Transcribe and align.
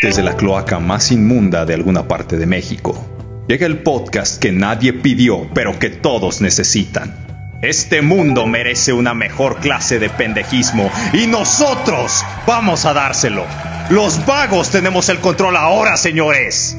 Desde 0.00 0.22
la 0.22 0.36
cloaca 0.36 0.78
más 0.78 1.10
inmunda 1.10 1.66
de 1.66 1.74
alguna 1.74 2.06
parte 2.06 2.36
de 2.36 2.46
México, 2.46 3.44
llega 3.48 3.66
el 3.66 3.78
podcast 3.78 4.40
que 4.40 4.52
nadie 4.52 4.92
pidió, 4.92 5.48
pero 5.54 5.76
que 5.80 5.90
todos 5.90 6.40
necesitan. 6.40 7.16
Este 7.62 8.00
mundo 8.00 8.46
merece 8.46 8.92
una 8.92 9.12
mejor 9.12 9.56
clase 9.56 9.98
de 9.98 10.08
pendejismo 10.08 10.88
y 11.12 11.26
nosotros 11.26 12.24
vamos 12.46 12.84
a 12.84 12.92
dárselo. 12.92 13.44
Los 13.90 14.24
vagos 14.24 14.70
tenemos 14.70 15.08
el 15.08 15.18
control 15.18 15.56
ahora, 15.56 15.96
señores. 15.96 16.78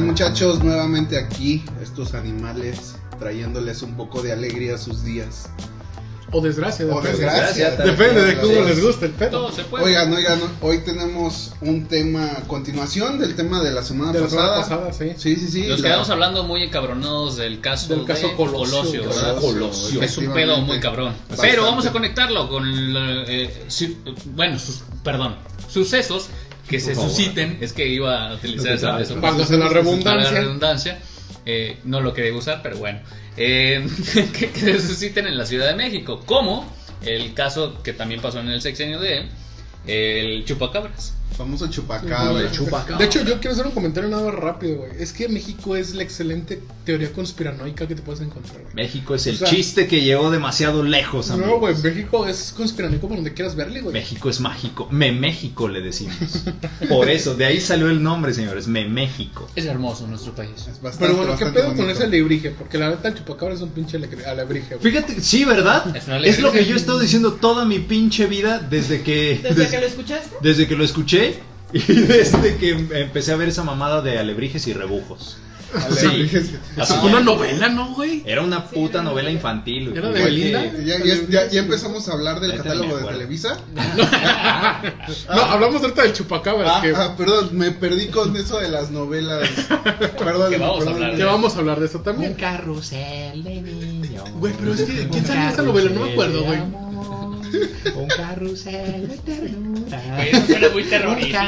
¿Qué 0.00 0.06
tal 0.06 0.12
muchachos? 0.12 0.64
Nuevamente 0.64 1.18
aquí, 1.18 1.62
estos 1.82 2.14
animales, 2.14 2.94
trayéndoles 3.18 3.82
un 3.82 3.98
poco 3.98 4.22
de 4.22 4.32
alegría 4.32 4.76
a 4.76 4.78
sus 4.78 5.04
días. 5.04 5.50
O 6.32 6.40
desgracia, 6.40 6.86
O 6.86 7.02
depende. 7.02 7.18
desgracia. 7.26 7.70
Depende 7.72 8.22
de 8.24 8.38
cómo 8.40 8.62
les 8.62 8.82
guste 8.82 9.06
el 9.06 9.12
pedo. 9.12 9.30
Todo 9.30 9.52
se 9.52 9.62
puede. 9.64 9.84
Oigan, 9.84 10.10
oigan, 10.10 10.40
hoy 10.62 10.78
tenemos 10.78 11.52
un 11.60 11.84
tema, 11.86 12.30
continuación 12.46 13.18
del 13.18 13.36
tema 13.36 13.62
de 13.62 13.72
la 13.72 13.82
semana 13.82 14.12
De 14.12 14.20
la 14.22 14.30
semana 14.30 14.48
pasada. 14.56 14.86
pasada, 14.88 14.92
sí. 14.94 15.12
Sí, 15.18 15.36
sí, 15.36 15.48
sí. 15.48 15.66
Nos 15.66 15.80
la- 15.80 15.88
quedamos 15.88 16.08
hablando 16.08 16.44
muy 16.44 16.62
encabronados 16.62 17.36
del 17.36 17.60
caso, 17.60 17.94
Del 17.94 18.06
caso 18.06 18.28
de 18.28 18.36
Colosio, 18.36 19.02
¿verdad? 19.06 19.38
Colosio, 19.38 20.00
Es 20.02 20.16
un 20.16 20.32
pedo 20.32 20.62
muy 20.62 20.80
cabrón. 20.80 21.12
Bastante. 21.28 21.50
Pero 21.50 21.64
vamos 21.64 21.84
a 21.84 21.92
conectarlo 21.92 22.48
con, 22.48 22.64
eh, 22.66 23.64
su- 23.68 23.96
bueno, 24.34 24.58
sus, 24.58 24.80
perdón, 25.04 25.36
sucesos 25.68 26.28
que 26.70 26.80
se 26.80 26.94
susciten. 26.94 27.58
Es 27.60 27.72
que 27.72 27.86
iba 27.86 28.28
a 28.30 28.34
utilizar 28.34 28.74
esa. 28.74 28.92
Válgase 29.16 29.56
la 29.56 29.68
Para 29.68 29.82
la 29.82 29.82
redundancia. 29.82 30.30
redundancia. 30.40 30.98
Eh, 31.44 31.78
no 31.84 32.00
lo 32.00 32.14
quería 32.14 32.32
usar, 32.34 32.60
pero 32.62 32.78
bueno. 32.78 33.00
Eh, 33.36 33.86
que, 34.38 34.50
que 34.50 34.60
se 34.60 34.80
susciten 34.80 35.26
en 35.26 35.36
la 35.36 35.44
Ciudad 35.44 35.68
de 35.68 35.74
México. 35.74 36.22
Como 36.24 36.72
el 37.02 37.34
caso 37.34 37.82
que 37.82 37.92
también 37.92 38.20
pasó 38.20 38.40
en 38.40 38.48
el 38.48 38.62
sexenio 38.62 39.00
de 39.00 39.26
el 39.86 40.44
chupacabras. 40.44 41.14
Famoso 41.36 41.68
chupacabra. 41.68 42.98
De 42.98 43.04
hecho, 43.04 43.24
yo 43.24 43.38
quiero 43.40 43.52
hacer 43.52 43.66
un 43.66 43.72
comentario 43.72 44.10
nada 44.10 44.24
más 44.24 44.34
rápido, 44.34 44.78
güey. 44.78 44.90
Es 44.98 45.12
que 45.12 45.28
México 45.28 45.74
es 45.76 45.94
la 45.94 46.02
excelente 46.02 46.60
teoría 46.84 47.12
conspiranoica 47.12 47.86
que 47.88 47.94
te 47.94 48.02
puedes 48.02 48.20
encontrar, 48.20 48.60
güey. 48.62 48.74
México 48.74 49.14
es 49.14 49.26
el 49.26 49.36
O 49.36 49.38
sea- 49.38 49.48
chiste 49.48 49.86
que 49.86 50.02
llegó 50.02 50.30
demasiado 50.30 50.82
lejos, 50.82 51.30
amigo. 51.30 51.46
No, 51.46 51.58
güey, 51.58 51.74
México 51.82 52.26
es 52.26 52.52
conspiranoico 52.56 53.06
por 53.08 53.16
donde 53.16 53.32
quieras 53.32 53.54
verle, 53.56 53.80
güey. 53.80 53.92
México 53.94 54.28
es 54.28 54.40
mágico. 54.40 54.88
Me 54.90 55.12
México 55.12 55.68
le 55.68 55.80
decimos. 55.80 56.14
Por 56.88 57.08
eso, 57.08 57.34
de 57.34 57.44
ahí 57.46 57.60
salió 57.60 57.88
el 57.88 58.02
nombre, 58.02 58.34
señores. 58.34 58.66
Me 58.66 58.84
México. 58.86 59.48
Es 59.56 59.64
hermoso 59.66 60.06
nuestro 60.06 60.34
país. 60.34 60.50
Es 60.70 60.80
bastante, 60.82 60.98
Pero 61.06 61.16
bueno, 61.16 61.36
¿qué 61.38 61.46
pedo 61.46 61.74
con 61.74 61.88
ese 61.88 62.04
alebrije? 62.04 62.50
Porque 62.50 62.76
la 62.78 62.90
neta 62.90 63.08
el 63.08 63.14
chupacabra 63.14 63.54
es 63.54 63.60
un 63.62 63.70
pinche 63.70 63.96
alebrije, 64.26 64.76
güey. 64.76 64.92
Fíjate, 64.92 65.20
sí, 65.20 65.44
¿verdad? 65.44 65.96
Es 65.96 66.06
una 66.06 66.18
Es, 66.18 66.40
lo 66.40 66.52
que 66.52 66.64
yo 66.66 66.74
he 66.74 66.78
estado 66.78 66.98
diciendo 66.98 67.34
toda 67.34 67.64
mi 67.64 67.78
pinche 67.78 68.26
vida 68.26 68.58
desde 68.58 69.02
que. 69.02 69.40
¿Desde 69.42 69.62
des- 69.62 69.70
que 69.70 69.80
lo 69.80 69.86
escuchaste? 69.86 70.36
desde 70.42 70.66
que 70.66 70.76
lo 70.76 70.84
escuché 70.84 71.19
y 71.72 71.78
desde 72.02 72.56
que 72.56 72.70
empecé 72.70 73.32
a 73.32 73.36
ver 73.36 73.48
esa 73.48 73.62
mamada 73.64 74.02
de 74.02 74.18
alebrijes 74.18 74.66
y 74.66 74.72
rebujos. 74.72 75.36
Alebrijes. 75.72 76.50
Así 76.76 76.94
Fue 76.94 77.10
una 77.10 77.20
novela, 77.20 77.68
¿no, 77.68 77.94
güey? 77.94 78.24
Era 78.26 78.42
una 78.42 78.64
puta 78.64 79.02
novela 79.02 79.30
infantil. 79.30 79.90
güey. 79.90 79.98
¿Era 79.98 80.08
de 80.10 80.24
Belinda? 80.24 80.64
Ya, 80.84 80.98
ya, 80.98 81.14
ya- 81.28 81.48
ya 81.48 81.60
empezamos 81.60 82.08
a 82.08 82.12
hablar 82.14 82.40
del 82.40 82.56
catálogo 82.56 82.88
de 82.96 83.02
acuerdo. 83.02 83.10
Televisa. 83.18 83.56
No, 85.28 85.40
hablamos 85.42 85.82
ahorita 85.82 86.02
del 86.02 86.12
chupacabra. 86.12 86.78
Ah, 86.78 86.82
que, 86.82 86.92
ah, 86.94 87.14
perdón, 87.16 87.50
me 87.52 87.70
perdí 87.70 88.08
con 88.08 88.34
eso 88.36 88.58
de 88.58 88.68
las 88.68 88.90
novelas. 88.90 89.48
Perdón, 90.18 90.50
Que 90.50 90.58
vamos 90.58 90.76
a 90.76 90.84
perdón. 90.86 90.94
hablar 90.94 91.16
que 91.16 91.24
vamos 91.24 91.54
a 91.54 91.58
hablar 91.58 91.80
de 91.80 91.86
eso 91.86 92.00
también. 92.00 92.34
carrusel 92.34 93.42
de 93.44 93.62
niños. 93.62 94.24
Güey, 94.34 94.52
pero 94.58 94.74
es 94.74 94.82
que, 94.82 95.08
¿quién 95.08 95.24
salió 95.26 95.42
en 95.44 95.48
esa 95.50 95.62
novela? 95.62 95.90
No 95.90 96.00
me 96.06 96.12
acuerdo, 96.12 96.42
güey. 96.44 96.58
Un 97.94 98.08
carrusel 98.08 99.08
de 99.08 99.18
ternura. 99.18 100.24
Eso 100.26 100.46
suena 100.46 100.68
muy 100.70 100.84
terrorífico. 100.84 101.38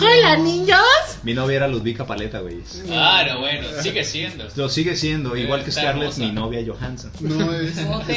Hola, 0.00 0.36
niños. 0.36 0.80
Mi 1.22 1.34
novia 1.34 1.56
era 1.56 1.68
Ludvika 1.68 2.06
Paleta, 2.06 2.40
güey. 2.40 2.60
Claro, 2.84 3.40
bueno, 3.40 3.68
sigue 3.82 4.04
siendo. 4.04 4.46
Lo 4.56 4.68
sigue 4.68 4.96
siendo, 4.96 5.36
igual 5.36 5.64
que 5.64 5.72
Scarlett, 5.72 6.12
hermosa. 6.12 6.20
mi 6.20 6.32
novia 6.32 6.60
Johansson. 6.66 7.10
No 7.20 7.52
es. 7.52 7.74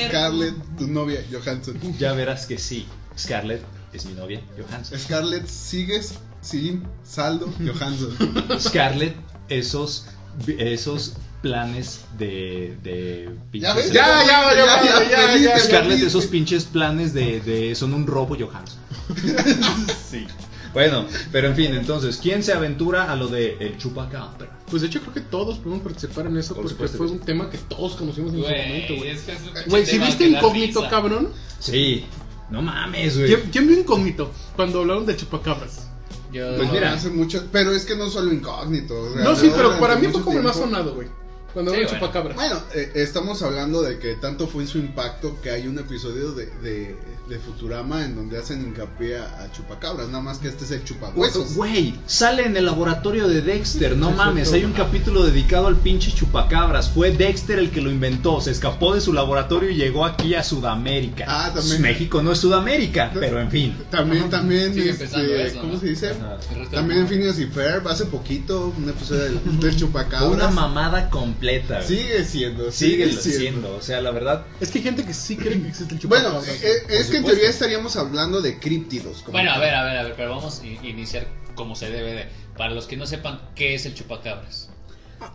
Scarlett, 0.07 0.55
tu 0.77 0.87
novia, 0.87 1.23
Johansson. 1.31 1.79
Ya 1.97 2.13
verás 2.13 2.45
que 2.45 2.57
sí, 2.57 2.85
Scarlett 3.17 3.61
es 3.93 4.05
mi 4.05 4.13
novia 4.13 4.41
Johansson. 4.57 4.99
Scarlett, 4.99 5.47
sigues 5.47 6.15
sin 6.41 6.83
saldo, 7.03 7.51
Johansson. 7.65 8.15
Scarlett, 8.59 9.15
esos, 9.49 10.07
esos 10.47 11.13
planes 11.41 12.01
de, 12.17 12.75
de 12.83 13.29
Ya 13.53 13.73
ves, 13.73 13.91
Ya, 13.91 14.23
ya, 14.25 14.53
ya, 14.53 14.83
ya, 14.83 15.09
ya, 15.09 15.09
ya, 15.09 15.37
ya. 15.37 15.59
Scarlett, 15.59 15.87
perdiste. 15.87 16.07
esos 16.07 16.25
pinches 16.27 16.65
planes 16.65 17.13
de, 17.13 17.39
de 17.41 17.73
son 17.75 17.93
un 17.93 18.05
robo 18.07 18.35
Johansson. 18.39 18.79
sí. 20.09 20.25
Bueno, 20.73 21.05
pero 21.31 21.47
en 21.47 21.55
fin, 21.55 21.73
entonces, 21.73 22.19
¿quién 22.21 22.43
se 22.43 22.53
aventura 22.53 23.11
a 23.11 23.15
lo 23.15 23.27
de 23.27 23.57
el 23.59 23.77
chupacabra? 23.77 24.59
Pues 24.69 24.83
de 24.83 24.87
hecho 24.87 25.01
creo 25.01 25.13
que 25.15 25.21
todos 25.21 25.57
podemos 25.57 25.81
participar 25.83 26.27
en 26.27 26.37
eso 26.37 26.53
Por 26.53 26.57
porque 26.63 26.73
supuesto 26.75 26.97
fue 26.99 27.07
un 27.07 27.19
tema 27.19 27.49
que 27.49 27.57
todos 27.57 27.95
conocimos 27.95 28.33
en 28.33 28.41
su 28.41 28.45
momento, 28.47 28.95
Güey, 28.97 29.09
es 29.09 29.21
que 29.21 29.35
Güey, 29.67 29.85
si 29.85 29.91
tema 29.93 30.05
viste 30.05 30.27
incógnito, 30.27 30.87
cabrón. 30.89 31.29
Sí. 31.59 32.05
No 32.51 32.61
mames, 32.61 33.17
güey. 33.17 33.29
¿Quién, 33.29 33.49
quién 33.51 33.67
vio 33.67 33.79
incógnito 33.79 34.31
cuando 34.55 34.81
hablaron 34.81 35.05
de 35.07 35.15
chupacabras? 35.15 35.87
Yo, 36.31 36.55
Pues 36.55 36.67
No, 36.67 36.73
mira. 36.75 36.93
hace 36.93 37.09
mucho, 37.09 37.43
pero 37.51 37.71
es 37.71 37.85
que 37.85 37.95
no 37.95 38.07
solo 38.09 38.31
incógnito. 38.31 38.93
o 39.01 39.13
sea, 39.13 39.23
No, 39.23 39.35
sí, 39.35 39.51
pero 39.55 39.79
para 39.79 39.95
mí 39.95 40.07
fue 40.09 40.21
como 40.21 40.37
el 40.37 40.43
más 40.43 40.55
sonado, 40.55 40.93
güey. 40.93 41.07
Cuando 41.53 41.71
Sí, 41.71 41.77
hablaron 41.77 41.99
de 41.99 41.99
bueno. 41.99 41.99
chupacabras. 41.99 42.35
Bueno, 42.35 42.61
eh, 42.75 42.91
estamos 42.95 43.41
hablando 43.41 43.81
de 43.81 43.97
que 43.99 44.15
tanto 44.15 44.47
fue 44.47 44.65
su 44.67 44.77
impacto 44.77 45.39
que 45.41 45.49
hay 45.51 45.67
un 45.67 45.79
episodio 45.79 46.31
de, 46.31 46.45
de, 46.61 46.95
de 47.29 47.37
Futurama 47.39 48.03
en 48.03 48.15
donde 48.15 48.37
hacen 48.39 48.61
hincapié 48.61 49.17
a, 49.17 49.43
a 49.43 49.51
chupacabras, 49.51 50.07
nada 50.07 50.21
más 50.23 50.39
que 50.39 50.47
este 50.47 50.65
es 50.65 50.71
el 50.71 50.83
chupahuesos. 50.83 51.53
Güey, 51.55 51.93
sale 52.07 52.43
en 52.45 52.57
el 52.57 52.65
laboratorio 52.65 53.27
de 53.27 53.41
Dexter, 53.41 53.95
no 53.95 54.11
mames, 54.11 54.51
hay 54.51 54.63
un 54.65 54.73
capítulo 54.73 55.23
dedicado 55.23 55.67
al 55.67 55.75
pinche 55.77 56.11
chupacabras. 56.11 56.89
Fue 56.89 57.11
Dexter 57.11 57.59
el 57.59 57.69
que 57.71 57.81
lo 57.81 57.91
inventó, 57.91 58.41
se 58.41 58.51
escapó 58.51 58.93
de 58.95 59.01
su 59.01 59.13
laboratorio 59.13 59.69
y 59.69 59.75
llegó 59.75 60.05
aquí 60.05 60.33
a 60.33 60.43
Sudamérica. 60.43 61.25
Ah, 61.27 61.51
también. 61.53 61.81
México 61.81 62.21
no 62.23 62.31
es 62.31 62.39
Sudamérica, 62.39 63.11
pero 63.13 63.39
en 63.39 63.51
fin. 63.51 63.77
También, 63.91 64.29
también, 64.29 64.73
Sigue 64.73 64.89
este, 64.89 65.45
eso, 65.45 65.59
¿cómo 65.61 65.73
¿no? 65.73 65.79
se 65.79 65.85
dice? 65.87 66.09
Ajá. 66.09 66.37
También 66.71 67.01
en 67.01 67.07
Phineas 67.07 67.37
y 67.39 67.45
Ferb, 67.45 67.87
hace 67.87 68.05
poquito, 68.05 68.73
un 68.75 68.89
episodio 68.89 69.23
del, 69.61 69.75
chupacabras. 69.77 70.31
una 70.31 70.49
mamada 70.49 71.09
completa. 71.09 71.75
güey. 71.75 71.87
Sigue 71.87 72.23
siendo, 72.25 72.71
Sigue 72.71 73.09
sigue, 73.09 73.21
siendo. 73.21 73.39
siendo, 73.39 73.75
o 73.75 73.81
sea, 73.81 74.01
la 74.01 74.11
verdad. 74.11 74.45
Es 74.59 74.69
que 74.71 74.79
hay 74.79 74.83
gente 74.83 75.05
que 75.05 75.13
sí 75.13 75.35
cree 75.37 75.61
que 75.61 75.67
existe 75.67 75.95
el 75.95 76.07
Bueno, 76.07 76.29
chupacabras. 76.29 76.63
eh, 76.63 76.71
eh, 76.89 76.97
es 76.99 77.07
que 77.09 77.18
en 77.19 77.25
teoría 77.25 77.49
estaríamos 77.49 77.95
hablando 77.95 78.41
de 78.41 78.59
críptidos. 78.59 79.21
como 79.21 79.33
Bueno, 79.33 79.51
a 79.51 79.59
ver, 79.59 79.73
a 79.75 79.83
ver, 79.83 79.97
a 79.97 80.03
ver, 80.03 80.13
pero 80.15 80.31
vamos 80.31 80.61
a 80.61 80.65
iniciar 80.65 81.27
como 81.55 81.75
se 81.75 81.89
debe 81.89 82.13
de. 82.13 82.25
Para 82.57 82.73
los 82.73 82.87
que 82.87 82.97
no 82.97 83.05
sepan 83.05 83.41
qué 83.55 83.75
es 83.75 83.85
el 83.85 83.93
chupacabras. 83.93 84.69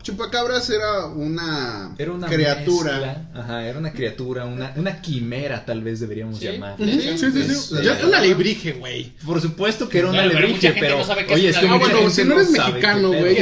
Chupacabras 0.03 0.69
era 0.71 1.07
una, 1.07 1.95
Era 1.99 2.13
una 2.13 2.27
criatura. 2.27 2.93
mezcla. 2.93 3.31
Ajá, 3.35 3.67
era 3.67 3.79
una 3.79 3.93
criatura, 3.93 4.45
una, 4.45 4.73
una 4.77 5.01
quimera 5.01 5.65
tal 5.65 5.83
vez 5.83 6.01
deberíamos 6.01 6.39
Sí. 6.39 6.45
llamar. 6.47 6.77
Sí, 6.79 7.01
sí, 7.17 7.31
sí. 7.33 7.41
Es, 7.41 7.71
Ya 7.83 7.93
eh, 7.93 7.97
es 7.99 8.05
un 8.05 8.15
alebrije, 8.15 8.73
güey. 8.73 9.13
Por 9.25 9.41
supuesto 9.41 9.89
que 9.89 9.99
era 9.99 10.09
un 10.09 10.13
Claro, 10.15 10.31
gente 10.39 10.77
pero, 10.79 10.99
no 10.99 11.05
sabe 11.05 11.27
qué 11.27 11.35
oye, 11.35 11.49
es 11.49 11.57
es 11.57 11.63
un 11.63 11.69
que 11.69 11.75
Ah, 11.75 11.79
bueno, 11.79 12.11
si 12.11 12.25
no 12.25 12.35
eres 12.35 12.51
mexicano, 12.51 13.09
güey. 13.09 13.37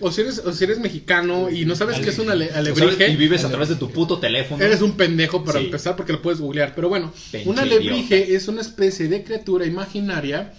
O 0.00 0.10
si 0.10 0.20
eres, 0.22 0.38
o 0.38 0.52
si 0.52 0.64
eres 0.64 0.78
mexicano 0.78 1.50
y 1.50 1.64
no 1.64 1.74
sabes 1.76 1.98
qué 2.00 2.10
es 2.10 2.18
un 2.18 2.30
ale- 2.30 2.46
O 2.46 2.52
sabes, 2.54 2.68
alebrije. 2.78 3.08
y 3.10 3.16
vives 3.16 3.44
a 3.44 3.48
través 3.48 3.68
de 3.68 3.76
tu 3.76 3.90
puto 3.90 4.18
teléfono. 4.18 4.62
Eres 4.64 4.80
un 4.82 4.96
pendejo 4.96 5.44
para 5.44 5.58
Sí. 5.58 5.66
empezar 5.66 5.96
porque 5.96 6.12
lo 6.12 6.22
puedes 6.22 6.40
googlear. 6.40 6.74
Pero 6.74 6.88
bueno, 6.88 7.12
Pinche 7.30 7.48
un 7.48 7.58
alebrije 7.58 8.34
es 8.34 8.48
una 8.48 8.60
especie 8.60 9.08
de 9.08 9.22
criatura 9.24 9.66
imaginaria 9.66 10.52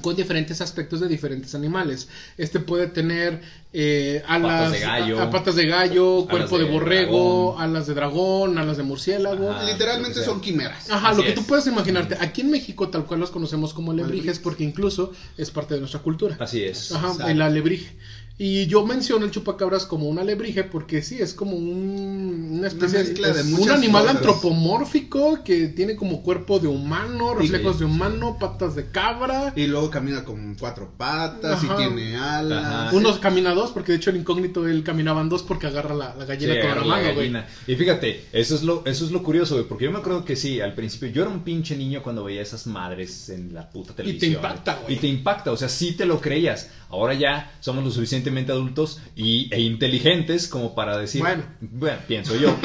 con 0.00 0.16
diferentes 0.16 0.60
aspectos 0.60 1.00
de 1.00 1.08
diferentes 1.08 1.54
animales. 1.54 2.08
Este 2.36 2.60
puede 2.60 2.86
tener 2.88 3.40
eh, 3.72 4.22
alas 4.26 4.50
Patas 4.62 4.72
de 4.72 4.80
gallo. 4.80 5.20
a- 5.20 5.22
a 5.24 5.30
patas 5.30 5.54
de 5.54 5.66
gallo, 5.66 6.16
Alas 6.18 6.28
cuerpo 6.30 6.58
de, 6.58 6.64
de 6.64 6.70
borrego, 6.70 7.52
dragón. 7.54 7.62
alas 7.62 7.86
de 7.86 7.94
dragón, 7.94 8.58
alas 8.58 8.76
de 8.76 8.82
murciélago. 8.82 9.50
Ajá. 9.52 9.64
Literalmente 9.64 10.24
son 10.24 10.40
quimeras. 10.40 10.90
Ajá, 10.90 11.08
Así 11.10 11.16
lo 11.18 11.22
que 11.22 11.28
es. 11.30 11.34
tú 11.34 11.44
puedes 11.44 11.66
imaginarte. 11.66 12.16
Aquí 12.20 12.40
en 12.40 12.50
México, 12.50 12.88
tal 12.88 13.06
cual 13.06 13.20
los 13.20 13.30
conocemos 13.30 13.72
como 13.72 13.92
alebrijes, 13.92 14.38
porque 14.38 14.64
incluso 14.64 15.12
es 15.36 15.50
parte 15.50 15.74
de 15.74 15.80
nuestra 15.80 16.00
cultura. 16.00 16.36
Así 16.40 16.62
es. 16.64 16.90
Ajá, 16.92 17.08
Exacto. 17.12 17.30
el 17.30 17.42
alebrije. 17.42 17.96
Y 18.42 18.66
yo 18.68 18.86
menciono 18.86 19.26
el 19.26 19.30
chupacabras 19.30 19.84
como 19.84 20.08
un 20.08 20.18
alebrije 20.18 20.64
porque 20.64 21.02
sí, 21.02 21.18
es 21.20 21.34
como 21.34 21.56
un, 21.58 22.56
una 22.58 22.68
especie 22.68 23.04
de 23.04 23.12
es 23.12 23.52
un 23.52 23.70
animal 23.70 24.04
cosas. 24.04 24.16
antropomórfico 24.16 25.44
que 25.44 25.68
tiene 25.68 25.94
como 25.94 26.22
cuerpo 26.22 26.58
de 26.58 26.66
humano, 26.66 27.34
reflejos 27.34 27.78
de 27.78 27.84
humano, 27.84 28.38
patas 28.40 28.74
de 28.76 28.86
cabra. 28.90 29.52
Y 29.54 29.66
luego 29.66 29.90
camina 29.90 30.24
con 30.24 30.54
cuatro 30.54 30.90
patas 30.96 31.62
Ajá. 31.62 31.74
y 31.74 31.76
tiene 31.86 32.16
alas. 32.16 32.64
Ajá. 32.64 32.96
Uno 32.96 33.20
camina 33.20 33.52
dos, 33.52 33.72
porque 33.72 33.92
de 33.92 33.98
hecho 33.98 34.08
el 34.08 34.16
incógnito 34.16 34.66
él 34.66 34.82
caminaba 34.84 35.20
en 35.20 35.28
dos 35.28 35.42
porque 35.42 35.66
agarra 35.66 35.94
la, 35.94 36.14
la 36.14 36.22
Sí, 36.24 36.28
gallina 36.28 36.54
con 36.54 36.70
agarra 36.70 36.80
la 36.86 36.96
mano, 36.96 37.14
güey. 37.14 37.32
Y 37.66 37.74
fíjate, 37.76 38.24
eso 38.32 38.54
es 38.54 38.62
lo, 38.62 38.86
eso 38.86 39.04
es 39.04 39.10
lo 39.10 39.22
curioso, 39.22 39.56
güey, 39.56 39.68
porque 39.68 39.84
yo 39.84 39.92
me 39.92 39.98
acuerdo 39.98 40.24
que 40.24 40.34
sí, 40.36 40.62
al 40.62 40.74
principio 40.74 41.08
yo 41.10 41.22
era 41.22 41.30
un 41.30 41.40
pinche 41.44 41.76
niño 41.76 42.02
cuando 42.02 42.24
veía 42.24 42.40
esas 42.40 42.66
madres 42.66 43.28
en 43.28 43.52
la 43.52 43.68
puta 43.70 43.94
te 43.94 44.02
televisión. 44.02 44.32
impacta, 44.32 44.78
güey. 44.82 44.94
Y 44.94 44.98
te 44.98 45.08
impacta, 45.08 45.52
o 45.52 45.58
sea, 45.58 45.68
sí 45.68 45.92
te 45.92 46.06
lo 46.06 46.22
creías. 46.22 46.70
Ahora 46.90 47.14
ya 47.14 47.52
somos 47.60 47.84
lo 47.84 47.90
suficientemente 47.90 48.52
adultos 48.52 49.00
y, 49.16 49.48
e 49.54 49.60
inteligentes 49.60 50.48
como 50.48 50.74
para 50.74 50.96
decir, 50.98 51.20
Bueno. 51.22 51.44
bueno, 51.60 51.98
pienso 52.08 52.34
yo. 52.36 52.56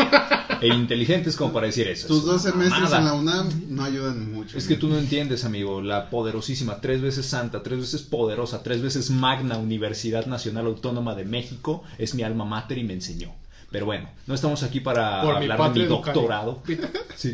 e 0.61 0.67
inteligentes 0.67 1.35
como 1.35 1.53
para 1.53 1.67
decir 1.67 1.87
eso. 1.87 2.07
Tus 2.07 2.19
Es 2.19 2.25
dos 2.25 2.41
semestres 2.41 2.71
mamada. 2.89 2.97
en 2.99 3.05
la 3.05 3.13
UNAM 3.13 3.49
no 3.69 3.83
ayudan 3.83 4.33
mucho. 4.33 4.57
Es 4.57 4.67
que 4.67 4.75
tú 4.75 4.87
no 4.87 4.97
entiendes, 4.97 5.45
amigo, 5.45 5.81
la 5.81 6.09
poderosísima, 6.09 6.81
tres 6.81 7.01
veces 7.01 7.25
santa, 7.25 7.61
tres 7.61 7.79
veces 7.79 8.01
poderosa, 8.01 8.63
tres 8.63 8.81
veces 8.81 9.09
magna 9.11 9.57
Universidad 9.57 10.25
Nacional 10.25 10.65
Autónoma 10.65 11.13
de 11.15 11.25
México 11.25 11.83
es 11.97 12.15
mi 12.15 12.23
alma 12.23 12.45
mater 12.45 12.77
y 12.79 12.83
me 12.83 12.93
enseñó. 12.93 13.33
Pero 13.71 13.85
bueno, 13.87 14.09
no 14.27 14.33
estamos 14.35 14.63
aquí 14.63 14.79
para 14.79 15.21
Por 15.21 15.39
mi 15.39 15.49
hablar 15.51 15.73
de 15.73 15.79
mi 15.81 15.85
doctorado. 15.87 16.61
Sí. 17.15 17.33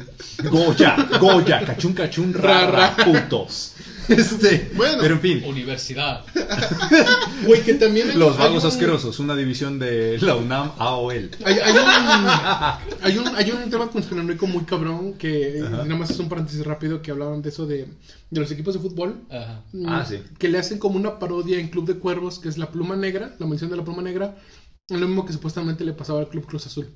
Goya, 0.49 0.95
Goya, 1.19 1.63
cachun 1.65 1.93
cachun, 1.93 2.33
Ra, 2.33 2.65
rara, 2.67 2.95
ra. 2.97 3.05
putos. 3.05 3.73
Este, 4.09 4.71
Bueno. 4.75 4.97
pero 5.01 5.15
en 5.15 5.21
fin, 5.21 5.43
Universidad. 5.45 6.23
Güey, 7.45 7.61
que 7.63 7.75
también 7.75 8.09
hay- 8.11 8.17
los 8.17 8.33
hay 8.33 8.39
vagos 8.47 8.63
un- 8.63 8.69
asquerosos, 8.69 9.19
una 9.19 9.35
división 9.35 9.79
de 9.79 10.17
la 10.21 10.35
UNAM 10.35 10.71
AOL. 10.77 11.31
Hay, 11.45 11.55
hay 11.59 11.71
un, 11.73 11.85
hay, 13.01 13.17
un, 13.17 13.27
hay 13.35 13.51
un 13.51 13.69
tema 13.69 13.89
conspiranoico 13.89 14.47
muy 14.47 14.63
cabrón 14.63 15.13
que 15.13 15.61
Ajá. 15.65 15.83
nada 15.83 15.95
más 15.95 16.09
es 16.09 16.19
un 16.19 16.29
paréntesis 16.29 16.65
rápido 16.65 17.01
que 17.01 17.11
hablaban 17.11 17.41
de 17.41 17.49
eso 17.49 17.65
de, 17.65 17.87
de 18.29 18.39
los 18.39 18.51
equipos 18.51 18.73
de 18.73 18.79
fútbol. 18.79 19.21
Ajá. 19.29 19.63
mm, 19.73 19.85
Ah, 19.87 20.05
sí. 20.07 20.19
Que 20.37 20.49
le 20.49 20.57
hacen 20.59 20.77
como 20.79 20.97
una 20.97 21.19
parodia 21.19 21.59
en 21.59 21.69
Club 21.69 21.85
de 21.87 21.95
Cuervos, 21.99 22.39
que 22.39 22.49
es 22.49 22.57
la 22.57 22.71
pluma 22.71 22.95
negra, 22.95 23.35
la 23.39 23.45
mención 23.47 23.69
de 23.69 23.77
la 23.77 23.83
pluma 23.83 24.01
negra. 24.01 24.35
Lo 24.89 25.07
mismo 25.07 25.25
que 25.25 25.33
supuestamente 25.33 25.83
le 25.85 25.93
pasaba 25.93 26.19
al 26.19 26.27
Club 26.29 26.45
Cruz 26.45 26.65
Azul. 26.67 26.87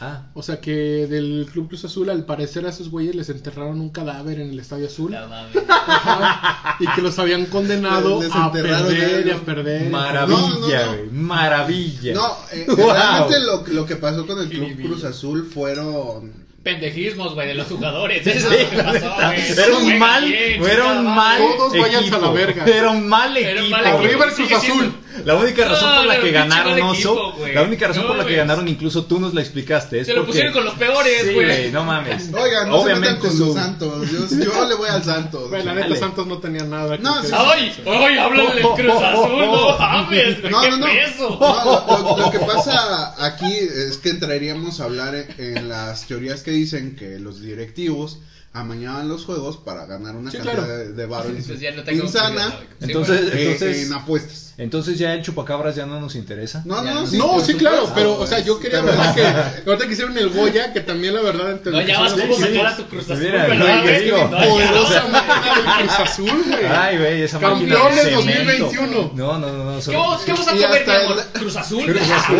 Ah, 0.00 0.24
O 0.34 0.42
sea 0.42 0.60
que 0.60 1.06
del 1.06 1.46
Club 1.50 1.68
Cruz 1.68 1.84
Azul, 1.84 2.10
al 2.10 2.24
parecer 2.26 2.66
a 2.66 2.70
esos 2.70 2.90
güeyes 2.90 3.14
les 3.14 3.30
enterraron 3.30 3.80
un 3.80 3.88
cadáver 3.90 4.40
en 4.40 4.50
el 4.50 4.58
Estadio 4.58 4.86
Azul. 4.88 5.14
Ajá, 5.14 6.76
y 6.80 6.86
que 6.88 7.00
los 7.02 7.18
habían 7.18 7.46
condenado 7.46 8.20
Les 8.20 8.30
a 8.34 8.50
perder 8.52 9.26
y 9.26 9.30
algo. 9.30 9.42
a 9.42 9.44
perder. 9.44 9.88
maravilla, 9.90 10.36
No, 10.38 10.48
no, 10.48 10.58
no. 10.58 10.66
güey, 10.92 11.10
maravilla. 11.12 12.14
No, 12.14 12.36
eh, 12.52 12.64
Wow. 12.76 12.76
realmente 12.92 13.40
lo, 13.40 13.64
lo 13.68 13.86
que 13.86 13.96
pasó 13.96 14.26
con 14.26 14.40
el 14.40 14.48
Club. 14.48 14.76
Cruz 14.82 15.04
Azul 15.04 15.46
fueron 15.52 16.44
Pendejismos, 16.62 17.34
güey, 17.34 17.46
de 17.46 17.54
los 17.54 17.68
jugadores. 17.68 18.26
Eso 18.26 18.50
es 18.50 18.64
lo 18.64 18.70
que 18.76 18.82
pasó, 18.82 19.14
güey. 19.14 19.52
Era 19.52 19.76
un 19.78 19.98
mal, 20.00 20.24
bien, 20.24 20.64
era 20.64 20.84
un 20.98 21.04
mal 21.14 21.40
Todos 21.56 21.74
equipo. 21.76 22.16
a 22.16 22.18
la 22.18 22.30
verga. 22.32 22.64
Era 22.66 22.90
un 22.90 23.08
mal 23.08 23.36
Era 23.36 23.52
un 23.52 23.58
equipo. 23.66 23.76
mal 23.76 23.82
güey. 23.84 23.94
equipo. 24.06 24.22
Arriba 24.24 24.24
el 24.26 24.32
Cruz 24.34 24.52
Azul. 24.52 24.94
La 25.24 25.34
única 25.34 25.64
razón 25.66 25.90
No, 25.90 25.96
por 25.96 26.06
la 26.06 26.20
que 26.20 26.30
ganaron 26.30 26.80
Oso, 26.82 27.32
equipo, 27.32 27.46
la 27.54 27.62
única 27.62 27.88
razón 27.88 28.02
No, 28.02 28.08
por 28.08 28.16
la 28.18 28.26
que 28.26 28.36
ganaron, 28.36 28.68
incluso 28.68 29.04
tú 29.04 29.18
nos 29.18 29.34
la 29.34 29.40
explicaste, 29.40 30.00
es 30.00 30.06
Se 30.06 30.12
lo 30.12 30.20
porque- 30.20 30.32
pusieron 30.32 30.52
con 30.52 30.64
los 30.64 30.74
peores, 30.74 31.34
güey. 31.34 31.70
no 31.72 31.84
mames. 31.84 32.30
Oigan, 32.32 32.68
no 32.68 32.84
se 32.84 32.94
metan 32.94 33.18
con 33.18 33.30
su- 33.30 33.36
sus 33.46 33.54
santos. 33.54 34.10
Yo, 34.10 34.26
yo 34.44 34.68
le 34.68 34.74
voy 34.74 34.88
al 34.88 35.02
Santos. 35.04 35.50
La 35.50 35.58
neta, 35.58 35.74
Dale. 35.80 35.96
Santos 35.96 36.26
no 36.26 36.38
tenía 36.38 36.64
nada. 36.64 36.96
que- 36.96 37.02
No, 37.02 37.22
sí, 37.22 37.30
¡Ay! 37.32 37.72
¡Ay! 37.86 38.18
Háblale 38.18 38.54
del 38.54 38.62
Cruz 38.62 39.02
Azul, 39.02 39.38
no 39.38 39.78
mames, 39.78 40.40
güey. 40.40 40.52
No, 40.52 40.60
¡Qué 40.62 40.70
no, 40.70 40.76
no. 40.78 40.86
peso! 40.86 41.38
No, 41.40 41.64
lo, 41.64 42.02
lo- 42.02 42.18
lo 42.24 42.30
que 42.30 42.38
pasa 42.40 43.14
aquí 43.24 43.52
es 43.52 43.96
que 43.98 44.10
entraríamos 44.10 44.80
a 44.80 44.84
hablar 44.84 45.14
en, 45.14 45.34
en 45.56 45.68
las 45.68 46.06
teorías 46.06 46.42
que 46.42 46.50
dicen 46.50 46.96
que 46.96 47.18
los 47.18 47.40
directivos 47.40 48.18
amañaban 48.56 49.08
los 49.08 49.24
juegos 49.24 49.56
para 49.58 49.84
ganar 49.86 50.16
una 50.16 50.30
Sí, 50.30 50.38
cantidad 50.38 50.56
claro. 50.64 50.78
de, 50.78 50.92
de 50.92 51.06
varo 51.06 51.28
Pues 51.30 51.60
ya 51.60 51.70
no 51.72 51.82
tengo 51.84 52.04
insana 52.04 52.48
Sí, 52.78 52.86
Entonces, 52.86 53.30
güey. 53.30 53.42
eh, 53.42 53.52
entonces, 53.52 53.86
en 53.86 53.92
apuestas. 53.92 54.54
entonces 54.58 54.98
ya 54.98 55.12
el 55.14 55.22
chupacabras 55.22 55.74
ya 55.76 55.86
no 55.86 56.00
nos 56.00 56.14
interesa. 56.14 56.62
No, 56.64 56.82
Ya 56.84 56.94
no, 56.94 57.00
no. 57.02 57.06
sí, 57.06 57.18
No, 57.18 57.40
sí, 57.40 57.54
claro, 57.54 57.86
supuesto, 57.86 57.94
pero, 57.94 58.18
o 58.20 58.26
sea, 58.26 58.38
yo 58.40 58.58
quería 58.58 58.80
pero- 58.82 58.96
verdad 58.96 59.14
que 59.14 59.70
ahorita 59.70 59.86
que 59.86 59.92
hicieron 59.92 60.16
el 60.18 60.28
Goya, 60.30 60.72
que 60.72 60.80
también 60.80 61.14
la 61.14 61.20
verdad 61.22 61.52
entre 61.52 61.72
No, 61.72 61.80
ya 61.82 62.00
vas 62.00 62.12
Sí, 62.12 62.20
como 62.20 62.34
sí. 62.34 62.42
meter 62.42 62.66
a 62.66 62.76
tu 62.76 62.84
Cruz 62.86 63.04
Azul, 63.10 63.18
Mira, 63.24 63.46
güey, 63.46 63.58
no, 63.58 63.64
que 63.64 64.10
no, 64.10 64.30
ya. 64.40 64.48
Poderosa 64.48 65.06
máquina 65.08 65.54
del 65.54 65.86
Cruz 65.86 66.00
Azul, 66.00 66.44
güey. 66.48 66.66
Ay, 66.66 66.98
güey, 66.98 67.22
esa 67.22 67.38
máquina 67.38 67.74
de 67.74 67.80
Campeones 67.82 68.04
cemento. 68.04 68.64
2021. 68.66 69.12
No, 69.14 69.38
no, 69.38 69.52
no, 69.52 69.64
no. 69.72 69.76
¿Qué 69.76 69.82
solo- 69.82 69.98
vamos, 70.00 70.22
qué 70.24 70.32
vamos 70.32 70.48
a 70.48 70.50
comer, 70.52 70.66
hasta 70.80 70.98
mi 70.98 71.04
amor? 71.04 71.18
el- 71.34 71.40
Cruz 71.40 71.56
Azul. 71.56 71.84
Cruz 71.84 72.10
Azul. 72.10 72.36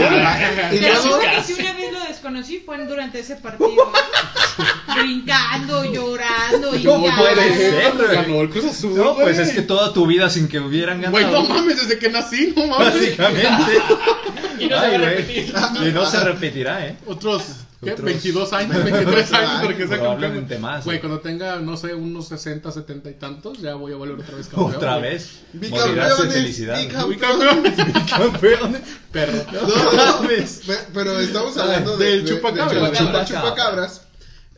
Y 0.72 0.76
Y 0.76 0.80
luego- 0.80 0.96
azúcar. 0.98 1.44
Si 1.44 1.52
una 1.54 1.72
vez 1.74 1.92
lo 1.92 2.00
desconocí 2.00 2.58
fue 2.64 2.86
durante 2.86 3.18
ese 3.20 3.36
partido. 3.36 3.92
Brincando, 4.94 5.84
llorando 5.84 6.76
y 6.76 6.84
¿Cómo 6.84 7.06
ya. 7.06 7.16
puede 7.16 7.56
ser, 7.56 7.92
güey? 7.96 8.14
Ganó 8.14 8.40
el 8.42 8.50
Cruz 8.50 8.64
Azul. 8.66 8.94
No, 8.96 9.14
pues 9.14 9.36
güey. 9.36 9.48
es 9.48 9.54
que 9.54 9.62
toda 9.62 9.92
tu 9.92 10.06
vida 10.06 10.30
sin 10.30 10.48
que 10.48 10.58
hubieran 10.60 11.00
ganado. 11.00 11.12
Güey, 11.12 11.30
no 11.32 11.42
mames, 11.54 11.76
desde 11.82 11.98
que 11.98 12.08
nací, 12.10 12.52
no 12.56 12.66
mames. 12.66 12.94
Básicamente. 12.94 13.48
Y 14.58 14.68
no 14.68 14.80
se 14.80 14.86
Ay, 14.86 14.90
va 14.92 14.96
a 14.96 15.10
repetir. 15.10 15.54
Y 15.86 15.92
no 15.92 16.06
se 16.06 16.20
repetirá, 16.24 16.86
¿eh? 16.86 16.96
Otros, 17.06 17.42
¿qué? 17.84 17.92
Otros- 17.92 18.04
22 18.06 18.52
años, 18.54 18.84
23 18.84 19.32
años, 19.34 19.50
porque 19.64 19.86
sea 19.86 19.98
Probablemente 19.98 20.54
campeón. 20.54 20.62
más, 20.62 20.84
Güey, 20.86 20.96
¿eh? 20.96 21.00
cuando 21.00 21.20
tenga, 21.20 21.56
no 21.56 21.76
sé, 21.76 21.94
unos 21.94 22.28
60, 22.28 22.72
70 22.72 23.10
y 23.10 23.14
tantos, 23.14 23.58
ya 23.58 23.74
voy 23.74 23.92
a 23.92 23.96
volver 23.96 24.18
otra 24.18 24.34
vez 24.34 24.46
campeón. 24.48 24.74
Otra 24.76 24.96
güey. 24.96 25.10
vez. 25.10 25.40
Morirás 25.68 26.22
de 26.22 26.30
felicidad. 26.30 26.78
bicampeones. 26.78 27.06
Muy 27.06 27.16
campeón. 27.18 28.06
Campeón. 28.08 28.82
Perro. 29.12 29.44
No, 29.52 29.60
no, 30.22 30.28
pe- 30.28 30.46
pero 30.94 31.20
estamos 31.20 31.54
hablando 31.58 31.98
de, 31.98 32.06
Del 32.06 32.24
de- 32.24 32.30
chupacabras. 32.34 32.70
de- 32.72 32.80
del 32.80 32.92
Chupacabras. 32.96 33.28
chupacabras. 33.28 34.00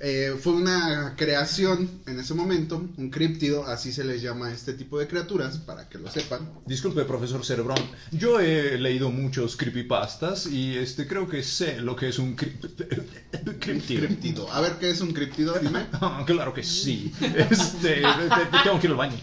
Eh, 0.00 0.36
fue 0.40 0.52
una 0.52 1.14
creación 1.16 1.90
en 2.06 2.20
ese 2.20 2.32
momento, 2.34 2.76
un 2.96 3.10
críptido, 3.10 3.66
así 3.66 3.92
se 3.92 4.04
les 4.04 4.22
llama 4.22 4.46
a 4.46 4.52
este 4.54 4.72
tipo 4.74 4.98
de 4.98 5.08
criaturas, 5.08 5.58
para 5.58 5.88
que 5.88 5.98
lo 5.98 6.08
sepan. 6.10 6.48
Disculpe, 6.66 7.04
profesor 7.04 7.44
Cerebrón. 7.44 7.78
Yo 8.12 8.38
he 8.38 8.78
leído 8.78 9.10
muchos 9.10 9.56
creepypastas 9.56 10.46
y 10.46 10.76
este 10.76 11.06
creo 11.08 11.28
que 11.28 11.42
sé 11.42 11.80
lo 11.80 11.96
que 11.96 12.08
es 12.08 12.18
un 12.20 12.36
crip... 12.36 12.62
críptido. 13.60 14.06
Críptido. 14.06 14.52
A 14.52 14.60
ver, 14.60 14.74
¿qué 14.78 14.90
es 14.90 15.00
un 15.00 15.12
críptido? 15.12 15.58
Dime. 15.58 15.86
Ah, 16.00 16.22
claro 16.26 16.54
que 16.54 16.62
sí. 16.62 17.12
Este, 17.20 18.02
te- 18.02 18.02
te- 18.02 18.58
tengo 18.62 18.78
que 18.78 18.86
ir 18.86 18.90
al 18.92 18.96
baño. 18.96 19.18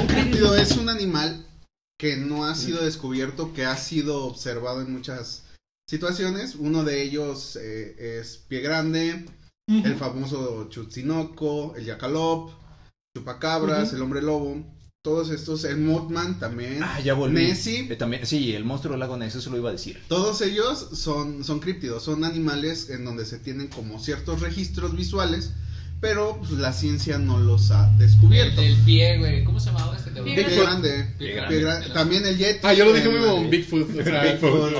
Un 0.00 0.06
críptido 0.06 0.54
es 0.54 0.72
un 0.72 0.88
animal 0.90 1.46
que 1.98 2.16
no 2.16 2.44
ha 2.44 2.54
sido 2.54 2.82
descubierto, 2.82 3.52
que 3.54 3.64
ha 3.64 3.76
sido 3.76 4.24
observado 4.24 4.82
en 4.82 4.92
muchas 4.92 5.44
situaciones. 5.88 6.56
Uno 6.56 6.84
de 6.84 7.02
ellos 7.02 7.56
eh, 7.56 8.18
es 8.20 8.36
pie 8.48 8.60
grande, 8.60 9.24
el 9.68 9.94
famoso 9.96 10.68
Chutzinoco, 10.68 11.74
el 11.76 11.84
Yacalop, 11.84 12.50
Chupacabras, 13.16 13.92
el 13.92 14.02
hombre 14.02 14.22
lobo. 14.22 14.64
Todos 15.04 15.30
estos, 15.30 15.64
el 15.64 15.78
Mothman 15.78 16.38
también. 16.38 16.80
Ah, 16.80 17.00
ya 17.00 17.14
volví. 17.14 17.34
Nessie. 17.34 17.92
Eh, 17.92 17.96
también, 17.96 18.24
sí, 18.24 18.54
el 18.54 18.64
monstruo 18.64 18.92
del 18.92 19.00
lago 19.00 19.16
Ness, 19.16 19.34
eso 19.34 19.50
lo 19.50 19.56
iba 19.56 19.68
a 19.68 19.72
decir. 19.72 20.00
Todos 20.06 20.40
ellos 20.42 20.90
son, 20.92 21.42
son 21.42 21.58
críptidos, 21.58 22.04
son 22.04 22.24
animales 22.24 22.88
en 22.88 23.04
donde 23.04 23.24
se 23.24 23.38
tienen 23.38 23.66
como 23.66 23.98
ciertos 23.98 24.40
registros 24.40 24.96
visuales, 24.96 25.54
pero 26.02 26.36
pues, 26.38 26.50
la 26.50 26.72
ciencia 26.72 27.16
no 27.16 27.38
los 27.38 27.70
ha 27.70 27.88
El 27.92 27.98
descubierto. 27.98 28.60
del 28.60 28.76
pie, 28.84 29.18
güey. 29.18 29.44
¿Cómo 29.44 29.58
se 29.60 29.70
llamaba 29.70 29.96
este 29.96 30.10
Pie 30.10 30.44
Pie 30.44 30.56
grande, 30.60 31.14
Pie 31.16 31.28
pie 31.28 31.34
grande. 31.36 31.62
gra- 31.64 31.92
también 31.94 32.26
el 32.26 32.36
Yeti. 32.36 32.58
Ah, 32.64 32.74
yo 32.74 32.84
lo 32.84 32.92
dije 32.92 33.08
el- 33.08 33.14
mismo, 33.18 33.48
Bigfoot. 33.48 33.88
o 34.00 34.02
sea, 34.04 34.22
Bigfoot. 34.24 34.74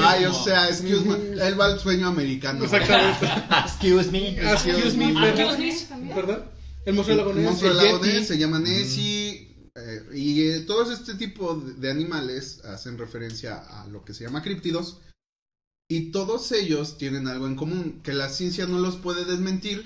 Ay, 0.00 0.24
o 0.24 0.32
sea, 0.32 0.68
excuse 0.68 1.04
me, 1.04 1.44
él 1.46 1.60
va 1.60 1.66
al 1.66 1.78
sueño 1.80 2.06
americano. 2.08 2.64
Exactamente. 2.64 3.26
Excuse 3.66 4.10
me. 4.12 4.28
Excuse 4.52 4.96
me, 4.96 5.12
Ah, 5.18 5.28
excuse 5.28 5.86
me. 5.96 6.14
¿verdad? 6.14 6.44
El 6.86 6.94
monstruo 6.94 7.16
del 7.16 7.26
lago 7.26 7.38
El 7.38 7.44
monstruo 7.44 8.04
el 8.04 8.24
se 8.24 8.38
llama 8.38 8.58
Nessie. 8.60 9.56
eh, 9.74 10.02
y 10.14 10.42
eh, 10.48 10.60
todos 10.60 10.90
este 10.90 11.14
tipo 11.14 11.54
de, 11.56 11.74
de 11.74 11.90
animales 11.90 12.64
hacen 12.64 12.96
referencia 12.96 13.56
a 13.58 13.86
lo 13.88 14.04
que 14.04 14.14
se 14.14 14.24
llama 14.24 14.42
críptidos. 14.42 15.00
Y 15.90 16.10
todos 16.12 16.52
ellos 16.52 16.96
tienen 16.98 17.26
algo 17.28 17.46
en 17.46 17.56
común, 17.56 18.00
que 18.02 18.12
la 18.12 18.28
ciencia 18.28 18.66
no 18.66 18.78
los 18.78 18.96
puede 18.96 19.24
desmentir, 19.24 19.84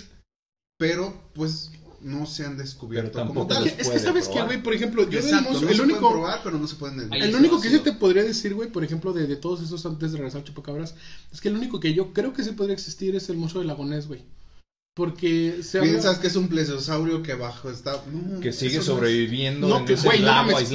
pero 0.83 1.15
pues 1.35 1.71
no 2.01 2.27
se 2.27 2.45
han 2.45 2.57
descubierto 2.57 3.25
como 3.29 3.47
tal. 3.47 3.65
Es 3.65 3.89
que 3.89 3.99
sabes 4.01 4.27
que, 4.27 4.43
güey, 4.43 4.61
por 4.61 4.75
ejemplo, 4.75 5.05
yo 5.05 5.21
del 5.21 5.29
Exacto, 5.29 5.51
monstruo- 5.51 5.63
no 5.63 5.69
el 5.71 5.77
se 5.77 5.83
único, 5.83 6.01
pueden 6.01 6.15
probar, 6.17 6.41
pero 6.43 6.59
no 6.59 6.67
se 6.67 6.75
pueden 6.75 6.99
el 7.13 7.35
único 7.37 7.61
que 7.61 7.69
conocido. 7.69 7.83
te 7.83 7.93
podría 7.93 8.25
decir, 8.25 8.55
güey, 8.55 8.69
por 8.73 8.83
ejemplo, 8.83 9.13
de, 9.13 9.29
de 9.29 9.37
todos 9.37 9.63
esos 9.63 9.87
antes 9.87 10.11
de 10.11 10.19
regresar 10.19 10.43
Chupacabras, 10.43 10.97
es 11.33 11.41
que 11.41 11.49
el 11.49 11.57
único 11.57 11.79
que 11.79 11.95
yo 11.95 12.13
creo 12.13 12.33
que 12.33 12.43
sí 12.43 12.51
podría 12.51 12.75
existir 12.75 13.15
es 13.15 13.29
el 13.29 13.37
monstruo 13.37 13.61
del 13.61 13.69
lago 13.69 13.85
Ness, 13.85 14.09
güey. 14.09 14.23
Porque 14.95 15.61
se 15.63 15.79
habla- 15.79 15.91
Piensas 15.91 16.19
que 16.19 16.27
es 16.27 16.37
un 16.37 16.49
plesiosaurio 16.49 17.23
que 17.23 17.33
bajo 17.33 17.71
está... 17.71 17.93
no, 18.13 18.41
Que 18.41 18.53
sigue 18.53 18.83
sobreviviendo 18.83 19.67
No, 19.67 19.79
en 19.79 19.85
que 19.87 19.95
ese 19.95 20.07
güey, 20.07 20.21
no 20.21 20.27
lago 20.27 20.59
en. 20.59 20.67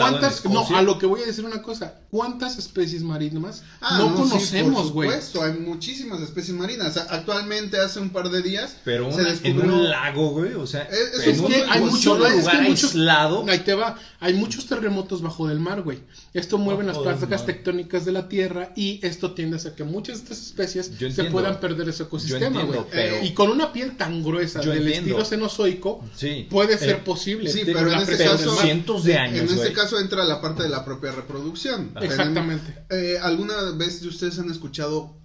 No, 0.52 0.76
a 0.76 0.82
lo 0.82 0.98
que 0.98 1.06
voy 1.06 1.22
a 1.22 1.26
decir 1.28 1.46
una 1.46 1.62
cosa. 1.62 2.00
¿Cuántas 2.10 2.58
especies 2.58 3.04
marinas 3.04 3.62
Ah, 3.80 4.00
no, 4.00 4.08
sí, 4.10 4.14
por 4.18 4.30
conocemos, 4.30 4.92
güey? 4.92 5.10
supuesto, 5.10 5.44
hay 5.44 5.54
muchísimas 5.60 6.20
especies 6.22 6.58
marinas. 6.58 6.98
Actualmente, 6.98 7.78
hace 7.78 8.00
un 8.00 8.10
par 8.10 8.32
de 8.32 8.42
días, 8.42 8.78
Pero 8.84 9.12
se 9.12 9.20
una- 9.22 9.30
en 9.30 9.36
descubrió- 9.44 9.76
un 9.76 9.90
lago, 9.90 10.30
güey, 10.32 10.54
o 10.56 10.66
sea, 10.66 10.82
Es- 10.84 11.20
es 11.28 11.28
en 11.38 11.46
un, 11.46 11.52
que 11.52 11.64
hay 11.70 11.82
un 11.82 11.90
mucho- 11.90 12.02
solo 12.16 12.26
es 12.26 12.34
que 12.34 12.40
lugar 12.40 12.64
muchos- 12.64 12.90
aislado. 12.96 13.46
Ahí 13.48 13.60
te 13.60 13.76
va. 13.76 14.00
Hay 14.20 14.34
muchos 14.34 14.66
terremotos 14.66 15.22
bajo 15.22 15.48
del 15.48 15.60
mar, 15.60 15.84
güey. 15.84 16.00
Esto 16.34 16.58
mueve 16.58 16.84
las 16.84 16.96
Bajo 16.98 17.04
placas 17.20 17.46
tectónicas 17.46 18.04
de 18.04 18.14
la 18.14 18.28
Tierra 18.30 18.72
y 18.76 19.00
esto 19.06 19.34
tiende 19.36 19.58
a 19.58 19.60
hacer 19.60 19.76
que 19.76 19.84
muchas 19.84 20.18
de 20.18 20.24
estas 20.24 20.42
especies 20.42 20.90
Yo 20.94 20.98
se 21.02 21.06
entiendo. 21.08 21.34
puedan 21.34 21.60
perder 21.60 21.90
ese 21.90 22.02
ecosistema, 22.04 22.64
güey. 22.64 22.80
pero- 22.90 23.24
Y 23.24 23.34
con 23.36 23.52
una 23.52 23.72
piel 23.72 23.96
tan 23.96 24.07
gruesa 24.24 24.62
Yo 24.62 24.72
del 24.72 24.80
entiendo. 24.84 25.10
estilo 25.20 25.26
cenozoico, 25.26 26.04
Sí. 26.16 26.48
puede 26.50 26.78
ser 26.78 26.90
Eh, 26.98 27.02
posible. 27.04 27.52
Sí, 27.52 27.62
pero 27.66 27.92
en 27.92 28.00
este 28.00 28.18
caso- 28.24 28.56
cientos 28.62 29.04
de 29.04 29.18
años, 29.18 29.40
En 29.40 29.46
este 29.46 29.56
güey. 29.58 29.74
caso 29.74 30.00
entra 30.00 30.24
la 30.24 30.42
parte 30.42 30.64
de 30.64 30.70
la 30.70 30.84
propia 30.86 31.12
reproducción. 31.12 31.92
Exactamente. 32.02 32.86
Eh, 32.90 33.18
¿Alguna 33.22 33.72
vez 33.72 34.02
de 34.02 34.08
ustedes 34.08 34.38
han 34.40 34.50
escuchado 34.52 35.18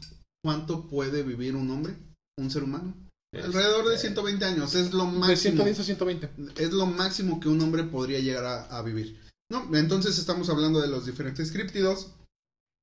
cuánto 0.45 0.87
puede 0.89 1.23
vivir 1.23 1.55
un 1.57 1.71
hombre, 1.71 1.95
un 2.39 2.51
ser 2.51 2.63
humano? 2.65 2.95
Es- 3.35 3.45
Alrededor 3.47 3.89
de 3.89 3.99
120 3.99 4.45
años, 4.45 4.75
es 4.75 4.93
lo 4.93 5.07
De 5.07 5.13
máximo. 5.13 5.37
110 5.65 5.81
a 5.81 5.85
120. 5.85 6.29
Es 6.57 6.73
lo 6.73 6.87
máximo 6.87 7.41
que 7.41 7.49
un 7.49 7.61
hombre 7.63 7.85
podría 7.85 8.19
llegar 8.21 8.45
a, 8.45 8.65
a 8.77 8.83
vivir. 8.83 9.19
No, 9.51 9.75
entonces 9.77 10.19
estamos 10.19 10.49
hablando 10.51 10.81
de 10.81 10.89
los 10.89 11.07
diferentes 11.07 11.51
críptidos 11.53 12.09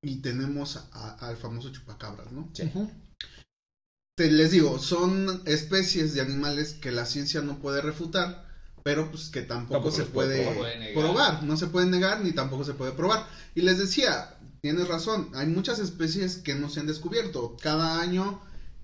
y 0.03 0.21
tenemos 0.21 0.77
a- 0.91 1.15
al 1.27 1.37
famoso 1.37 1.71
chupacabras, 1.71 2.31
¿no? 2.31 2.49
Sí. 2.53 2.63
Te 4.19 4.29
les 4.29 4.51
digo, 4.51 4.79
son 4.79 5.41
especies 5.45 6.13
de 6.13 6.19
animales 6.19 6.73
que 6.73 6.91
la 6.91 7.05
ciencia 7.05 7.39
no 7.39 7.59
puede 7.59 7.81
refutar, 7.81 8.45
pero 8.83 9.09
pues 9.09 9.29
que 9.29 9.43
tampoco, 9.43 9.75
Tampoco 9.75 9.95
se 9.95 10.03
puede 10.03 10.55
puede, 10.55 10.93
probar. 10.93 11.43
No 11.43 11.55
se 11.55 11.67
puede 11.67 11.87
negar 11.87 12.19
ni 12.19 12.33
tampoco 12.33 12.65
se 12.65 12.73
puede 12.73 12.91
probar. 12.91 13.25
Y 13.55 13.61
les 13.61 13.77
decía, 13.77 14.35
tienes 14.59 14.89
razón, 14.89 15.29
hay 15.35 15.47
muchas 15.47 15.79
especies 15.79 16.35
que 16.35 16.53
no 16.53 16.67
se 16.69 16.81
han 16.81 16.87
descubierto. 16.87 17.55
Cada 17.61 18.01
año 18.01 18.41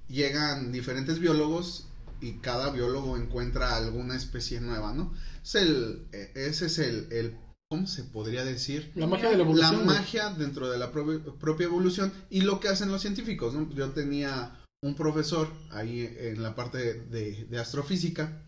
llegan 0.08 0.72
diferentes 0.72 1.20
biólogos 1.20 1.88
y 2.22 2.36
cada 2.36 2.70
biólogo 2.70 3.18
encuentra 3.18 3.76
alguna 3.76 4.16
especie 4.16 4.62
nueva, 4.62 4.94
¿no? 4.94 5.14
Es 5.44 5.56
el, 5.56 6.08
eh, 6.14 6.32
ese 6.36 6.68
es 6.68 6.80
el, 6.80 7.12
el, 7.12 7.38
¿cómo 7.70 7.88
se 7.88 8.06
podría 8.06 8.46
decir? 8.46 8.90
La 8.96 9.06
magia 9.06 9.32
de 9.32 9.36
la 9.36 9.40
la 9.40 9.44
evolución. 9.44 9.84
güey. 9.84 9.98
magia 9.98 10.30
dentro 10.30 10.72
de 10.72 10.78
la 10.78 10.94
propia, 10.94 11.20
propia 11.42 11.66
evolución 11.66 12.14
y 12.30 12.40
lo 12.40 12.62
que 12.62 12.70
hacen 12.70 12.90
los 12.90 13.02
científicos. 13.02 13.54
¿no? 13.54 13.70
Yo 13.74 13.90
tenía 13.90 14.62
un 14.86 14.96
profesor 14.96 15.52
ahí 15.72 16.08
en 16.20 16.44
la 16.44 16.54
parte 16.54 16.94
de, 16.94 17.46
de 17.46 17.58
astrofísica 17.58 18.44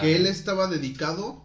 que 0.00 0.06
Ajá. 0.06 0.08
él 0.08 0.26
estaba 0.26 0.66
dedicado 0.66 1.44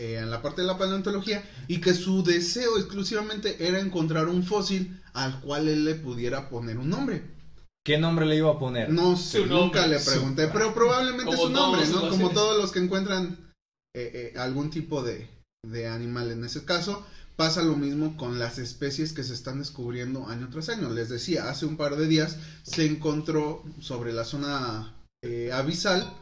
eh, 0.00 0.18
en 0.18 0.30
la 0.30 0.42
parte 0.42 0.62
de 0.62 0.66
la 0.66 0.76
paleontología 0.78 1.42
y 1.68 1.80
que 1.80 1.94
su 1.94 2.22
deseo 2.24 2.76
exclusivamente 2.78 3.66
era 3.66 3.78
encontrar 3.78 4.26
un 4.28 4.42
fósil 4.42 5.00
al 5.12 5.40
cual 5.40 5.68
él 5.68 5.84
le 5.84 5.94
pudiera 5.94 6.48
poner 6.48 6.78
un 6.78 6.90
nombre. 6.90 7.22
¿Qué 7.84 7.96
nombre 7.96 8.26
le 8.26 8.36
iba 8.36 8.50
a 8.50 8.58
poner? 8.58 8.88
No 8.90 9.16
sé, 9.16 9.38
nunca 9.46 9.82
nombre. 9.82 9.98
le 9.98 10.04
pregunté, 10.04 10.46
Su- 10.46 10.52
pero 10.52 10.74
probablemente 10.74 11.24
Como 11.36 11.42
su 11.44 11.50
nombre, 11.50 11.86
todos 11.86 12.02
¿no? 12.02 12.08
Como 12.10 12.30
todos 12.30 12.56
los 12.60 12.70
que 12.72 12.80
encuentran 12.80 13.50
eh, 13.94 14.32
eh, 14.34 14.38
algún 14.38 14.70
tipo 14.70 15.02
de, 15.02 15.28
de 15.64 15.86
animal. 15.86 16.30
En 16.32 16.44
ese 16.44 16.64
caso, 16.64 17.04
pasa 17.38 17.62
lo 17.62 17.76
mismo 17.76 18.16
con 18.16 18.40
las 18.40 18.58
especies 18.58 19.12
que 19.12 19.22
se 19.22 19.32
están 19.32 19.60
descubriendo 19.60 20.26
año 20.26 20.48
tras 20.50 20.70
año. 20.70 20.90
Les 20.90 21.08
decía, 21.08 21.48
hace 21.48 21.66
un 21.66 21.76
par 21.76 21.94
de 21.94 22.08
días 22.08 22.36
se 22.64 22.84
encontró 22.84 23.62
sobre 23.78 24.12
la 24.12 24.24
zona 24.24 24.92
eh, 25.22 25.52
abisal 25.52 26.12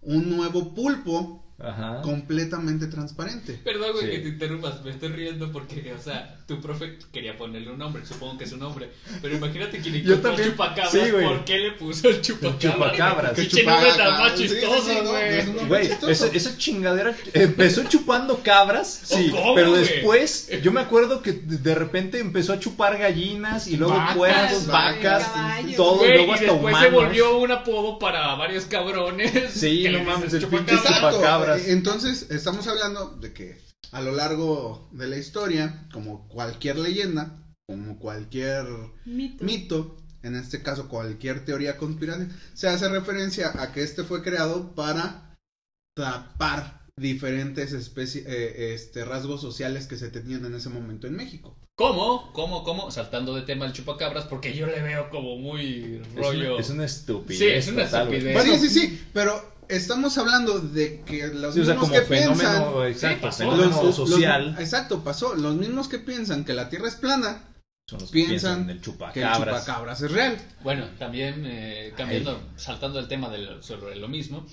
un 0.00 0.30
nuevo 0.34 0.74
pulpo 0.74 1.41
Ajá. 1.62 2.00
completamente 2.02 2.86
transparente. 2.88 3.58
Perdón, 3.64 3.92
güey, 3.92 4.06
Sí. 4.06 4.10
que 4.12 4.18
te 4.20 4.28
interrumpas. 4.28 4.82
Me 4.84 4.90
estoy 4.90 5.08
riendo 5.10 5.50
porque, 5.52 5.92
o 5.98 6.02
sea, 6.02 6.36
tu 6.46 6.60
profe 6.60 6.98
quería 7.12 7.36
ponerle 7.36 7.70
un 7.70 7.78
nombre. 7.78 8.04
Supongo 8.04 8.36
que 8.38 8.44
es 8.44 8.52
un 8.52 8.60
nombre. 8.60 8.90
Pero 9.20 9.36
imagínate 9.36 9.80
que 9.80 9.90
le 9.90 9.98
también. 10.30 10.50
chupacabras. 10.50 10.90
Sí, 10.90 11.10
güey. 11.10 11.24
¿Por 11.26 11.44
qué 11.44 11.58
le 11.58 11.70
puso 11.72 12.08
el 12.08 12.20
chupacabras? 12.20 12.60
chupacabras. 12.60 13.32
Que 13.32 13.42
nombre 13.42 13.88
tan 13.88 13.96
chupacabras. 13.98 14.18
más 14.18 14.32
Sí, 14.38 14.48
sí, 14.48 14.54
chistoso, 14.54 14.82
sí, 14.86 14.98
no, 15.04 15.10
güey. 15.10 15.66
Güey, 15.68 15.88
chistoso. 15.88 16.10
esa, 16.10 16.26
esa 16.36 16.58
chingadera 16.58 17.14
empezó 17.34 17.84
chupando 17.84 18.42
cabras, 18.42 19.00
sí, 19.04 19.28
¿cómo, 19.30 19.54
pero 19.54 19.70
güey? 19.70 19.82
después 19.84 20.48
yo 20.62 20.72
me 20.72 20.80
acuerdo 20.80 21.22
que 21.22 21.32
de 21.32 21.74
repente 21.74 22.18
empezó 22.18 22.52
a 22.54 22.58
chupar 22.60 22.98
gallinas 22.98 23.68
y 23.68 23.76
luego 23.76 23.94
Vacas, 23.94 24.16
puercos, 24.16 24.66
vacas, 24.66 25.24
caballos. 25.24 25.76
todo, 25.76 25.94
y 25.94 25.98
Güey, 25.98 26.12
luego 26.16 26.26
y 26.32 26.34
hasta 26.34 26.44
después 26.46 26.60
humanos. 26.74 26.80
se 26.82 26.90
volvió 26.90 27.38
un 27.38 27.50
apodo 27.52 27.98
para 27.98 28.34
varios 28.34 28.64
cabrones. 28.66 29.52
Sí, 29.52 29.86
no 29.90 30.02
mames, 30.04 30.32
el 30.34 30.46
pinche 30.46 30.74
chupacabras. 30.76 31.51
Eh, 31.56 31.72
Entonces, 31.72 32.30
estamos 32.30 32.66
hablando 32.66 33.16
de 33.20 33.32
que 33.32 33.60
a 33.92 34.00
lo 34.00 34.12
largo 34.12 34.88
de 34.92 35.06
la 35.08 35.16
historia, 35.16 35.86
como 35.92 36.28
cualquier 36.28 36.78
leyenda, 36.78 37.38
como 37.68 37.98
cualquier 37.98 38.64
Mito. 39.04 39.44
mito, 39.44 39.96
en 40.22 40.34
este 40.36 40.62
caso 40.62 40.88
cualquier 40.88 41.44
teoría 41.44 41.76
conspirativa, 41.76 42.28
se 42.54 42.68
hace 42.68 42.88
referencia 42.88 43.52
a 43.60 43.72
que 43.72 43.82
este 43.82 44.04
fue 44.04 44.22
creado 44.22 44.74
para 44.74 45.34
tapar 45.96 46.80
diferentes 46.96 47.72
especies, 47.72 48.26
eh, 48.26 48.74
este, 48.74 49.04
rasgos 49.04 49.40
sociales 49.40 49.86
que 49.86 49.96
se 49.96 50.10
tenían 50.10 50.44
en 50.44 50.54
ese 50.54 50.68
momento 50.68 51.06
en 51.06 51.16
México. 51.16 51.56
¿Cómo? 51.76 52.32
¿Cómo? 52.32 52.64
¿Cómo? 52.64 52.90
Saltando 52.90 53.34
de 53.34 53.42
tema 53.42 53.64
al 53.64 53.72
chupacabras, 53.72 54.26
porque 54.26 54.54
yo 54.54 54.66
le 54.66 54.82
veo 54.82 55.08
como 55.10 55.36
muy 55.38 56.00
Es 56.04 56.14
rollo. 56.14 56.52
una, 56.52 56.60
es 56.60 56.70
una 56.70 56.84
estupidez. 56.84 57.38
Sí, 57.38 57.46
es 57.48 57.68
una 57.68 57.84
total, 57.86 58.12
estupidez. 58.12 58.60
sí, 58.60 58.68
sí, 58.68 58.80
sí, 58.80 59.02
pero 59.12 59.51
estamos 59.68 60.16
hablando 60.18 60.58
de 60.60 61.00
que 61.02 61.28
los 61.28 61.54
Sí, 61.54 61.60
o 61.60 61.64
sea, 61.64 61.74
mismos 61.74 61.90
como 61.90 61.92
que 62.00 62.06
piensan... 62.08 62.36
fenómeno, 62.36 62.84
exacto, 62.86 63.26
pasó. 63.26 63.38
fenómeno 63.38 63.68
Los- 63.82 63.84
los- 63.84 63.96
social. 64.10 64.56
exacto, 64.58 65.04
pasó. 65.04 65.34
Los 65.34 65.54
mismos 65.56 65.88
que 65.88 65.98
piensan 65.98 66.44
que 66.44 66.52
la 66.54 66.68
Tierra 66.68 66.88
es 66.88 66.96
plana, 66.96 67.48
son 67.88 68.00
los 68.00 68.10
que 68.10 68.14
piensan 68.24 68.30
piensan 68.30 68.62
en 68.62 68.62
el 68.62 68.66
que 68.66 68.72
el 68.72 68.80
chupacabras. 68.82 69.60
chupacabras 69.64 70.02
es 70.02 70.10
real. 70.10 70.36
Bueno, 70.62 70.86
también 70.98 71.44
eh, 71.46 71.92
cambiando, 71.96 72.40
saltando 72.56 72.98
el 72.98 73.08
tema 73.08 73.28
del, 73.30 73.62
sobre 73.62 73.96
lo 73.96 74.08
mismo. 74.08 74.46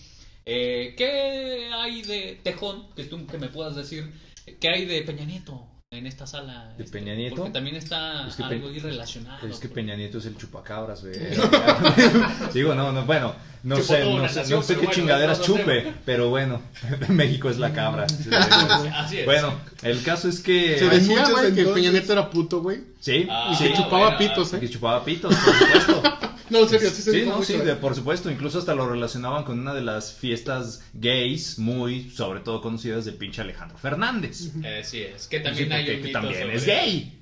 eh, 0.46 0.96
¿Qué 0.98 1.70
hay 1.74 2.02
de 2.02 2.40
Tejón? 2.44 2.94
Que 2.96 3.04
tú 3.06 3.26
que 3.28 3.38
me 3.38 3.50
puedas 3.50 3.76
decir. 3.76 4.12
¿Qué 4.60 4.70
hay 4.70 4.86
de 4.86 5.02
Peña 5.04 5.26
Nieto 5.26 5.68
en 5.92 6.06
esta 6.06 6.28
sala? 6.28 6.72
¿De 6.78 6.84
Este, 6.84 7.00
Peña 7.00 7.16
Nieto? 7.16 7.38
Porque 7.38 7.52
también 7.52 7.76
está 7.76 8.28
Es 8.28 8.36
que 8.36 8.44
algo 8.44 8.68
Pe- 8.68 8.74
ahí 8.74 8.80
relacionado. 8.80 9.48
Es 9.48 9.58
que 9.58 9.68
pues. 9.70 9.74
Peña 9.74 9.96
Nieto 9.96 10.20
es 10.20 10.26
el 10.28 10.38
chupacabras, 10.38 11.02
güey. 11.04 11.16
Digo, 12.54 12.76
no, 12.76 12.92
no, 12.92 13.06
bueno, 13.06 13.34
no 13.64 13.76
Chupó 13.76 13.88
sé, 13.88 14.06
no 14.06 14.30
sé, 14.30 14.48
no 14.54 14.62
sé 14.62 14.74
qué 14.76 14.80
bueno, 14.82 14.94
chingaderas 14.94 15.42
chupe, 15.42 15.92
pero 16.06 16.30
bueno, 16.30 16.62
México 17.10 17.50
es 17.50 17.58
la 17.58 17.74
cabra. 17.74 18.06
Así 18.94 19.18
es. 19.18 19.26
Bueno, 19.26 19.52
el 19.82 20.04
caso 20.04 20.30
es 20.30 20.42
que... 20.42 20.78
Se 20.78 20.90
decía, 20.90 21.28
güey, 21.28 21.54
que 21.56 21.62
entonces. 21.62 21.74
Peña 21.74 21.92
Nieto 21.92 22.14
era 22.14 22.30
puto, 22.30 22.62
güey. 22.62 22.82
Sí, 23.00 23.26
Ah, 23.28 23.56
sí, 23.58 23.64
que 23.64 23.74
chupaba 23.74 24.16
bueno, 24.16 24.18
pitos, 24.20 24.52
que 24.52 24.66
¿eh? 24.68 24.70
chupaba 24.70 25.04
pitos, 25.04 25.34
por 25.36 25.54
supuesto. 25.56 26.19
No, 26.50 26.64
en 26.64 26.70
serio, 26.70 26.90
sí 26.90 27.02
se 27.02 27.12
Sí, 27.12 27.24
no, 27.26 27.44
sí, 27.44 27.54
¿eh? 27.54 27.58
de- 27.60 27.76
por 27.76 27.96
supuesto. 27.96 28.30
Incluso 28.32 28.60
hasta 28.60 28.74
lo 28.76 28.90
relacionaban 28.90 29.44
con 29.44 29.60
una 29.60 29.74
de 29.74 29.82
las 29.82 30.14
fiestas 30.14 30.82
gays 30.94 31.60
muy, 31.60 32.10
sobre 32.10 32.40
todo 32.40 32.62
conocidas 32.62 33.06
del 33.06 33.16
pinche 33.16 33.42
Alejandro 33.42 33.78
Fernández. 33.78 34.52
Eh, 34.64 34.82
sí, 34.84 35.02
es 35.02 35.28
que 35.28 35.38
Sí, 35.38 35.44
también 35.44 35.72
hay 35.72 35.84
porque 35.84 35.96
un 35.96 36.02
que 36.02 36.08
mito 36.08 36.20
también 36.20 36.42
sobre- 36.42 36.56
es 36.56 36.66
gay. 36.66 37.16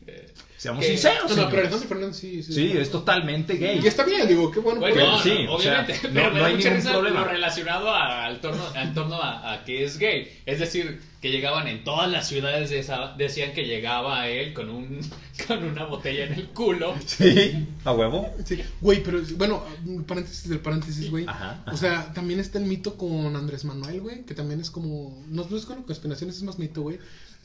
Seamos 0.68 0.86
que- 0.86 0.92
sinceros. 0.92 1.30
No, 1.36 1.44
no, 1.44 1.50
pero 1.50 1.62
Alejandro 1.62 1.88
Fernández 1.88 2.18
sí. 2.18 2.44
Sí, 2.44 2.54
Sí, 2.54 2.78
es 2.78 2.92
totalmente 2.92 3.54
gay. 3.56 3.80
Y 3.84 3.88
está 3.88 4.04
bien, 4.04 4.28
digo, 4.28 4.52
qué 4.52 4.60
bueno. 4.60 4.80
Bueno, 4.80 4.96
no, 5.12 5.20
sí, 5.24 5.44
no, 5.46 5.54
o 5.56 5.60
sea, 5.62 5.82
obviamente, 5.82 6.08
no- 6.10 6.14
pero 6.14 6.32
me 6.32 6.36
no 6.36 6.42
da 6.42 6.46
hay 6.48 6.56
mucha 6.56 6.70
ningún 6.70 6.82
risa 6.84 6.92
problema. 6.94 7.20
lo 7.22 7.28
relacionado 7.28 7.90
a- 7.90 8.26
al 8.26 8.42
torno, 8.42 8.64
al 8.76 8.94
torno 8.94 9.16
a, 9.22 9.54
a 9.54 9.64
que 9.66 9.84
es 9.84 9.98
gay. 9.98 10.32
Es 10.46 10.60
decir, 10.60 11.02
que 11.22 11.32
llegaban 11.32 11.68
en 11.68 11.84
todas 11.84 12.12
las 12.12 12.28
ciudades 12.28 12.70
de 12.70 12.80
esa, 12.80 13.14
decían 13.18 13.54
que 13.54 13.64
llegaba 13.66 14.22
a 14.22 14.30
él 14.30 14.54
con 14.54 14.70
un 14.70 15.00
con 15.48 15.64
una 15.64 15.86
botella 15.86 16.26
en 16.26 16.34
el 16.34 16.48
culo. 16.50 16.94
Sí, 17.06 17.68
a 17.86 17.92
huevo. 17.92 18.30
Sí, 18.46 18.62
güey, 18.82 19.02
pero 19.02 19.22
bueno, 19.36 19.64
paréntesis 20.06 20.50
del 20.50 20.60
paréntesis, 20.60 21.10
güey. 21.10 21.26
Ajá, 21.28 21.64
O 21.72 21.78
sea, 21.78 22.12
también 22.14 22.40
está 22.40 22.60
el 22.60 22.66
mito 22.66 22.98
con 22.98 23.36
Andrés 23.36 23.64
Manuel, 23.66 24.02
güey, 24.02 24.24
que 24.26 24.34
también 24.36 24.60
es 24.60 24.70
como. 24.70 25.24
No, 25.30 25.48
no 25.50 25.58
es 25.58 25.66
con 25.66 25.84
conspiraciones, 25.84 26.36
es 26.38 26.44
más 26.44 26.60
mito, 26.60 26.82
güey. 26.82 27.00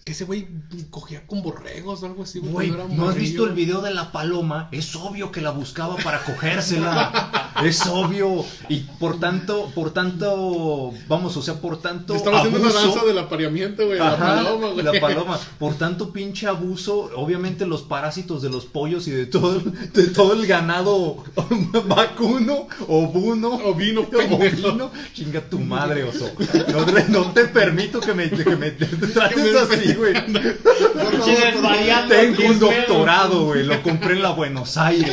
Que 0.04 0.12
ese 0.12 0.24
güey 0.24 0.48
cogía 0.90 1.24
con 1.28 1.42
borregos 1.42 2.02
o 2.02 2.06
algo 2.06 2.24
así, 2.24 2.40
güey. 2.40 2.72
¿no 2.90 3.08
has 3.08 3.14
visto 3.14 3.46
el 3.46 3.52
video 3.52 3.80
de 3.82 3.94
la 3.94 4.10
paloma? 4.10 4.68
Es 4.72 4.96
obvio 4.96 5.30
que 5.30 5.40
la 5.40 5.50
buscaba 5.50 5.94
para 5.96 6.24
cogérsela. 6.24 7.52
es 7.64 7.86
obvio. 7.86 8.44
Y 8.68 8.80
por 8.98 9.20
tanto, 9.20 9.70
por 9.76 9.92
tanto, 9.92 10.92
vamos, 11.06 11.36
o 11.36 11.42
sea, 11.42 11.54
por 11.60 11.80
tanto 11.80 12.16
Estaba 12.16 12.38
haciendo 12.40 12.60
una 12.60 12.72
danza 12.72 13.04
del 13.04 13.16
apareamiento, 13.16 13.86
güey. 13.86 14.00
La 14.00 14.18
paloma, 14.18 14.68
güey. 14.70 14.84
la 14.84 15.00
paloma. 15.00 15.38
Por 15.60 15.74
tanto 15.74 16.12
pinche 16.12 16.48
abuso, 16.48 17.10
obviamente 17.14 17.64
los 17.64 17.82
parásitos 17.82 18.42
de 18.42 18.50
los 18.50 18.64
pollos 18.66 19.06
y 19.06 19.12
de 19.12 19.26
todo, 19.26 19.60
de 19.60 20.08
todo 20.08 20.32
el 20.32 20.48
ganado 20.48 21.22
vacuno, 21.86 22.66
ovuno, 22.88 23.50
Ovino, 23.52 24.00
ovino, 24.32 24.90
chinga 25.14 25.42
tu 25.42 25.60
madre, 25.60 26.02
oso. 26.02 26.28
No, 26.72 26.84
te- 26.86 27.08
no 27.08 27.30
te 27.30 27.44
permito 27.44 28.00
que 28.00 28.14
me, 28.14 28.28
que 28.28 28.56
me 28.56 28.72
trates 28.72 29.38
me 29.38 29.91
así, 29.92 29.98
güey. 29.98 30.14
Tengo 32.08 32.48
un 32.48 32.58
doctorado, 32.58 33.44
güey. 33.46 33.64
Lo 33.64 33.82
compré 33.82 34.14
en 34.14 34.22
la 34.22 34.30
Buenos 34.30 34.76
Aires. 34.76 35.12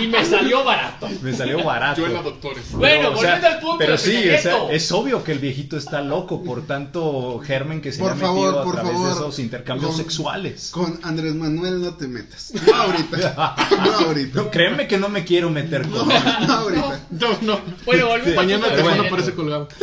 Y 0.00 0.06
me 0.06 0.24
salió 0.24 0.64
barato. 0.64 1.08
Me 1.22 1.32
salió 1.32 1.64
barato. 1.64 2.00
Yo 2.00 2.06
en 2.06 2.14
la 2.14 2.22
doctores. 2.22 2.72
Bueno, 2.72 3.10
o 3.10 3.16
sea, 3.16 3.34
volviendo 3.34 3.46
al 3.48 3.60
punto 3.60 3.78
Pero 3.78 3.92
de 3.92 3.98
sí, 3.98 4.30
o 4.30 4.38
sea, 4.38 4.70
es 4.70 4.92
obvio 4.92 5.24
que 5.24 5.32
el 5.32 5.38
viejito 5.38 5.76
está 5.76 6.00
loco 6.02 6.42
por 6.42 6.66
tanto 6.66 7.40
germen 7.44 7.80
que 7.80 7.92
se 7.92 8.00
Por 8.00 8.08
le 8.08 8.12
ha 8.12 8.14
metido 8.16 8.34
favor, 8.34 8.58
a 8.58 8.64
por 8.64 8.74
través 8.74 9.02
de 9.04 9.10
esos 9.10 9.38
intercambios 9.38 9.90
Con- 9.92 9.98
sexuales. 9.98 10.70
Con 10.70 11.00
Andrés 11.02 11.34
Manuel 11.34 11.80
no 11.80 11.94
te 11.94 12.08
metas. 12.08 12.52
No 12.70 12.74
ahorita. 12.74 13.56
No 13.84 13.92
ahorita. 14.06 14.42
No, 14.42 14.50
créeme 14.50 14.86
que 14.86 14.96
no 14.98 15.08
me 15.08 15.24
quiero 15.24 15.50
meter 15.50 15.88
con 15.88 16.10
él. 16.10 16.22
No 16.46 16.52
ahorita. 16.52 17.00
No, 17.10 17.28
no. 17.42 17.60
Bueno, 17.84 18.06
volviendo 18.08 18.40
Mañana 18.40 18.66
Peña 18.68 19.02
aparece 19.08 19.34
colgado. 19.34 19.68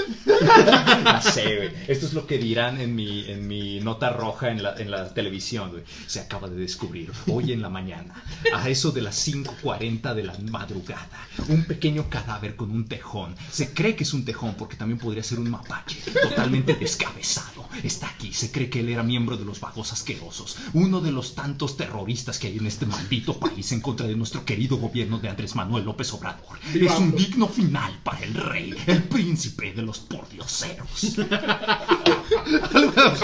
Ya 1.04 1.22
sé, 1.22 1.56
güey. 1.56 1.70
Esto 1.88 2.06
es 2.06 2.14
lo 2.14 2.28
que 2.28 2.38
dirán 2.38 2.80
en 2.80 2.96
mi, 2.96 3.30
en 3.30 3.37
mi 3.38 3.80
nota 3.80 4.10
roja 4.10 4.50
en 4.50 4.64
la, 4.64 4.76
en 4.78 4.92
la 4.92 5.14
televisión, 5.14 5.72
güey. 5.72 5.84
Se 6.08 6.20
acaba 6.20 6.48
de 6.48 6.56
descubrir 6.56 7.12
hoy 7.28 7.52
en 7.52 7.62
la 7.62 7.70
mañana, 7.70 8.24
a 8.54 8.70
eso 8.70 8.92
de 8.92 9.02
las 9.02 9.28
5.40 9.28 10.14
de 10.14 10.24
la 10.24 10.38
madrugada, 10.52 11.28
un 11.50 11.66
pequeño 11.66 12.10
cadáver 12.10 12.56
con 12.56 12.72
un 12.72 12.86
tejón. 12.88 13.36
Se 13.52 13.74
cree 13.74 13.96
que 13.96 14.04
es 14.04 14.14
un 14.14 14.26
tejón 14.26 14.56
porque 14.56 14.76
también 14.76 15.00
podría 15.00 15.24
ser 15.24 15.40
un 15.40 15.50
mapache, 15.50 16.00
totalmente 16.12 16.74
descabezado. 16.76 17.68
Está 17.84 18.08
aquí, 18.10 18.34
se 18.34 18.52
cree 18.52 18.70
que 18.70 18.80
él 18.80 18.90
era 18.90 19.04
miembro 19.04 19.38
de 19.38 19.46
los 19.46 19.60
vagos 19.60 19.94
asquerosos, 19.94 20.58
uno 20.74 21.02
de 21.02 21.12
los 21.12 21.36
tantos 21.36 21.78
terroristas 21.78 22.40
que 22.40 22.48
hay 22.48 22.58
en 22.58 22.68
este 22.68 22.86
maldito 22.86 23.40
país 23.40 23.72
en 23.72 23.82
contra 23.82 24.08
de 24.08 24.16
nuestro 24.16 24.46
querido 24.46 24.78
gobierno 24.78 25.20
de 25.20 25.30
Andrés 25.30 25.56
Manuel 25.56 25.86
López 25.86 26.12
Obrador. 26.14 26.58
Es 26.74 26.92
un 26.98 27.16
digno 27.16 27.48
final 27.48 28.00
para 28.04 28.20
el 28.22 28.34
rey, 28.34 28.76
el 28.88 29.04
príncipe 29.04 29.74
de 29.74 29.82
los 29.82 30.00
pordioseros. 30.00 31.18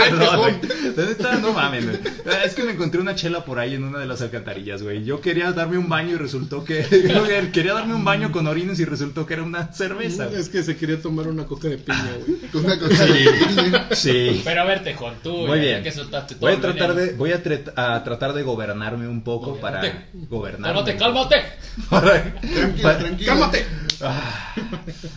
Perdón, 0.10 0.38
güey. 0.40 0.56
La 0.96 1.06
neta, 1.06 1.36
no 1.38 1.54
mames, 1.54 1.86
güey. 1.86 2.00
Es 2.46 2.54
que 2.54 2.64
me 2.64 2.72
encontré 2.72 3.00
una 3.02 3.16
chela 3.16 3.44
por 3.46 3.60
ahí 3.60 3.76
en 3.76 3.84
una 3.84 4.00
de 4.00 4.06
las 4.06 4.22
alcantarillas, 4.22 4.82
güey. 4.84 5.04
Yo 5.04 5.22
quería 5.22 5.52
darme 5.52 5.78
un 5.78 5.90
baño 5.90 6.12
y 6.14 6.18
resultó 6.18 6.64
que. 6.64 6.86
quería 7.54 7.74
darme 7.74 7.96
un 7.96 8.04
baño 8.06 8.32
con 8.32 8.48
orines 8.48 8.80
y 8.80 8.86
resultó 8.86 9.26
que 9.26 9.34
era 9.36 9.44
una 9.44 9.72
cerveza. 9.74 10.28
Es 10.30 10.50
que 10.50 10.64
se 10.64 10.78
quería 10.78 11.02
tomar 11.02 11.28
una 11.28 11.46
coca 11.46 11.68
de 11.68 11.78
piña, 11.78 12.12
güey. 12.26 12.40
Una 12.64 12.80
cosa 12.80 13.06
de- 13.06 13.96
Sí. 13.96 14.42
Pero 14.44 14.62
a 14.62 14.66
ver, 14.66 14.84
Tejón, 14.84 15.16
tú, 15.24 15.32
Muy 15.48 15.58
ya 15.60 15.64
bien. 15.66 15.84
que 15.84 15.92
soltaste 15.92 16.36
todo 16.36 16.42
Voy 16.42 16.52
a 16.52 16.56
el 16.56 16.62
tratar 16.62 16.94
de, 16.96 17.14
voy 17.14 17.32
a, 17.32 17.42
tratar 18.04 18.34
de 18.34 18.44
gobernarme 18.44 19.08
un 19.08 19.24
poco 19.24 19.58
para 19.60 20.06
gobernarme. 20.30 20.68
Cálmate, 20.68 20.98
cálmate. 20.98 21.36
Para- 21.90 22.24
Tranquilo, 22.42 22.84
para- 22.84 22.98
tranquilo. 23.00 23.32
¡Cálmate! 23.32 23.66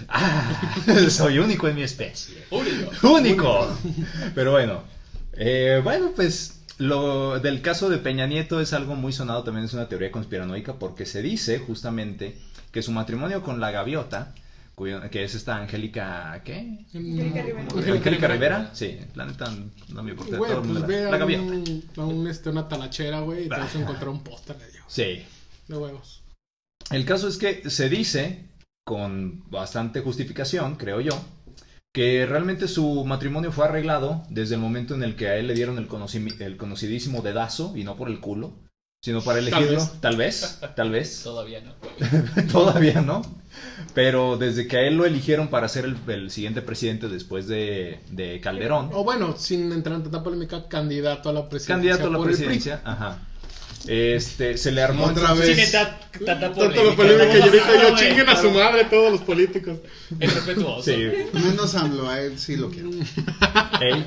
Ah, 0.09 0.59
soy 1.11 1.39
único 1.39 1.69
en 1.69 1.75
mi 1.75 1.83
especie. 1.83 2.45
Único. 2.51 3.09
Único. 3.13 3.79
Pero 4.35 4.53
bueno, 4.53 4.76
eh, 5.37 5.81
bueno, 5.83 6.13
pues 6.15 6.63
lo 6.79 7.39
del 7.41 7.63
caso 7.63 7.89
de 7.89 7.99
Peña 7.99 8.27
Nieto 8.27 8.61
es 8.61 8.73
algo 8.73 8.95
muy 8.97 9.13
sonado, 9.13 9.45
también 9.45 9.65
es 9.67 9.73
una 9.75 9.89
teoría 9.89 10.11
conspiranoica 10.11 10.75
porque 10.79 11.07
se 11.07 11.23
dice 11.23 11.59
justamente 11.59 12.37
que 12.73 12.83
su 12.83 12.93
matrimonio 12.93 13.43
con 13.43 13.61
la 13.61 13.71
gaviota, 13.71 14.35
cuyo- 14.75 15.01
que 15.11 15.25
es 15.25 15.35
esta 15.35 15.57
Angélica, 15.57 16.43
¿qué? 16.45 16.85
Angélica 16.95 17.43
Rivera. 17.43 17.95
Angélica 17.97 18.29
Rivera, 18.29 18.71
sí, 18.75 18.99
la 19.15 19.25
neta 19.25 19.51
no 19.89 20.03
me 20.03 20.11
importa. 20.11 20.37
Güey, 20.37 20.51
todo 20.53 20.63
pues 20.63 20.81
la- 20.81 20.87
ve 20.87 21.03
la 21.05 21.15
a 21.15 21.19
gaviota. 21.19 21.43
un, 21.45 21.85
a 21.97 22.05
un, 22.05 22.27
este, 22.29 22.51
una 22.51 22.69
talachera, 22.69 23.21
güey, 23.21 23.47
y 23.47 23.49
te 23.49 23.57
vas 23.57 23.75
a 23.75 23.81
encontrar 23.81 24.09
un 24.11 24.23
póster 24.23 24.57
de 24.59 24.71
Dios. 24.71 24.85
Sí. 24.89 25.25
De 25.69 25.77
huevos. 25.77 26.23
El 26.91 27.05
caso 27.07 27.27
es 27.27 27.39
que 27.39 27.69
se 27.71 27.89
dice, 27.89 28.45
con 28.85 29.43
bastante 29.51 30.01
justificación, 30.03 30.77
creo 30.77 31.01
yo, 31.01 31.19
que 31.97 32.27
realmente 32.27 32.69
su 32.69 33.07
matrimonio 33.07 33.53
fue 33.53 33.65
arreglado 33.65 34.23
desde 34.29 34.57
el 34.57 34.61
momento 34.61 34.95
en 34.95 35.03
el 35.03 35.17
que 35.17 35.29
a 35.29 35.37
él 35.37 35.47
le 35.47 35.55
dieron 35.55 35.79
el, 35.79 35.89
el 36.43 36.57
conocidísimo 36.59 37.23
dedazo, 37.23 37.73
y 37.75 37.85
no 37.85 37.97
por 37.97 38.11
el 38.11 38.21
culo, 38.21 38.53
sino 39.03 39.23
para 39.23 39.39
elegirlo. 39.39 39.79
vez. 39.79 39.93
Tal 40.03 40.17
vez, 40.19 40.61
tal 40.75 40.91
vez. 40.91 41.23
Todavía 41.25 41.63
no. 41.63 41.73
Todavía 42.53 43.01
no. 43.01 43.23
Pero 43.95 44.37
desde 44.37 44.69
que 44.69 44.77
a 44.77 44.83
él 44.83 44.99
lo 44.99 45.07
eligieron 45.07 45.49
para 45.49 45.69
ser 45.71 45.87
el, 45.87 45.97
el 46.09 46.31
siguiente 46.31 46.61
presidente 46.61 47.09
después 47.09 47.47
de, 47.49 48.01
de 48.11 48.41
Calderón, 48.43 48.91
O 48.93 49.03
bueno, 49.03 49.35
sin 49.39 49.73
entrar 49.73 49.97
en 49.97 50.03
tanta 50.03 50.23
polémica, 50.23 50.69
candidato 50.69 51.31
a 51.31 51.33
la 51.33 51.49
presidencia. 51.49 51.75
candidato 51.77 52.09
a 52.09 52.11
la 52.11 52.19
por 52.19 52.29
el 52.29 52.37
PRI. 52.37 52.37
presidencia, 52.37 52.83
ajá. 52.85 53.27
Este, 53.87 54.57
se 54.59 54.73
le 54.73 54.83
armó 54.83 55.05
Otra 55.07 55.33
vez. 55.35 55.71
Tanto 56.25 56.53
polémica. 56.55 56.97
polémica 56.97 57.39
y 57.39 57.41
ahorita 57.43 57.89
yo 57.91 57.97
chinguen 57.97 58.29
a 58.29 58.37
su 58.41 58.51
madre 58.51 58.85
todos 58.85 59.13
los 59.13 59.21
políticos. 59.23 59.79
Es 60.19 60.35
respetuoso. 60.35 60.83
Sí, 60.83 60.97
Menos 61.33 61.75
AMLO, 61.75 62.09
a 62.09 62.21
él 62.21 62.39
sí 62.39 62.57
lo 62.57 62.71
quiero. 62.71 62.91
ey, 62.91 64.07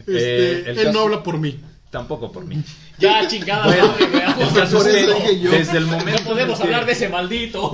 Este, 0.00 0.52
Eh, 0.52 0.64
él 0.66 0.76
caso- 0.76 0.92
no 0.92 1.00
habla 1.00 1.22
por 1.22 1.38
mí. 1.38 1.60
tampoco 1.90 2.30
por 2.32 2.44
mí. 2.44 2.62
Ya, 2.98 3.26
chingada 3.26 3.66
Bueno, 3.66 3.88
madre, 3.88 4.06
veamos. 4.06 4.48
El 4.48 4.54
caso 4.54 4.78
Por 4.78 4.88
es 4.88 4.94
eso 4.94 5.16
que 5.18 5.22
dije 5.30 5.40
yo. 5.40 5.50
desde 5.50 5.78
el 5.78 5.86
momento. 5.86 6.22
No 6.22 6.28
podemos 6.30 6.58
que- 6.58 6.64
hablar 6.64 6.86
de 6.86 6.92
ese 6.92 7.08
maldito. 7.08 7.72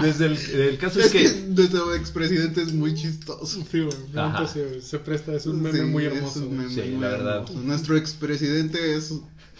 Desde 0.00 0.26
el, 0.26 0.36
el 0.60 0.78
caso 0.78 1.00
Es 1.00 1.06
es 1.06 1.12
que 1.12 1.18
que. 1.22 1.40
nuestro 1.48 1.94
expresidente 1.94 2.62
es 2.62 2.72
muy 2.72 2.94
chistoso. 2.94 3.62
Sí, 3.70 3.86
neta 4.08 4.46
Se, 4.46 4.80
se 4.80 4.98
presta, 5.00 5.32
es 5.34 5.46
un 5.46 5.60
meme 5.62 5.78
Sí, 5.78 5.84
muy 5.84 6.06
es 6.06 6.12
hermoso. 6.14 6.38
un 6.40 6.46
güey. 6.46 6.58
meme 6.58 6.70
Sí, 6.74 6.80
muy 6.90 7.00
la 7.02 7.08
verdad. 7.08 7.34
hermoso. 7.36 7.54
Nuestro 7.60 7.96
expresidente 7.96 8.96
es 8.96 9.12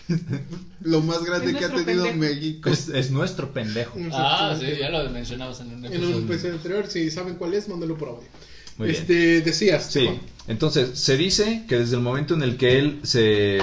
lo 0.81 1.01
más 1.01 1.25
grande 1.25 1.55
que 1.55 1.65
ha 1.65 1.69
tenido 1.75 2.05
pendejo. 2.05 2.17
México. 2.19 2.71
Es, 2.71 2.89
es 2.89 3.11
nuestro 3.11 3.53
pendejo. 3.53 3.99
Ah, 4.13 4.57
sí, 4.59 4.67
ya 4.79 4.91
lo 4.91 5.09
mencionabas 5.11 5.61
en 5.61 5.75
un 5.75 5.85
En 5.85 5.93
episodio. 5.93 6.17
un 6.19 6.25
episodio 6.25 6.55
anterior, 6.55 6.87
si 6.89 7.11
saben 7.11 7.37
cuál 7.37 7.55
es, 7.55 7.69
mándalo 7.69 7.97
por 7.97 8.09
audio. 8.09 8.29
Muy 8.79 8.89
bien. 8.89 9.01
este, 9.01 9.41
decías. 9.43 9.87
Sí, 9.93 10.09
entonces 10.47 10.99
se 10.99 11.17
dice 11.17 11.65
que 11.69 11.79
desde 11.79 11.97
el 11.97 12.03
momento 12.03 12.35
en 12.35 12.43
el 12.43 12.57
que 12.57 12.79
él 12.79 13.01
se, 13.03 13.59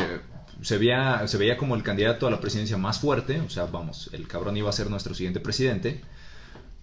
se, 0.62 0.78
veía, 0.78 1.28
se 1.28 1.38
veía 1.38 1.58
como 1.58 1.76
el 1.76 1.84
candidato 1.84 2.28
a 2.28 2.32
la 2.32 2.40
presidencia 2.40 2.78
más 2.78 3.00
fuerte, 3.00 3.40
o 3.42 3.50
sea, 3.50 3.66
vamos, 3.66 4.10
el 4.14 4.28
cabrón 4.28 4.56
iba 4.58 4.70
a 4.70 4.74
ser 4.74 4.90
nuestro 4.90 5.14
siguiente 5.16 5.40
presidente, 5.40 6.02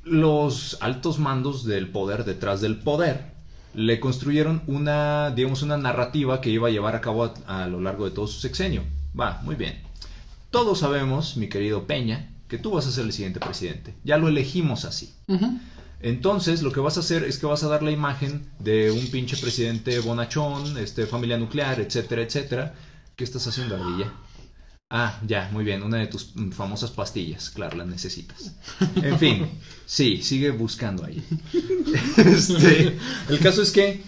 los 0.02 0.78
altos 0.80 1.18
mandos 1.18 1.64
del 1.64 1.88
poder 1.88 2.24
detrás 2.24 2.60
del 2.60 2.78
poder 2.78 3.34
le 3.74 4.00
construyeron 4.00 4.62
una, 4.66 5.30
digamos, 5.32 5.62
una 5.62 5.76
narrativa 5.76 6.40
que 6.40 6.50
iba 6.50 6.68
a 6.68 6.70
llevar 6.70 6.96
a 6.96 7.00
cabo 7.00 7.24
a, 7.24 7.62
a 7.64 7.66
lo 7.68 7.80
largo 7.80 8.06
de 8.06 8.10
todo 8.10 8.26
su 8.26 8.40
sexenio. 8.40 8.82
Va, 9.18 9.40
muy 9.42 9.54
bien. 9.54 9.80
Todos 10.50 10.80
sabemos, 10.80 11.36
mi 11.36 11.48
querido 11.48 11.86
Peña, 11.86 12.30
que 12.48 12.58
tú 12.58 12.72
vas 12.72 12.86
a 12.86 12.92
ser 12.92 13.04
el 13.04 13.12
siguiente 13.12 13.40
presidente. 13.40 13.94
Ya 14.04 14.18
lo 14.18 14.28
elegimos 14.28 14.84
así. 14.84 15.14
Entonces, 16.00 16.62
lo 16.62 16.72
que 16.72 16.80
vas 16.80 16.96
a 16.96 17.00
hacer 17.00 17.24
es 17.24 17.38
que 17.38 17.46
vas 17.46 17.62
a 17.62 17.68
dar 17.68 17.82
la 17.82 17.90
imagen 17.90 18.46
de 18.58 18.90
un 18.90 19.06
pinche 19.10 19.36
presidente 19.36 19.98
bonachón, 20.00 20.76
este, 20.78 21.06
familia 21.06 21.38
nuclear, 21.38 21.80
etcétera, 21.80 22.22
etcétera. 22.22 22.74
¿Qué 23.16 23.24
estás 23.24 23.46
haciendo, 23.46 23.76
Ardilla? 23.76 24.12
Ah, 24.88 25.18
ya, 25.26 25.48
muy 25.52 25.64
bien, 25.64 25.82
una 25.82 25.98
de 25.98 26.06
tus 26.06 26.32
famosas 26.52 26.92
pastillas, 26.92 27.50
claro, 27.50 27.76
las 27.76 27.88
necesitas. 27.88 28.54
En 29.02 29.18
fin, 29.18 29.48
sí, 29.84 30.22
sigue 30.22 30.50
buscando 30.50 31.04
ahí. 31.04 31.24
Este, 32.18 32.96
el 33.28 33.38
caso 33.40 33.62
es 33.62 33.72
que 33.72 34.02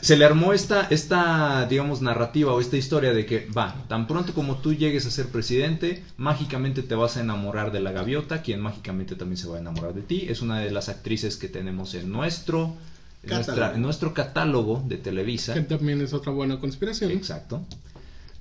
se 0.00 0.16
le 0.16 0.24
armó 0.24 0.52
esta, 0.52 0.82
esta, 0.90 1.66
digamos, 1.66 2.02
narrativa 2.02 2.52
o 2.52 2.60
esta 2.60 2.76
historia 2.76 3.12
de 3.12 3.24
que, 3.26 3.46
va, 3.56 3.84
tan 3.88 4.06
pronto 4.06 4.34
como 4.34 4.56
tú 4.58 4.74
llegues 4.74 5.06
a 5.06 5.10
ser 5.10 5.28
presidente, 5.28 6.04
mágicamente 6.16 6.82
te 6.82 6.94
vas 6.94 7.16
a 7.16 7.20
enamorar 7.20 7.72
de 7.72 7.80
la 7.80 7.92
gaviota, 7.92 8.42
quien 8.42 8.60
mágicamente 8.60 9.14
también 9.16 9.38
se 9.38 9.48
va 9.48 9.56
a 9.56 9.60
enamorar 9.60 9.94
de 9.94 10.02
ti. 10.02 10.26
Es 10.28 10.42
una 10.42 10.60
de 10.60 10.70
las 10.70 10.88
actrices 10.88 11.36
que 11.36 11.48
tenemos 11.48 11.94
en 11.94 12.10
nuestro, 12.12 12.74
en 13.22 13.30
nuestra- 13.30 13.54
Catálogo. 13.54 13.74
en 13.76 13.82
nuestro 13.82 14.14
catálogo 14.14 14.84
de 14.86 14.96
Televisa. 14.98 15.54
Que 15.54 15.62
también 15.62 16.00
es 16.02 16.12
otra 16.12 16.32
buena 16.32 16.60
conspiración. 16.60 17.10
Exacto. 17.10 17.62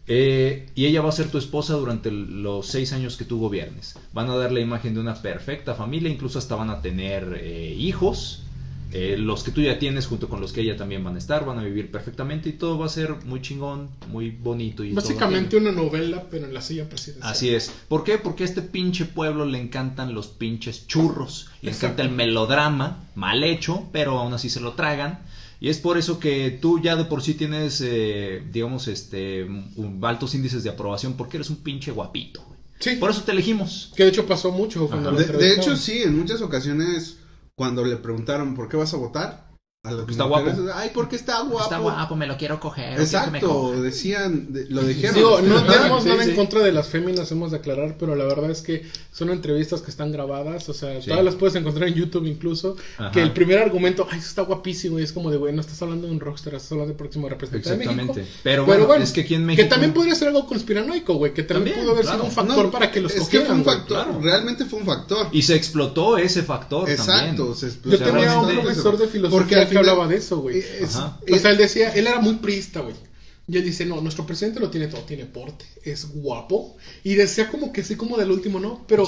Eh, 0.06 0.70
y 0.76 0.86
ella 0.86 1.02
va 1.02 1.08
a 1.10 1.14
ser 1.14 1.30
tu 1.30 1.38
esposa 1.38 1.76
durante 1.76 2.12
los 2.12 2.68
seis 2.68 2.92
años 2.92 3.16
que 3.16 3.24
tú 3.24 3.40
gobiernes. 3.40 3.96
Van 4.12 4.30
a 4.30 4.36
dar 4.36 4.52
la 4.52 4.60
imagen 4.60 4.94
de 4.94 5.00
una 5.00 5.16
perfecta 5.16 5.76
familia, 5.76 6.10
incluso 6.10 6.40
hasta 6.40 6.56
van 6.56 6.70
a 6.70 6.82
tener 6.82 7.40
eh, 7.42 7.74
hijos. 7.80 8.43
Eh, 8.96 9.18
los 9.18 9.44
que 9.44 9.50
tú 9.52 9.62
ya 9.62 9.80
tienes 9.80 10.06
junto 10.06 10.30
con 10.30 10.40
los 10.40 10.54
que 10.54 10.62
ella 10.62 10.78
también 10.78 11.04
van 11.04 11.16
a 11.16 11.18
estar, 11.18 11.46
van 11.46 11.58
a 11.58 11.64
vivir 11.64 11.90
perfectamente 11.90 12.50
y 12.50 12.54
todo 12.54 12.78
va 12.78 12.86
a 12.86 12.90
ser 12.90 13.16
muy 13.26 13.42
chingón, 13.42 13.90
muy 14.12 14.30
bonito. 14.30 14.84
Y 14.84 14.94
Básicamente 14.94 15.58
una 15.58 15.72
novela, 15.72 16.26
pero 16.30 16.46
en 16.46 16.54
la 16.54 16.62
silla 16.62 16.88
presidencial. 16.88 17.28
Así 17.32 17.50
es. 17.50 17.72
¿Por 17.88 18.04
qué? 18.04 18.20
Porque 18.20 18.44
a 18.44 18.46
este 18.46 18.62
pinche 18.62 19.06
pueblo 19.06 19.46
le 19.46 19.60
encantan 19.60 20.14
los 20.14 20.28
pinches 20.28 20.86
churros, 20.88 21.48
le 21.64 21.72
encanta 21.72 22.04
el 22.04 22.12
melodrama, 22.12 23.10
mal 23.16 23.44
hecho, 23.44 23.88
pero 23.92 24.20
aún 24.20 24.34
así 24.34 24.50
se 24.50 24.60
lo 24.60 24.74
tragan. 24.74 25.20
Y 25.60 25.70
es 25.70 25.78
por 25.80 25.98
eso 25.98 26.20
que 26.20 26.52
tú 26.62 26.80
ya 26.82 26.96
de 26.96 27.06
por 27.06 27.24
sí 27.24 27.34
tienes, 27.36 27.82
eh, 27.84 28.44
digamos, 28.52 28.88
este, 28.88 29.44
un- 29.46 30.00
altos 30.04 30.36
índices 30.36 30.64
de 30.64 30.70
aprobación, 30.70 31.14
porque 31.14 31.38
eres 31.38 31.50
un 31.50 31.56
pinche 31.58 31.92
guapito. 31.92 32.44
Sí. 32.80 32.98
Por 32.98 33.10
eso 33.12 33.22
te 33.24 33.32
elegimos. 33.32 33.92
Que 33.96 34.04
de 34.04 34.10
hecho 34.10 34.26
pasó 34.28 34.52
mucho 34.52 34.88
cuando 34.88 35.12
De, 35.14 35.26
de 35.26 35.54
hecho, 35.54 35.78
sí, 35.78 36.02
en 36.04 36.20
muchas 36.20 36.42
ocasiones, 36.42 37.16
cuando 37.56 37.84
le 37.84 37.98
preguntaron 37.98 38.56
por 38.56 38.68
qué 38.68 38.78
vas 38.78 38.94
a 38.94 38.98
votar, 38.98 39.53
a 39.86 39.92
las 39.92 40.00
Porque 40.00 40.12
está 40.14 40.26
mujeres, 40.28 40.56
guapo. 40.60 40.72
Ay, 40.80 40.92
porque 40.94 41.16
está 41.18 41.42
guapo. 41.42 42.16
me 42.16 42.26
lo 42.26 42.38
quiero 42.38 42.58
coger. 42.58 42.98
Exacto, 43.02 43.74
decían, 43.82 44.54
de- 44.54 44.66
lo 44.70 44.82
dijeron. 44.82 45.14
Digo, 45.14 45.42
no 45.42 45.62
tenemos 45.66 46.04
sí, 46.04 46.10
nada 46.10 46.24
sí. 46.24 46.30
en 46.30 46.36
contra 46.38 46.62
de 46.62 46.72
las 46.72 46.88
féminas, 46.88 47.30
hemos 47.34 47.52
de 47.52 47.58
aclarar, 47.58 47.98
pero 48.00 48.16
la 48.16 48.24
verdad 48.24 48.50
es 48.50 48.62
que 48.62 48.88
son 49.12 49.30
entrevistas 49.30 49.82
que 49.82 49.92
están 49.92 50.14
grabadas, 50.14 50.70
o 50.70 50.74
sea, 50.74 51.02
Sí. 51.02 51.10
todas 51.10 51.26
las 51.26 51.36
puedes 51.36 51.56
encontrar 51.56 51.90
en 51.90 51.96
YouTube 51.96 52.26
incluso, 52.28 52.78
Ajá. 52.98 53.12
que 53.12 53.22
el 53.22 53.34
primer 53.34 53.60
argumento, 53.60 54.08
ay, 54.10 54.20
eso 54.20 54.30
está 54.30 54.44
guapísimo, 54.44 55.02
y 55.02 55.04
es 55.04 55.12
como 55.12 55.30
de, 55.30 55.36
güey, 55.36 55.54
no 55.54 55.60
estás 55.60 55.82
hablando 55.82 56.08
de 56.08 56.14
un 56.14 56.22
rockstar, 56.22 56.54
estás 56.56 56.72
hablando 56.72 56.88
del 56.94 56.98
próximo 56.98 57.28
representante 57.28 57.70
de 57.72 57.76
Exactamente. 57.84 58.22
México. 58.22 58.38
Pero 58.42 58.66
bueno, 58.66 59.04
es 59.04 59.12
que 59.12 59.20
aquí 59.20 59.36
en 59.36 59.46
México- 59.46 59.64
Que 59.64 59.70
también 59.70 59.92
podría 59.94 60.16
ser 60.16 60.30
algo 60.30 60.48
conspiranoico, 60.48 61.16
güey, 61.16 61.34
que 61.34 61.44
también, 61.44 61.76
También, 61.76 61.82
pudo 61.84 61.92
haber 61.92 62.06
claro. 62.06 62.20
sido 62.20 62.30
un 62.30 62.32
factor 62.34 62.66
No, 62.68 62.72
para 62.72 62.90
que 62.90 63.02
los 63.02 63.12
es 63.12 63.18
que 63.28 63.40
fue 63.40 63.40
cogieran, 63.40 63.58
un 63.58 63.64
güey. 63.66 63.76
factor, 63.76 64.04
claro. 64.06 64.20
realmente 64.22 64.64
fue 64.64 64.80
un 64.80 64.86
factor. 64.86 65.28
Y 65.34 65.42
se 65.42 65.56
explotó 65.56 66.18
ese 66.18 66.42
factor 66.42 66.90
Exacto, 66.90 67.48
también. 67.48 67.56
se 67.56 67.90
Yo 67.90 67.98
sea, 67.98 68.06
tenía 68.08 68.40
un 68.40 68.50
profesor 68.62 68.98
de 68.98 69.08
filosofía 69.10 69.73
Final- 69.80 69.90
hablaba 69.90 70.08
de 70.08 70.18
eso, 70.18 70.40
güey. 70.40 70.64
Ajá. 70.84 71.20
O 71.32 71.38
sea, 71.38 71.52
él 71.52 71.58
decía, 71.58 71.94
él 71.94 72.08
era 72.08 72.20
muy 72.20 72.36
priista, 72.36 72.80
güey. 72.82 72.96
Y 73.46 73.58
él 73.58 73.66
dice, 73.66 73.86
no, 73.86 74.00
nuestro 74.00 74.26
presidente 74.26 74.62
lo 74.62 74.70
tiene 74.70 74.88
todo, 74.88 75.02
tiene 75.02 75.26
porte, 75.26 75.66
es 75.84 76.08
guapo. 76.14 76.78
Y 77.04 77.16
decía 77.16 77.50
como 77.50 77.74
que 77.74 77.84
sí, 77.84 77.98
como 77.98 78.16
del 78.16 78.32
último, 78.32 78.58
¿no? 78.58 78.86
Pero, 78.88 79.04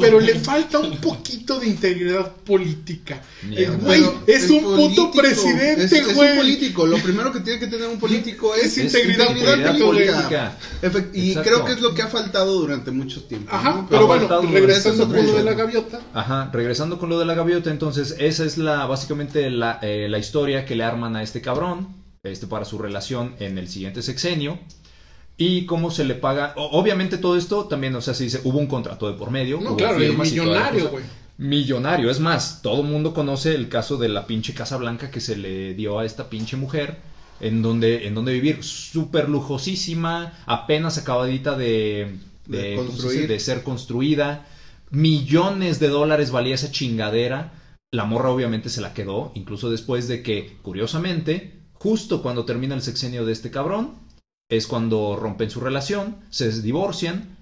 pero 0.00 0.18
le 0.18 0.34
falta 0.36 0.78
un 0.78 0.96
poquito 0.96 1.60
de 1.60 1.66
integridad 1.66 2.32
política. 2.36 3.20
Eh, 3.50 3.68
Güey, 3.82 4.02
es, 4.26 4.48
un 4.48 4.62
puto 4.62 5.10
presidente, 5.10 5.84
es, 5.84 5.92
es 5.92 6.14
güey. 6.14 6.30
un 6.30 6.36
político. 6.38 6.86
Lo 6.86 6.96
primero 6.98 7.30
que 7.30 7.40
tiene 7.40 7.60
que 7.60 7.66
tener 7.66 7.86
un 7.86 7.98
político 7.98 8.54
es, 8.54 8.78
Es 8.78 8.78
integridad 8.78 9.26
política, 9.26 9.84
política. 9.84 10.56
Efect- 10.80 11.10
y 11.14 11.28
Exacto. 11.32 11.50
creo 11.50 11.64
que 11.66 11.72
es 11.72 11.80
lo 11.82 11.92
que 11.94 12.00
ha 12.00 12.08
faltado 12.08 12.54
durante 12.60 12.90
mucho 12.90 13.24
tiempo. 13.24 13.54
Ajá, 13.54 13.72
¿no? 13.72 13.86
pero 13.90 14.06
bueno, 14.06 14.26
regresando 14.50 15.06
con 15.06 15.26
lo 15.26 15.34
de 15.34 15.44
la 15.44 15.52
gaviota. 15.52 16.00
Ajá, 16.14 16.48
regresando 16.50 16.98
con 16.98 17.10
lo 17.10 17.18
de 17.18 17.26
la 17.26 17.34
gaviota, 17.34 17.70
entonces 17.70 18.16
esa 18.18 18.46
es 18.46 18.56
la 18.56 18.86
básicamente 18.86 19.50
la, 19.50 19.78
eh, 19.82 20.06
la 20.08 20.18
historia 20.18 20.64
que 20.64 20.74
le 20.76 20.84
arman 20.84 21.14
a 21.16 21.22
este 21.22 21.42
cabrón, 21.42 21.99
este 22.22 22.46
para 22.46 22.66
su 22.66 22.76
relación 22.78 23.34
en 23.38 23.56
el 23.56 23.66
siguiente 23.68 24.02
sexenio 24.02 24.58
y 25.38 25.64
cómo 25.64 25.90
se 25.90 26.04
le 26.04 26.14
paga. 26.14 26.52
o- 26.56 26.78
obviamente 26.78 27.16
todo 27.16 27.36
esto 27.36 27.64
también, 27.64 27.94
o 27.94 28.02
sea, 28.02 28.12
se 28.12 28.24
dice 28.24 28.40
hubo 28.44 28.58
un 28.58 28.66
contrato 28.66 29.10
de 29.10 29.16
por 29.16 29.30
medio, 29.30 29.58
No, 29.60 29.74
claro, 29.76 29.98
millonario, 29.98 30.90
güey. 30.90 31.04
Millonario, 31.38 32.10
es 32.10 32.20
más, 32.20 32.60
todo 32.60 32.82
el 32.82 32.88
mundo 32.88 33.14
conoce 33.14 33.54
el 33.54 33.70
caso 33.70 33.96
de 33.96 34.10
la 34.10 34.26
pinche 34.26 34.52
Casa 34.52 34.76
Blanca 34.76 35.10
que 35.10 35.20
se 35.20 35.36
le 35.38 35.72
dio 35.72 35.98
a 35.98 36.04
esta 36.04 36.28
pinche 36.28 36.58
mujer 36.58 36.98
en 37.40 37.62
donde, 37.62 38.06
en 38.06 38.14
donde 38.14 38.34
vivir. 38.34 38.62
Súper 38.62 39.30
lujosísima, 39.30 40.34
apenas 40.44 40.98
acabadita 40.98 41.56
de, 41.56 42.16
de 43.26 43.40
ser 43.40 43.62
construida. 43.62 44.46
Millones 44.90 45.80
de 45.80 45.88
dólares 45.88 46.30
valía 46.30 46.54
esa 46.56 46.70
chingadera. 46.70 47.54
La 47.90 48.04
morra 48.04 48.28
obviamente 48.28 48.68
se 48.68 48.82
la 48.82 48.92
quedó, 48.92 49.32
incluso 49.34 49.70
después 49.70 50.06
de 50.08 50.22
que, 50.22 50.58
curiosamente, 50.60 51.54
justo 51.80 52.22
cuando 52.22 52.44
termina 52.44 52.74
el 52.74 52.82
sexenio 52.82 53.24
de 53.24 53.32
este 53.32 53.50
cabrón, 53.50 53.94
es 54.50 54.66
cuando 54.66 55.16
rompen 55.16 55.50
su 55.50 55.60
relación, 55.60 56.16
se 56.30 56.50
divorcian, 56.60 57.38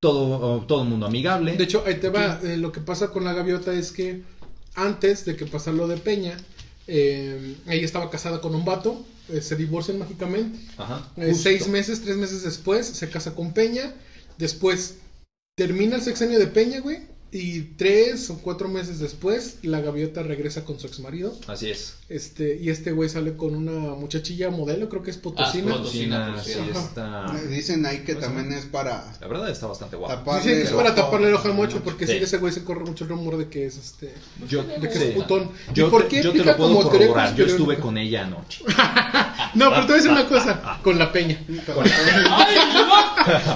todo, 0.00 0.64
todo 0.66 0.82
el 0.82 0.88
mundo 0.88 1.06
amigable. 1.06 1.56
De 1.56 1.64
hecho, 1.64 1.82
ahí 1.86 1.96
te 1.96 2.08
va. 2.08 2.40
eh, 2.42 2.56
lo 2.56 2.72
que 2.72 2.80
pasa 2.80 3.10
con 3.10 3.24
la 3.24 3.32
gaviota 3.32 3.72
es 3.72 3.92
que 3.92 4.22
antes 4.74 5.24
de 5.24 5.36
que 5.36 5.46
pasara 5.46 5.76
lo 5.76 5.88
de 5.88 5.96
Peña, 5.96 6.36
eh, 6.86 7.56
ella 7.66 7.84
estaba 7.84 8.10
casada 8.10 8.40
con 8.40 8.54
un 8.54 8.64
vato, 8.64 9.04
eh, 9.28 9.40
se 9.40 9.56
divorcian 9.56 9.98
mágicamente. 9.98 10.58
Ajá, 10.76 11.10
seis 11.34 11.68
meses, 11.68 12.02
tres 12.02 12.16
meses 12.16 12.42
después, 12.42 12.86
se 12.86 13.10
casa 13.10 13.34
con 13.34 13.52
Peña. 13.52 13.94
Después 14.38 14.98
termina 15.56 15.96
el 15.96 16.02
sexenio 16.02 16.38
de 16.38 16.46
Peña, 16.46 16.80
güey. 16.80 17.13
Y 17.36 17.62
tres 17.76 18.30
o 18.30 18.38
cuatro 18.38 18.68
meses 18.68 19.00
después, 19.00 19.56
la 19.62 19.80
gaviota 19.80 20.22
regresa 20.22 20.64
con 20.64 20.78
su 20.78 20.86
ex 20.86 21.00
marido. 21.00 21.36
Así 21.48 21.68
es. 21.68 21.96
Este, 22.08 22.56
y 22.62 22.70
este 22.70 22.92
güey 22.92 23.08
sale 23.08 23.36
con 23.36 23.56
una 23.56 23.94
muchachilla 23.96 24.50
modelo, 24.50 24.88
creo 24.88 25.02
que 25.02 25.10
es 25.10 25.16
Potosina. 25.16 25.72
Ah, 25.74 25.78
Potosina. 25.78 26.42
Sí 26.44 26.52
está... 26.72 27.26
Dicen 27.50 27.84
ahí 27.86 28.04
que 28.04 28.14
también 28.14 28.52
es 28.52 28.66
para 28.66 29.12
La 29.20 29.26
verdad 29.26 29.50
está 29.50 29.66
bastante 29.66 29.96
guapo. 29.96 30.14
taparle 30.14 30.42
Dicen 30.42 30.58
que 30.58 30.64
es 30.68 30.72
para 30.72 30.94
taparle 30.94 31.26
el 31.28 31.34
ojo 31.34 31.48
al 31.48 31.54
mocho, 31.54 31.80
porque 31.82 32.06
Sí. 32.06 32.12
sí, 32.12 32.18
de 32.20 32.24
ese 32.26 32.38
güey 32.38 32.52
se 32.52 32.62
corre 32.62 32.84
mucho 32.84 33.02
el 33.02 33.10
rumor 33.10 33.36
de 33.36 33.48
que 33.48 33.66
es 33.66 33.76
este. 33.78 34.14
Yo, 34.48 34.62
De 34.62 34.88
que 34.88 34.96
sí. 34.96 35.04
es 35.04 35.14
putón. 35.14 35.50
Yo, 35.74 35.88
¿Y 35.88 35.90
por 35.90 36.02
te- 36.04 36.08
qué 36.10 36.16
yo 36.22 36.30
te 36.32 36.38
aplica 36.40 36.52
lo 36.52 36.56
puedo 36.74 36.88
corroborar. 36.88 37.34
Yo 37.34 37.46
estuve 37.46 37.78
con 37.80 37.98
ella 37.98 38.22
anoche. 38.26 38.62
No, 39.54 39.70
pero 39.70 39.82
te 39.82 39.86
voy 39.86 39.92
a 39.92 39.96
decir 39.96 40.10
una 40.10 40.26
cosa, 40.28 40.80
con 40.82 40.98
la 40.98 41.12
peña. 41.12 41.40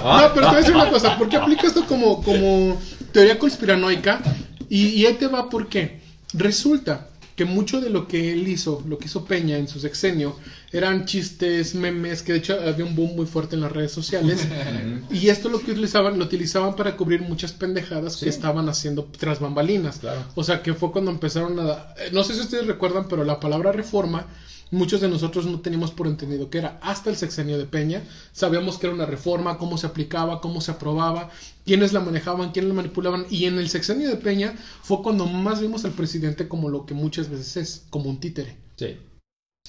No, 0.03 0.33
pero 0.33 0.47
te 0.47 0.47
voy 0.47 0.55
a 0.55 0.59
decir 0.59 0.75
una 0.75 0.89
cosa, 0.89 1.17
¿por 1.17 1.29
qué 1.29 1.37
aplica 1.37 1.67
esto 1.67 1.85
como, 1.85 2.21
como 2.23 2.79
teoría 3.11 3.37
conspiranoica? 3.37 4.21
Y, 4.69 4.87
y 4.89 5.05
ahí 5.05 5.15
te 5.15 5.27
va 5.27 5.49
por 5.49 5.67
qué. 5.67 5.99
Resulta 6.33 7.09
que 7.39 7.45
mucho 7.45 7.79
de 7.79 7.89
lo 7.89 8.05
que 8.05 8.33
él 8.33 8.45
hizo, 8.49 8.83
lo 8.85 8.97
que 8.97 9.05
hizo 9.05 9.23
Peña 9.23 9.57
en 9.57 9.69
su 9.69 9.79
sexenio, 9.79 10.35
eran 10.73 11.05
chistes, 11.05 11.73
memes, 11.73 12.21
que 12.21 12.33
de 12.33 12.39
hecho 12.39 12.59
había 12.59 12.83
un 12.83 12.97
boom 12.97 13.15
muy 13.15 13.25
fuerte 13.25 13.55
en 13.55 13.61
las 13.61 13.71
redes 13.71 13.93
sociales. 13.93 14.45
y 15.09 15.29
esto 15.29 15.47
lo 15.47 15.61
que 15.61 15.71
utilizaban, 15.71 16.19
lo 16.19 16.25
utilizaban 16.25 16.75
para 16.75 16.97
cubrir 16.97 17.21
muchas 17.21 17.53
pendejadas 17.53 18.17
que 18.17 18.27
estaban 18.27 18.67
haciendo 18.67 19.05
tras 19.17 19.39
bambalinas. 19.39 19.99
Claro. 19.99 20.21
O 20.35 20.43
sea, 20.43 20.61
que 20.61 20.73
fue 20.73 20.91
cuando 20.91 21.11
empezaron 21.11 21.57
a... 21.61 21.93
No 22.11 22.25
sé 22.25 22.33
si 22.33 22.41
ustedes 22.41 22.67
recuerdan, 22.67 23.07
pero 23.07 23.23
la 23.23 23.39
palabra 23.39 23.71
reforma, 23.71 24.27
muchos 24.71 25.01
de 25.01 25.09
nosotros 25.09 25.45
no 25.45 25.59
teníamos 25.61 25.91
por 25.91 26.07
entendido 26.07 26.49
que 26.49 26.59
era 26.59 26.79
hasta 26.81 27.09
el 27.09 27.15
sexenio 27.15 27.57
de 27.57 27.65
Peña. 27.65 28.03
Sabíamos 28.31 28.77
que 28.77 28.87
era 28.87 28.95
una 28.95 29.05
reforma, 29.05 29.57
cómo 29.57 29.77
se 29.77 29.87
aplicaba, 29.87 30.41
cómo 30.41 30.61
se 30.61 30.71
aprobaba, 30.71 31.29
quiénes 31.65 31.93
la 31.93 31.99
manejaban, 31.99 32.51
quiénes 32.51 32.69
la 32.69 32.75
manipulaban. 32.75 33.25
Y 33.29 33.45
en 33.45 33.57
el 33.57 33.69
sexenio 33.69 34.09
de 34.09 34.15
Peña 34.15 34.55
fue 34.81 35.01
cuando 35.01 35.25
más 35.25 35.61
vimos 35.61 35.85
al 35.85 35.91
presidente 35.91 36.47
como 36.47 36.69
lo 36.69 36.85
que 36.85 36.93
muchas 36.93 37.29
veces 37.29 37.57
es, 37.57 37.85
como 37.89 38.09
un 38.09 38.19
títere. 38.19 38.57
Sí. 38.75 38.97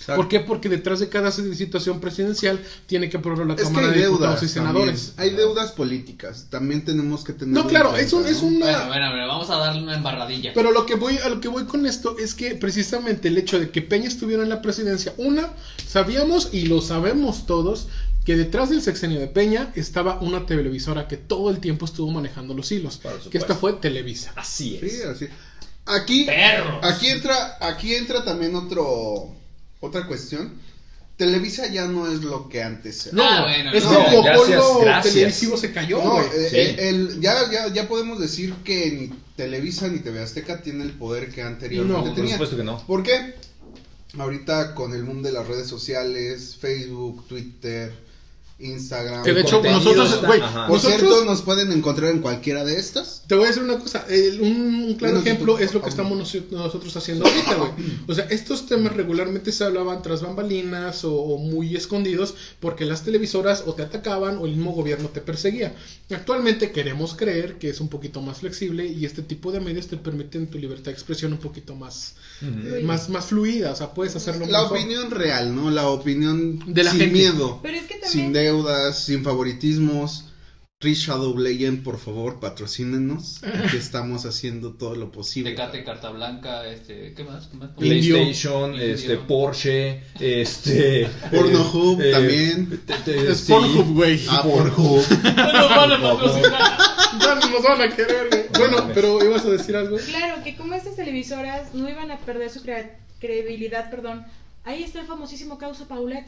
Exacto. 0.01 0.17
¿Por 0.23 0.29
qué? 0.29 0.41
Porque 0.41 0.69
detrás 0.69 0.99
de 1.01 1.09
cada 1.09 1.31
situación 1.31 2.01
presidencial 2.01 2.59
tiene 2.87 3.09
que 3.11 3.19
aprobar 3.19 3.47
la 3.47 3.53
Es 3.55 3.61
que 3.61 3.67
Cámara 3.67 3.89
hay 3.89 3.99
de 4.01 4.07
Diputados 4.07 4.41
deudas 4.41 4.43
y 4.43 4.49
senadores. 4.55 5.07
también. 5.15 5.31
Hay 5.33 5.37
deudas 5.37 5.73
políticas. 5.73 6.47
También 6.49 6.85
tenemos 6.85 7.23
que 7.23 7.35
tener. 7.35 7.55
No, 7.55 7.67
claro, 7.67 7.95
es, 7.97 8.13
un, 8.13 8.27
es 8.27 8.41
una... 8.41 8.65
Bueno, 8.67 8.87
bueno, 8.89 9.11
bueno, 9.11 9.29
vamos 9.29 9.51
a 9.51 9.57
darle 9.57 9.83
una 9.83 9.95
embarradilla. 9.97 10.53
Pero 10.55 10.71
lo 10.73 10.87
que 10.87 10.95
voy, 10.95 11.19
a 11.19 11.29
lo 11.29 11.41
que 11.41 11.49
voy 11.49 11.65
con 11.65 11.85
esto 11.87 12.17
es 12.19 12.35
que 12.35 12.55
precisamente 12.55 13.29
el 13.29 13.37
hecho 13.39 13.59
de 13.61 13.71
que 13.71 13.83
Peña 13.83 14.09
estuviera 14.09 14.43
en 14.43 14.49
la 14.49 14.63
presidencia, 14.63 15.13
una, 15.19 15.51
sabíamos 15.87 16.49
y 16.53 16.63
lo 16.67 16.81
sabemos 16.81 17.47
todos 17.47 17.89
que 18.25 18.37
detrás 18.37 18.71
del 18.71 18.83
sexenio 18.83 19.19
de 19.19 19.27
Peña 19.29 19.73
estaba 19.75 20.19
una 20.21 20.47
televisora 20.47 21.09
que 21.09 21.17
todo 21.17 21.51
el 21.51 21.59
tiempo 21.59 21.85
estuvo 21.87 22.11
manejando 22.11 22.55
los 22.55 22.71
hilos, 22.71 23.01
que 23.31 23.39
esta 23.39 23.55
fue 23.55 23.73
Televisa. 23.75 24.33
Así 24.37 24.79
Sí, 24.81 24.87
es. 24.87 25.05
así. 25.07 25.27
Aquí, 25.87 26.25
Perros. 26.25 26.79
aquí 26.83 27.09
entra, 27.09 27.57
aquí 27.61 27.95
entra 27.95 28.23
también 28.25 28.55
otro, 28.55 29.35
otra 29.81 30.07
cuestión. 30.07 30.53
Televisa 31.17 31.67
ya 31.67 31.85
no 31.87 32.07
es 32.11 32.23
lo 32.23 32.49
que 32.49 32.63
antes 32.63 33.07
era. 33.09 33.17
No, 33.17 33.23
Ah, 33.25 33.43
bueno, 33.43 33.73
es 33.75 33.85
no, 33.85 33.91
que 33.91 33.97
el 33.97 34.03
monopolio 34.23 34.45
gracias, 34.45 34.81
gracias. 34.85 35.15
televisivo 35.15 35.57
se 35.59 35.73
cayó, 35.73 36.03
No, 36.03 36.21
eh, 36.23 36.49
Sí. 36.51 36.57
el- 36.79 37.21
ya, 37.21 37.51
ya, 37.51 37.69
ya 37.73 37.87
podemos 37.89 38.19
decir 38.19 38.55
que 38.65 38.91
ni 38.93 39.19
Televisa 39.37 39.89
ni 39.89 39.99
TV 39.99 40.21
Azteca 40.23 40.63
tiene 40.63 40.85
el 40.85 40.93
poder 40.93 41.31
que 41.31 41.43
anteriormente 41.43 42.09
No, 42.11 42.15
Por 42.15 42.29
supuesto 42.29 42.57
que 42.57 42.65
no. 42.65 42.87
¿Por 42.87 43.03
qué? 43.03 43.35
Ahorita 44.19 44.75
con 44.75 44.95
el 44.95 45.05
mundo 45.05 45.29
de 45.29 45.35
las 45.35 45.47
redes 45.47 45.67
sociales, 45.69 46.57
Facebook, 46.59 47.27
Twitter, 47.29 47.93
Instagram. 48.61 49.23
que 49.25 49.33
de 49.33 49.41
hecho 49.43 49.63
nosotros, 49.63 50.21
güey. 50.27 50.41
Por 50.41 50.51
nosotros 50.71 50.83
cierto, 50.83 51.25
nos 51.25 51.43
pueden 51.43 51.73
encontrar 51.73 52.11
en 52.11 52.21
cualquiera 52.21 52.65
de 52.65 52.79
estas. 52.79 53.23
Te 53.27 53.35
voy 53.35 53.45
a 53.45 53.49
decir 53.49 53.63
una 53.63 53.79
cosa, 53.79 54.05
el- 54.09 54.41
un, 54.41 54.51
un 54.85 54.95
claro 54.95 55.15
Bueno, 55.15 55.21
ejemplo 55.31 55.59
es 55.59 55.73
lo 55.75 55.83
que 55.83 55.89
estamos 55.89 56.17
nos- 56.19 56.37
nosotros 56.51 56.97
haciendo 56.97 57.27
ahorita, 57.27 57.55
güey. 57.55 57.71
O 58.09 58.15
sea, 58.15 58.25
estos 58.27 58.67
temas 58.67 58.95
regularmente 58.95 59.53
se 59.53 59.65
hablaban 59.65 60.03
tras 60.03 60.23
bambalinas 60.23 61.05
o, 61.05 61.15
o 61.15 61.39
muy 61.39 61.77
escondidos 61.77 62.35
porque 62.61 62.85
las 62.85 63.03
televisoras 63.05 63.65
o 63.67 63.75
te 63.75 63.83
atacaban 63.83 64.39
o 64.39 64.47
el 64.47 64.53
mismo 64.57 64.73
gobierno 64.73 65.09
te 65.09 65.21
perseguía. 65.21 65.75
Actualmente 66.11 66.73
queremos 66.73 67.15
creer 67.15 67.59
que 67.59 67.69
es 67.71 67.81
un 67.81 67.89
poquito 67.89 68.21
más 68.21 68.39
flexible 68.39 68.87
y 68.87 69.05
este 69.05 69.23
tipo 69.23 69.53
de 69.53 69.61
medios 69.61 69.87
te 69.87 69.97
permiten 69.97 70.49
tu 70.49 70.59
libertad 70.59 70.87
de 70.87 70.93
expresión 70.93 71.33
un 71.33 71.39
poquito 71.39 71.75
más, 71.75 72.15
eh, 72.43 72.83
más, 72.85 73.09
más 73.09 73.27
fluida, 73.27 73.73
o 73.73 73.77
sea, 73.77 73.93
puedes 73.95 74.17
hacerlo 74.17 74.47
La 74.47 74.63
mejor. 74.63 74.79
opinión 74.79 75.11
real, 75.11 75.55
¿no? 75.55 75.71
La 75.71 75.89
opinión 75.89 76.59
De 76.67 76.83
la 76.85 76.91
sin 76.91 77.01
gente. 77.01 77.15
miedo, 77.19 77.61
Pero 77.63 77.77
es 77.77 77.83
que 77.85 77.95
también. 77.95 78.11
sin 78.13 78.33
deudas, 78.55 78.99
sin 79.05 79.23
favoritismos. 79.25 80.27
Rich 80.83 81.09
Shadow 81.09 81.37
Legend, 81.37 81.83
por 81.85 81.99
favor, 81.99 82.41
patrocínenos. 82.41 83.43
Aquí 83.45 83.77
estamos 83.87 84.25
haciendo 84.25 84.73
todo 84.73 84.95
lo 84.95 85.13
posible. 85.13 85.51
Tecate, 85.51 85.85
Carta 85.85 86.09
Blanca, 86.09 86.67
este, 86.67 87.13
¿qué 87.15 87.23
más? 87.23 87.49
¿Qué 87.49 87.57
más? 87.59 87.71
PlayStation, 87.77 88.73
Indio. 88.73 88.87
este, 88.95 89.17
Porsche, 89.19 90.03
este... 90.19 91.07
Pornhub 91.31 92.01
eh, 92.01 92.11
también. 92.13 92.81
te- 92.87 92.95
te- 93.05 93.31
Es 93.31 93.41
sí. 93.41 93.53
Pornhub, 93.53 93.93
güey. 93.95 94.21
Ah, 94.31 94.43
Pornhub. 94.43 95.05
No 95.37 95.53
nos 95.53 95.69
van 95.77 95.93
a 95.93 96.01
patrocinar. 96.01 96.79
Ya 97.21 97.35
no 97.35 97.51
nos 97.51 97.63
van 97.63 97.81
a 97.83 97.95
querer, 97.95 98.29
güey. 98.31 98.45
Bueno, 98.57 98.91
pero 98.95 99.23
ibas 99.23 99.45
a 99.45 99.51
decir 99.51 99.77
algo. 99.77 99.99
Claro, 99.99 100.43
que 100.43 100.57
como 100.57 100.73
estas 100.75 100.97
televisoras 100.97 101.75
no 101.75 101.91
iban 101.91 102.11
a 102.11 102.19
perder 102.21 102.49
su 102.49 102.63
crea- 102.63 102.99
credibilidad, 103.21 103.91
perdón. 103.91 104.25
Ahí 104.65 104.83
está 104.83 105.01
el 105.03 105.07
famosísimo 105.07 105.59
caso 105.59 105.87
Paulette. 105.87 106.27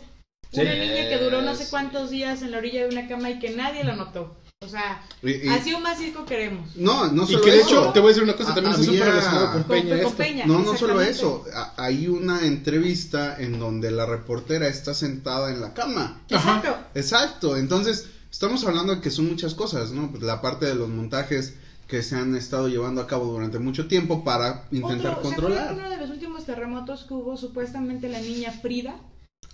Sí. 0.53 0.61
Una 0.61 0.75
niña 0.75 1.09
que 1.09 1.19
duró 1.19 1.41
no 1.43 1.55
sé 1.55 1.67
cuántos 1.71 2.11
días 2.11 2.43
en 2.43 2.51
la 2.51 2.59
orilla 2.59 2.83
de 2.83 2.88
una 2.88 3.09
cama 3.09 3.31
y 3.31 3.38
que 3.38 3.51
nadie 3.51 3.85
la 3.85 3.97
notó. 3.97 4.37
O 4.61 4.69
sea, 4.69 5.03
Y- 5.23 5.31
y- 5.45 5.49
así 5.49 5.75
un 5.75 5.83
circo 5.97 6.25
queremos. 6.25 6.77
no, 6.77 7.09
no 7.11 7.25
Y 7.25 7.27
solo 7.27 7.43
que 7.45 7.51
de 7.51 7.61
eso. 7.62 7.69
hecho, 7.69 7.93
te 7.93 7.99
voy 7.99 8.09
a 8.09 8.11
decir 8.11 8.23
una 8.23 8.37
cosa, 8.37 8.55
también 8.55 8.77
es 8.81 8.87
había- 8.88 9.05
relacionado 9.07 9.53
con 9.53 9.62
Con- 9.65 9.71
Peña. 9.77 9.97
esto. 9.97 10.11
Peña. 10.15 10.47
No, 10.47 10.59
no 10.61 10.77
solo 10.77 11.01
eso. 11.01 11.45
A- 11.53 11.73
Hay 11.85 12.07
una 12.07 12.47
entrevista 12.47 13.37
en 13.43 13.59
donde 13.59 13.91
la 13.91 14.07
reportera 14.07 14.69
está 14.69 14.95
sentada 14.95 15.51
en 15.51 15.61
la 15.61 15.75
cama. 15.75 16.21
Ajá. 16.31 16.57
Exacto. 16.59 16.77
Exacto. 16.95 17.57
Entonces, 17.57 18.07
estamos 18.31 18.65
hablando 18.65 18.95
de 18.95 19.01
que 19.01 19.11
son 19.11 19.27
muchas 19.29 19.55
cosas, 19.55 19.91
¿no? 19.91 20.11
Pues 20.12 20.23
la 20.23 20.41
parte 20.41 20.67
de 20.67 20.75
los 20.77 20.88
montajes 20.88 21.55
que 21.88 22.03
se 22.03 22.15
han 22.15 22.37
estado 22.37 22.69
llevando 22.69 23.01
a 23.01 23.07
cabo 23.09 23.27
durante 23.27 23.59
mucho 23.59 23.88
tiempo 23.88 24.23
para 24.23 24.69
intentar 24.71 25.12
Otro, 25.12 25.23
¿se 25.23 25.29
controlar. 25.29 25.59
acuerdan 25.65 25.81
uno 25.87 25.91
de 25.91 25.97
los 26.07 26.11
últimos 26.11 26.45
terremotos 26.47 27.05
que 27.05 27.15
hubo 27.15 27.37
supuestamente 27.37 28.09
la 28.09 28.21
niña 28.21 28.53
Frida? 28.53 28.95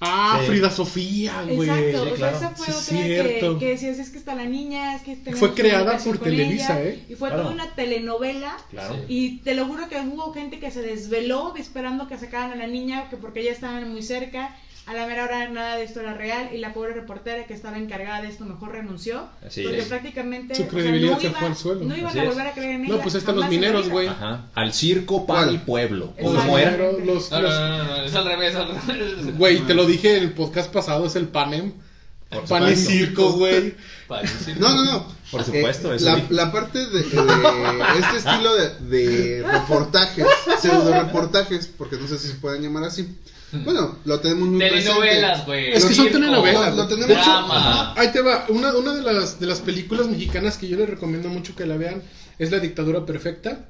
Ah, 0.01 0.39
Sí. 0.41 0.47
Frida 0.47 0.71
Sofía, 0.71 1.43
güey. 1.43 1.69
Exacto, 1.69 2.05
sí, 2.05 2.11
o 2.13 2.15
claro. 2.15 2.39
sea, 2.39 2.49
esa 2.49 2.57
fue 2.57 2.67
Sí, 2.67 2.95
otra 2.95 3.05
cierto. 3.05 3.59
que, 3.59 3.65
que 3.65 3.71
decías, 3.73 3.99
es 3.99 4.11
que 4.11 4.19
está 4.19 4.35
la 4.37 4.45
niña, 4.45 4.95
es 4.95 5.03
que 5.03 5.17
tenemos 5.17 5.41
Fue 5.41 5.55
creada 5.55 5.99
por 5.99 6.19
Televisa, 6.19 6.81
ella, 6.81 6.91
¿eh? 6.91 7.05
Y 7.09 7.15
fue 7.17 7.29
Claro. 7.31 7.43
toda 7.43 7.55
una 7.55 7.75
telenovela. 7.75 8.57
Claro. 8.71 8.97
Y 9.09 9.39
te 9.39 9.55
lo 9.55 9.67
juro 9.67 9.89
que 9.89 10.01
hubo 10.01 10.33
gente 10.33 10.61
que 10.61 10.71
se 10.71 10.83
desveló 10.83 11.55
esperando 11.57 12.07
que 12.07 12.17
sacaran 12.17 12.53
a 12.53 12.57
la 12.57 12.67
niña, 12.69 13.09
que 13.11 13.17
porque 13.17 13.43
ya 13.43 13.51
estaban 13.51 13.91
muy 13.91 14.03
cerca. 14.03 14.57
A 14.89 14.95
la 14.95 15.07
mera 15.07 15.25
hora 15.25 15.49
nada 15.51 15.77
de 15.77 15.85
esto 15.85 16.01
era 16.01 16.15
real 16.15 16.49
y 16.55 16.59
la 16.59 16.73
pobre 16.73 16.95
reportera 16.95 17.45
que 17.47 17.53
estaba 17.53 17.77
encargada 17.79 18.23
de 18.23 18.29
esto 18.29 18.45
mejor 18.47 18.73
renunció. 18.73 19.29
Así 19.47 19.63
porque 19.63 19.81
es. 19.81 19.85
prácticamente 19.87 20.55
Su 20.55 20.63
o 20.63 20.65
sea, 20.65 20.71
credibilidad 20.73 21.13
no 21.15 21.21
se 21.21 21.27
iba- 21.27 21.39
fue 21.39 21.49
al 21.49 21.57
suelo. 21.57 21.85
No 21.85 21.95
iban 21.97 22.11
Así 22.11 22.19
a 22.19 22.23
es. 22.23 22.29
volver 22.31 22.47
a 22.47 22.53
creer 22.53 22.71
en 22.77 22.85
ella. 22.87 22.95
No, 22.97 23.01
pues 23.03 23.15
ahí 23.15 23.19
están 23.19 23.37
los 23.37 23.49
mineros, 23.49 23.89
güey. 23.91 24.09
Ajá. 24.09 24.47
Al 24.55 24.73
circo, 24.73 25.27
pan 25.27 25.45
¿Cuál? 25.45 25.55
y 25.55 25.59
pueblo. 25.59 26.15
Exacto. 26.17 26.53
mineros, 26.53 27.05
los, 27.05 27.31
No, 27.31 27.37
no, 27.41 27.43
los- 27.49 27.59
no, 27.61 27.69
no, 27.79 27.85
no, 27.85 27.97
es 28.03 28.15
al 28.15 28.25
revés, 28.25 28.55
al 28.57 28.69
revés. 28.87 29.37
Güey, 29.37 29.61
te 29.67 29.75
lo 29.75 29.85
dije 29.87 30.17
en 30.17 30.23
el 30.25 30.33
podcast 30.33 30.73
pasado, 30.73 31.05
es 31.07 31.17
el 31.17 31.29
Panem. 31.29 31.73
Por 32.31 32.45
Pan 32.45 32.63
y 32.71 32.77
supuesto. 32.77 32.91
circo, 32.91 33.33
güey. 33.33 33.75
No, 34.59 34.75
no, 34.75 34.85
no. 34.85 35.07
Por 35.31 35.45
supuesto, 35.45 35.93
Eh, 35.93 35.97
eso 35.97 36.05
la, 36.07 36.23
la 36.31 36.53
parte 36.53 36.79
de, 36.87 37.03
de 37.03 37.99
este 38.01 38.17
estilo 38.19 38.55
de, 38.55 38.69
de 38.81 39.43
reportajes, 39.51 40.27
pseudo 40.61 40.93
reportajes, 40.93 41.67
porque 41.77 41.97
no 41.97 42.07
sé 42.07 42.19
si 42.19 42.29
se 42.29 42.35
pueden 42.35 42.63
llamar 42.63 42.85
así. 42.85 43.17
Bueno, 43.53 43.99
lo 44.05 44.21
tenemos 44.21 44.49
muy 44.49 44.59
Telenovelas, 44.59 45.43
presente. 45.43 45.47
güey. 45.47 45.73
Es 45.73 45.85
que 45.85 45.95
son 45.95 46.11
telenovelas. 46.11 46.75
Lo- 46.77 46.83
lo 46.83 46.89
tenemos- 46.89 47.09
Drama. 47.25 47.95
Ahí 47.97 48.09
te 48.13 48.21
va. 48.21 48.45
Una, 48.49 48.75
una 48.75 48.95
de, 48.95 49.03
las, 49.03 49.41
de 49.41 49.47
las 49.47 49.61
películas 49.61 50.07
mexicanas 50.09 50.59
que 50.59 50.69
yo 50.69 50.77
les 50.77 50.89
recomiendo 50.89 51.29
mucho 51.29 51.55
que 51.57 51.65
la 51.67 51.77
vean 51.77 52.03
es 52.39 52.51
La 52.51 52.59
Dictadura 52.59 53.07
Perfecta. 53.07 53.67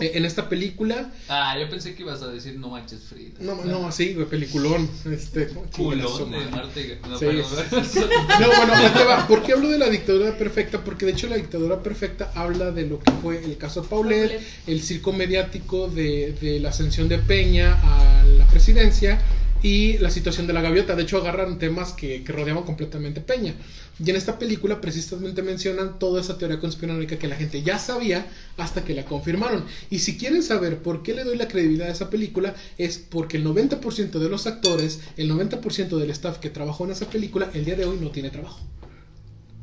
Eh, 0.00 0.12
en 0.14 0.26
esta 0.26 0.48
película. 0.50 1.10
Ah, 1.28 1.56
yo 1.58 1.70
pensé 1.70 1.94
que 1.94 2.02
ibas 2.02 2.20
a 2.20 2.26
decir 2.26 2.58
No 2.58 2.68
Manches 2.68 3.04
Frida. 3.04 3.36
No, 3.40 3.64
no, 3.64 3.90
sí, 3.92 4.12
güey, 4.12 4.26
peliculón. 4.26 4.90
Este, 5.10 5.46
Culón 5.74 6.30
de 6.32 6.38
Marte. 6.50 6.98
No, 7.08 7.16
Sí, 7.18 7.24
No, 7.24 8.46
bueno, 8.56 8.74
ahí 8.74 8.90
te 8.94 9.04
va. 9.04 9.26
¿Por 9.26 9.42
qué 9.42 9.52
hablo 9.52 9.68
de 9.70 9.78
la 9.78 9.88
dictadura 9.88 10.36
perfecta? 10.36 10.82
Porque 10.84 11.06
de 11.06 11.12
hecho 11.12 11.28
la 11.28 11.36
dictadura 11.36 11.82
perfecta 11.82 12.30
habla 12.34 12.72
de 12.72 12.86
lo 12.86 12.98
que 13.00 13.10
fue 13.22 13.42
el 13.42 13.56
caso 13.56 13.84
Paulet, 13.84 14.28
Paulet. 14.32 14.46
el 14.66 14.82
circo 14.82 15.12
mediático 15.14 15.88
de, 15.88 16.32
de 16.40 16.60
la 16.60 16.70
ascensión 16.70 17.08
de 17.08 17.18
Peña 17.18 17.78
a 17.82 18.15
la 18.38 18.46
presidencia 18.48 19.20
y 19.62 19.98
la 19.98 20.10
situación 20.10 20.46
de 20.46 20.52
la 20.52 20.60
gaviota. 20.62 20.94
De 20.94 21.02
hecho, 21.02 21.18
agarran 21.18 21.58
temas 21.58 21.92
que, 21.92 22.22
rodeaban 22.26 22.64
completamente 22.64 23.20
Peña. 23.20 23.54
Y 23.98 24.10
en 24.10 24.16
esta 24.16 24.38
película 24.38 24.80
precisamente 24.80 25.42
mencionan 25.42 25.98
toda 25.98 26.20
esa 26.20 26.38
teoría 26.38 26.60
conspiranoica 26.60 27.18
que 27.18 27.28
la 27.28 27.36
gente 27.36 27.62
ya 27.62 27.78
sabía 27.78 28.26
hasta 28.58 28.84
que 28.84 28.94
la 28.94 29.04
confirmaron. 29.04 29.64
Y 29.90 30.00
si 30.00 30.18
quieren 30.18 30.42
saber 30.42 30.78
por 30.78 31.02
qué 31.02 31.14
le 31.14 31.24
doy 31.24 31.36
la 31.36 31.48
credibilidad 31.48 31.88
a 31.88 31.92
esa 31.92 32.10
película, 32.10 32.54
es 32.78 32.98
porque 32.98 33.38
el 33.38 33.44
90% 33.44 34.18
de 34.18 34.28
los 34.28 34.46
actores, 34.46 35.00
el 35.16 35.30
90% 35.30 35.98
del 35.98 36.10
staff 36.10 36.38
que 36.38 36.50
trabajó 36.50 36.84
en 36.84 36.92
esa 36.92 37.08
película, 37.08 37.50
el 37.54 37.64
día 37.64 37.76
de 37.76 37.86
hoy 37.86 37.98
no 38.00 38.10
tiene 38.10 38.30
trabajo. 38.30 38.60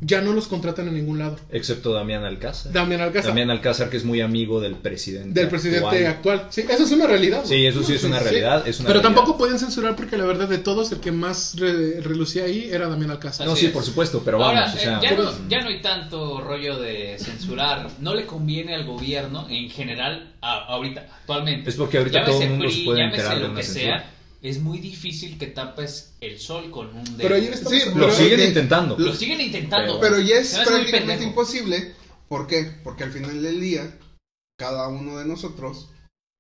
Ya 0.06 0.22
no 0.22 0.34
los 0.34 0.48
contratan 0.48 0.88
en 0.88 0.96
ningún 0.96 1.20
lado. 1.20 1.38
Excepto 1.50 1.94
Damián 1.94 2.24
Alcázar. 2.26 2.72
Damián 2.74 3.02
Alcázar. 3.02 3.30
Damián 3.32 3.50
Alcázar, 3.52 3.90
que 3.90 3.98
es 3.98 4.04
muy 4.04 4.22
amigo 4.22 4.60
del 4.60 4.76
presidente. 4.76 5.40
del 5.40 5.50
presidente 5.50 6.08
actual. 6.08 6.40
actual. 6.40 6.48
Sí, 6.52 6.62
eso 6.70 6.84
es 6.84 6.92
una 6.92 7.08
realidad. 7.08 7.42
Sí, 7.46 7.66
eso 7.66 7.84
sí 7.84 7.94
es 7.94 8.04
una 8.04 8.20
realidad, 8.20 8.68
es 8.68 8.80
una 8.80 8.88
Pero 8.88 9.00
realidad. 9.02 9.16
tampoco 9.16 9.38
pueden 9.38 9.60
censurar 9.60 9.96
porque 9.96 10.18
la 10.18 10.26
verdad 10.26 10.48
de 10.48 10.58
todos 10.58 10.92
el 10.92 11.00
que 11.00 11.12
más 11.12 11.56
re- 11.58 12.02
relucía 12.02 12.44
ahí 12.46 12.70
era 12.72 12.88
Damián 12.88 13.12
Alcázar. 13.12 13.46
No, 13.48 13.54
Así 13.54 13.62
sí, 13.62 13.66
es. 13.68 13.72
por 13.72 13.84
supuesto, 13.84 14.22
pero 14.26 14.44
Ahora, 14.44 14.62
vamos, 14.62 14.76
o 14.76 14.80
sea, 14.80 15.00
ya, 15.02 15.12
no, 15.16 15.32
ya 15.50 15.62
no 15.62 15.70
hay 15.70 15.82
tanto 15.82 16.42
rollo 16.42 16.78
de 16.80 17.18
censurar. 17.20 17.88
No 18.00 18.14
le 18.16 18.26
conviene 18.26 18.76
al 18.76 18.86
gobierno 18.86 19.48
en 19.50 19.70
general, 19.70 20.34
a- 20.42 20.66
ahorita, 20.66 21.08
actualmente. 21.22 21.70
Es 21.70 21.76
porque 21.76 21.98
ahorita 22.00 22.20
Llámese 22.20 22.34
todo 22.34 22.44
el 22.44 22.50
mundo 22.50 22.70
se 22.70 22.84
puede 22.84 23.04
enterar 23.06 23.36
de 23.36 23.42
lo 23.42 23.50
una 23.52 23.60
que 23.60 23.64
censura. 23.66 24.00
sea. 24.00 24.10
Es 24.44 24.60
muy 24.62 24.80
difícil 24.80 25.38
que 25.38 25.48
tapes 25.48 26.16
el 26.20 26.38
sol 26.38 26.70
con 26.70 26.88
un 26.96 27.04
dedo. 27.06 27.18
Pero 27.18 27.36
ayer 27.36 27.56
Sí, 27.58 27.64
lo 27.88 27.94
pero- 27.94 28.14
siguen 28.14 28.40
que- 28.40 28.46
intentando. 28.48 28.98
Lo 29.00 29.16
siguen 29.16 29.40
intentando. 29.42 30.00
Pero 30.02 30.20
ya 30.20 30.36
es 30.36 30.54
prácticamente 30.66 31.24
imposible. 31.24 31.96
¿Por 32.28 32.46
qué? 32.46 32.70
Porque 32.84 33.06
al 33.06 33.12
final 33.14 33.42
del 33.42 33.62
día, 33.62 33.98
cada 34.60 34.90
uno 34.90 35.18
de 35.18 35.26
nosotros 35.26 35.90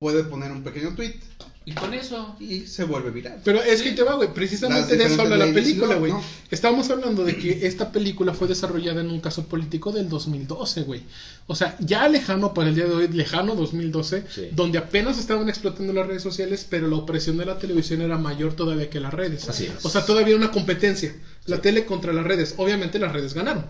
puede 0.01 0.23
poner 0.25 0.51
un 0.51 0.63
pequeño 0.63 0.93
tweet 0.95 1.15
Y 1.65 1.71
con 1.73 1.93
eso. 1.93 2.35
y 2.39 2.61
se 2.67 2.83
vuelve 2.83 3.09
viral. 3.11 3.41
Pero 3.43 3.61
es 3.63 3.81
que 3.81 3.89
Sí. 3.91 3.95
te 3.95 4.03
va, 4.03 4.15
güey. 4.15 4.33
Precisamente 4.33 4.97
de 4.97 5.05
eso 5.05 5.21
habla 5.21 5.37
la 5.37 5.53
película, 5.53 5.95
güey. 5.95 6.11
no. 6.11 6.21
Estábamos 6.51 6.89
hablando 6.89 7.23
de 7.23 7.37
que 7.37 7.65
esta 7.65 7.91
película 7.91 8.33
fue 8.33 8.47
desarrollada 8.47 9.01
en 9.01 9.09
un 9.09 9.19
caso 9.21 9.45
político 9.45 9.91
del 9.91 10.09
2012, 10.09 10.81
güey. 10.83 11.03
O 11.47 11.55
sea, 11.55 11.75
ya 11.79 12.07
lejano 12.09 12.53
para 12.53 12.69
el 12.69 12.75
día 12.75 12.85
de 12.85 12.93
hoy, 12.93 13.07
lejano 13.07 13.55
2012, 13.55 14.23
Sí. 14.29 14.49
donde 14.51 14.77
apenas 14.77 15.17
estaban 15.17 15.47
explotando 15.49 15.93
las 15.93 16.05
redes 16.07 16.21
sociales, 16.21 16.65
pero 16.69 16.87
la 16.87 16.97
opresión 16.97 17.37
de 17.37 17.45
la 17.45 17.57
televisión 17.57 18.01
era 18.01 18.17
mayor 18.17 18.53
todavía 18.53 18.89
que 18.89 18.99
las 18.99 19.13
redes. 19.13 19.47
Así 19.49 19.65
es. 19.65 19.85
O 19.85 19.89
sea, 19.89 20.05
todavía 20.05 20.35
una 20.35 20.51
competencia. 20.51 21.15
La 21.45 21.61
tele 21.61 21.85
contra 21.85 22.13
las 22.13 22.25
redes. 22.25 22.53
Obviamente 22.57 22.99
las 22.99 23.11
redes 23.11 23.33
ganaron. 23.33 23.65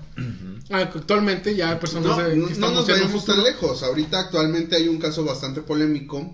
Ah, 0.69 0.79
Actualmente 0.79 1.55
ya 1.55 1.71
hay 1.71 1.77
personas 1.77 2.05
No, 2.09 2.17
de- 2.17 2.23
no, 2.23 2.29
que 2.29 2.37
no 2.37 2.47
estamos 2.49 2.73
nos 2.75 2.87
vayamos 2.87 3.25
tan 3.25 3.43
lejos. 3.43 3.83
Ahorita 3.83 4.19
actualmente 4.19 4.75
hay 4.75 4.87
un 4.87 4.97
caso 4.99 5.23
bastante 5.25 5.61
polémico 5.61 6.33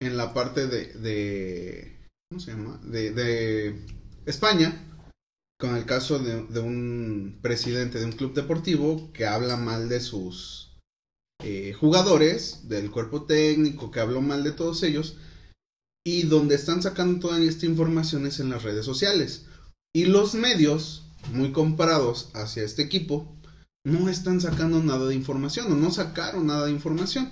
en 0.00 0.16
la 0.16 0.34
parte 0.34 0.66
de, 0.66 0.86
de 0.94 2.08
¿cómo 2.30 2.40
se 2.40 2.52
llama? 2.52 2.80
De, 2.84 3.86
España 4.26 4.86
con 5.58 5.76
el 5.76 5.84
caso 5.84 6.18
de, 6.18 6.44
de 6.46 6.60
un 6.60 7.38
presidente 7.42 7.98
de 7.98 8.06
un 8.06 8.12
club 8.12 8.34
deportivo 8.34 9.12
que 9.12 9.26
habla 9.26 9.56
mal 9.56 9.88
de 9.88 10.00
sus 10.00 10.70
eh, 11.42 11.72
jugadores, 11.72 12.68
del 12.68 12.90
cuerpo 12.90 13.24
técnico, 13.24 13.90
que 13.90 14.00
habló 14.00 14.20
mal 14.20 14.44
de 14.44 14.52
todos 14.52 14.82
ellos 14.82 15.16
y 16.04 16.22
donde 16.24 16.54
están 16.54 16.82
sacando 16.82 17.18
toda 17.20 17.38
esta 17.40 17.66
información 17.66 18.26
es 18.26 18.40
en 18.40 18.50
las 18.50 18.62
redes 18.62 18.84
sociales. 18.84 19.46
Y 19.94 20.06
los 20.06 20.34
medios, 20.34 21.04
muy 21.32 21.52
comparados 21.52 22.30
hacia 22.34 22.62
este 22.62 22.82
equipo, 22.82 23.36
no 23.84 24.08
están 24.08 24.40
sacando 24.40 24.82
nada 24.82 25.06
de 25.06 25.14
información 25.14 25.72
o 25.72 25.76
no 25.76 25.90
sacaron 25.90 26.46
nada 26.46 26.66
de 26.66 26.72
información. 26.72 27.30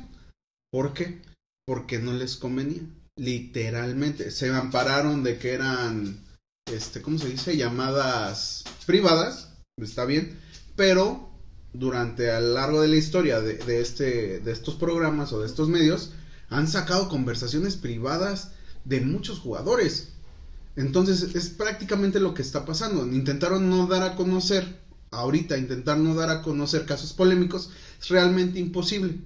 ¿Por 0.70 0.94
qué? 0.94 1.20
Porque 1.68 1.98
no 1.98 2.14
les 2.14 2.36
convenía. 2.36 2.80
Literalmente. 3.16 4.30
Se 4.30 4.48
ampararon 4.48 5.22
de 5.22 5.36
que 5.36 5.52
eran, 5.52 6.18
este, 6.64 7.02
¿cómo 7.02 7.18
se 7.18 7.28
dice? 7.28 7.58
Llamadas 7.58 8.64
privadas. 8.86 9.50
Está 9.76 10.06
bien. 10.06 10.38
Pero 10.76 11.28
durante 11.74 12.30
a 12.30 12.40
lo 12.40 12.54
largo 12.54 12.80
de 12.80 12.88
la 12.88 12.96
historia 12.96 13.42
de, 13.42 13.58
de 13.58 13.82
este, 13.82 14.40
de 14.40 14.50
estos 14.50 14.76
programas 14.76 15.30
o 15.34 15.40
de 15.40 15.46
estos 15.46 15.68
medios, 15.68 16.12
han 16.48 16.68
sacado 16.68 17.10
conversaciones 17.10 17.76
privadas 17.76 18.52
de 18.86 19.02
muchos 19.02 19.38
jugadores. 19.38 20.14
Entonces 20.74 21.34
es 21.34 21.50
prácticamente 21.50 22.18
lo 22.18 22.32
que 22.32 22.40
está 22.40 22.64
pasando. 22.64 23.06
Intentaron 23.06 23.68
no 23.68 23.86
dar 23.86 24.04
a 24.04 24.16
conocer, 24.16 24.80
ahorita 25.10 25.58
intentar 25.58 25.98
no 25.98 26.14
dar 26.14 26.30
a 26.30 26.40
conocer 26.40 26.86
casos 26.86 27.12
polémicos 27.12 27.68
es 28.00 28.08
realmente 28.08 28.58
imposible. 28.58 29.18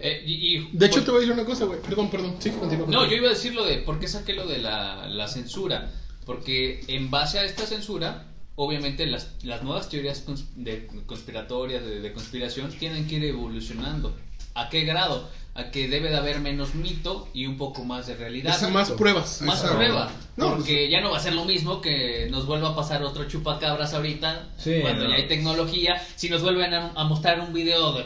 Eh, 0.00 0.22
y, 0.26 0.56
y- 0.58 0.68
De 0.72 0.86
hecho, 0.86 0.96
por- 0.96 1.04
te 1.04 1.10
voy 1.10 1.18
a 1.18 1.20
decir 1.22 1.34
una 1.34 1.44
cosa, 1.44 1.64
güey. 1.64 1.80
Perdón, 1.82 2.10
perdón. 2.10 2.36
Sí, 2.38 2.50
continúa. 2.50 2.86
No, 2.88 3.06
yo 3.06 3.16
iba 3.16 3.26
a 3.26 3.30
decir 3.30 3.54
lo 3.54 3.64
de 3.64 3.78
por 3.78 3.98
qué 3.98 4.06
saqué 4.08 4.32
lo 4.34 4.46
de 4.46 4.58
la, 4.58 5.06
la 5.08 5.26
censura. 5.28 5.90
Porque 6.24 6.80
en 6.88 7.10
base 7.10 7.38
a 7.38 7.44
esta 7.44 7.64
censura, 7.66 8.26
obviamente 8.54 9.06
las, 9.06 9.30
las 9.42 9.62
nuevas 9.62 9.88
teorías 9.88 10.26
cons- 10.26 10.46
de 10.56 10.86
conspiratorias, 11.06 11.82
de, 11.84 12.00
de 12.00 12.12
conspiración, 12.12 12.70
tienen 12.70 13.06
que 13.08 13.16
ir 13.16 13.24
evolucionando. 13.24 14.14
¿A 14.54 14.68
qué 14.68 14.82
grado? 14.82 15.28
A 15.54 15.70
que 15.70 15.88
debe 15.88 16.10
de 16.10 16.16
haber 16.16 16.40
menos 16.40 16.74
mito 16.74 17.28
y 17.34 17.46
un 17.46 17.56
poco 17.56 17.82
más 17.84 18.06
de 18.06 18.14
realidad. 18.14 18.60
Más 18.70 18.90
pruebas. 18.92 19.40
Más 19.42 19.56
Exacto. 19.60 19.76
prueba. 19.78 20.12
No, 20.36 20.54
porque 20.54 20.88
ya 20.90 21.00
no 21.00 21.10
va 21.10 21.16
a 21.16 21.20
ser 21.20 21.32
lo 21.34 21.44
mismo 21.44 21.80
que 21.80 22.28
nos 22.30 22.46
vuelva 22.46 22.68
a 22.70 22.76
pasar 22.76 23.02
otro 23.02 23.26
chupacabras 23.26 23.94
ahorita. 23.94 24.50
Sí, 24.58 24.78
cuando 24.82 25.04
no. 25.04 25.10
ya 25.10 25.16
hay 25.16 25.26
tecnología. 25.26 26.00
Si 26.14 26.28
nos 26.28 26.42
vuelven 26.42 26.74
a, 26.74 26.90
a 26.94 27.04
mostrar 27.04 27.40
un 27.40 27.52
video 27.52 27.92
de, 27.94 28.04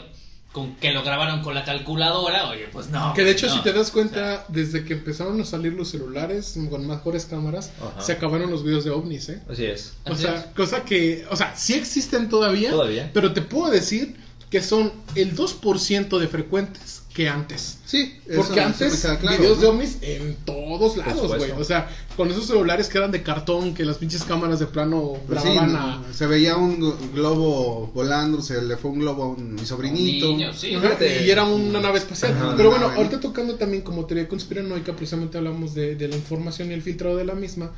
con 0.53 0.75
que 0.75 0.91
lo 0.93 1.03
grabaron 1.03 1.41
con 1.41 1.53
la 1.55 1.65
calculadora, 1.65 2.47
oye, 2.49 2.67
pues 2.71 2.87
no. 2.89 3.13
Que 3.13 3.23
de 3.23 3.31
hecho, 3.31 3.47
no. 3.47 3.53
si 3.55 3.61
te 3.61 3.73
das 3.73 3.89
O 3.89 3.93
cuenta, 3.93 4.45
desde 4.47 4.85
que 4.85 4.93
empezaron 4.93 5.41
a 5.41 5.45
salir 5.45 5.73
los 5.73 5.89
celulares 5.89 6.55
con 6.69 6.87
mejores 6.87 7.25
cámaras, 7.25 7.71
se 7.99 8.13
acabaron 8.13 8.49
los 8.51 8.63
videos 8.63 8.85
de 8.85 8.91
ovnis, 8.91 9.29
¿eh? 9.29 9.41
Así 9.49 9.65
es. 9.65 9.93
O 10.05 10.13
Así 10.13 10.21
sea, 10.21 10.35
es. 10.35 10.45
cosa 10.55 10.85
que, 10.85 11.25
o 11.29 11.35
sea, 11.35 11.55
sí 11.55 11.73
existen 11.73 12.29
todavía, 12.29 12.69
Todavía. 12.71 13.09
pero 13.13 13.33
te 13.33 13.41
puedo 13.41 13.71
decir 13.71 14.15
que 14.49 14.61
son 14.61 14.93
el 15.15 15.35
2% 15.35 16.19
de 16.19 16.27
frecuentes 16.27 17.01
que 17.13 17.29
antes. 17.29 17.77
Sí, 17.85 18.15
eso- 18.27 18.41
Porque 18.41 18.59
antes, 18.59 18.91
me 18.91 18.97
queda 18.99 19.19
claro, 19.19 19.37
videos 19.37 19.57
¿no? 19.57 19.61
de 19.61 19.67
ovnis 19.67 19.97
en 20.01 20.35
todos 20.45 20.97
lados, 20.97 21.37
güey. 21.37 21.51
O 21.51 21.63
sea, 21.63 21.87
con 22.17 22.31
esos 22.31 22.47
celulares 22.47 22.87
que 22.89 22.97
eran 22.97 23.11
de 23.11 23.21
cartón, 23.21 23.75
que 23.75 23.85
las 23.85 23.97
pinches 23.97 24.23
cámaras 24.23 24.59
de 24.59 24.65
plano 24.65 25.13
Pues 25.27 25.41
sí, 25.43 25.49
grababan 25.49 25.75
a... 25.75 26.13
se 26.13 26.25
veía 26.25 26.57
un 26.57 26.79
glo- 26.81 26.95
globo 27.13 27.91
volando, 27.93 28.41
se 28.41 28.61
le 28.63 28.77
fue 28.77 28.89
un 28.91 28.99
globo 28.99 29.23
a 29.23 29.27
un- 29.29 29.53
mi 29.53 29.63
sobrinito. 29.65 30.31
Un 30.31 30.37
niño, 30.37 30.53
sí. 30.53 30.73
Ajá, 30.73 30.87
Fíjate. 30.87 31.23
y 31.25 31.29
era 31.29 31.43
una 31.43 31.79
nave 31.81 31.99
espacial. 31.99 32.33
Ajá. 32.33 32.55
Pero 32.57 32.69
bueno, 32.71 32.87
Nave, 32.87 32.97
ahorita 32.97 33.19
tocando 33.19 33.55
también 33.55 33.83
como 33.83 34.05
teoría 34.05 34.27
conspiranoica, 34.27 34.95
precisamente 34.95 35.37
hablamos 35.37 35.75
de, 35.75 35.95
de 35.95 36.07
la 36.07 36.15
información 36.15 36.71
y 36.71 36.73
el 36.73 36.81
filtrado 36.81 37.15
de 37.17 37.25
la 37.25 37.35
misma. 37.35 37.71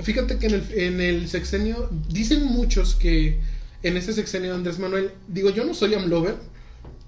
Fíjate 0.00 0.38
que 0.38 0.46
en 0.46 0.54
el, 0.54 0.64
en 0.72 1.00
el 1.00 1.28
sexenio, 1.28 1.88
dicen 2.08 2.44
muchos 2.44 2.94
que 2.96 3.38
en 3.82 3.96
ese 3.96 4.12
sexenio 4.12 4.50
de 4.50 4.56
Andrés 4.56 4.78
Manuel, 4.80 5.12
digo, 5.28 5.50
yo 5.50 5.64
no 5.64 5.74
soy 5.74 5.94
amlover, 5.94 6.36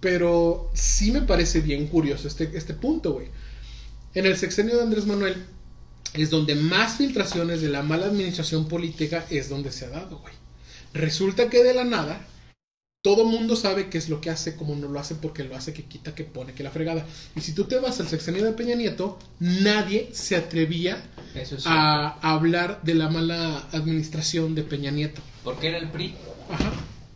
pero 0.00 0.70
sí 0.74 1.12
me 1.12 1.22
parece 1.22 1.60
bien 1.60 1.86
curioso 1.86 2.26
este, 2.26 2.50
este 2.54 2.74
punto, 2.74 3.12
güey. 3.12 3.28
En 4.14 4.26
el 4.26 4.36
sexenio 4.36 4.76
de 4.76 4.82
Andrés 4.82 5.06
Manuel 5.06 5.36
es 6.14 6.30
donde 6.30 6.54
más 6.54 6.96
filtraciones 6.96 7.60
de 7.60 7.68
la 7.68 7.82
mala 7.82 8.06
administración 8.06 8.66
política 8.66 9.24
es 9.30 9.48
donde 9.48 9.70
se 9.70 9.84
ha 9.84 9.90
dado, 9.90 10.18
güey. 10.18 10.34
Resulta 10.92 11.48
que 11.48 11.62
de 11.62 11.74
la 11.74 11.84
nada 11.84 12.26
todo 13.02 13.24
mundo 13.24 13.56
sabe 13.56 13.88
qué 13.88 13.96
es 13.96 14.10
lo 14.10 14.20
que 14.20 14.28
hace, 14.28 14.56
como 14.56 14.74
no 14.76 14.86
lo 14.88 15.00
hace, 15.00 15.14
porque 15.14 15.44
lo 15.44 15.56
hace, 15.56 15.72
que 15.72 15.84
quita, 15.84 16.14
que 16.14 16.24
pone, 16.24 16.52
que 16.52 16.62
la 16.62 16.70
fregada. 16.70 17.06
Y 17.34 17.40
si 17.40 17.54
tú 17.54 17.64
te 17.64 17.78
vas 17.78 17.98
al 17.98 18.08
sexenio 18.08 18.44
de 18.44 18.52
Peña 18.52 18.74
Nieto, 18.74 19.18
nadie 19.38 20.10
se 20.12 20.36
atrevía 20.36 21.02
Eso 21.34 21.56
es 21.56 21.66
a 21.66 22.18
hablar 22.20 22.82
de 22.82 22.94
la 22.94 23.08
mala 23.08 23.68
administración 23.72 24.54
de 24.54 24.64
Peña 24.64 24.90
Nieto. 24.90 25.22
Porque 25.44 25.68
era 25.68 25.78
el 25.78 25.90
PRI. 25.90 26.14
Ajá. 26.50 26.72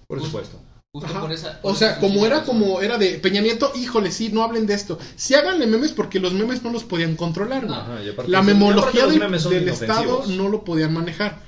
Por 0.07 0.23
supuesto. 0.23 0.59
Justo 0.95 1.11
Ajá. 1.11 1.23
por 1.23 1.33
esa. 1.33 1.59
O 1.63 1.75
sea, 1.75 1.99
como 1.99 2.25
era 2.25 2.45
como 2.45 2.81
era 2.81 2.99
de 2.99 3.19
Peña 3.19 3.41
Nieto, 3.41 3.73
híjole, 3.75 4.13
sí, 4.13 4.29
no 4.33 4.45
hablen 4.45 4.65
de 4.65 4.75
esto. 4.75 4.97
Sí 5.17 5.35
háganle 5.35 5.67
memes 5.67 5.91
porque 5.91 6.21
los 6.21 6.33
memes 6.35 6.63
no 6.63 6.71
los 6.71 6.85
podían 6.85 7.17
controlar. 7.17 7.65
Ajá, 7.65 7.99
aparte- 8.13 8.31
La 8.31 8.43
memología 8.43 9.05
del. 9.09 9.69
Estado 9.69 10.23
no 10.29 10.49
lo 10.49 10.63
podían 10.63 10.95
manejar. 10.95 11.41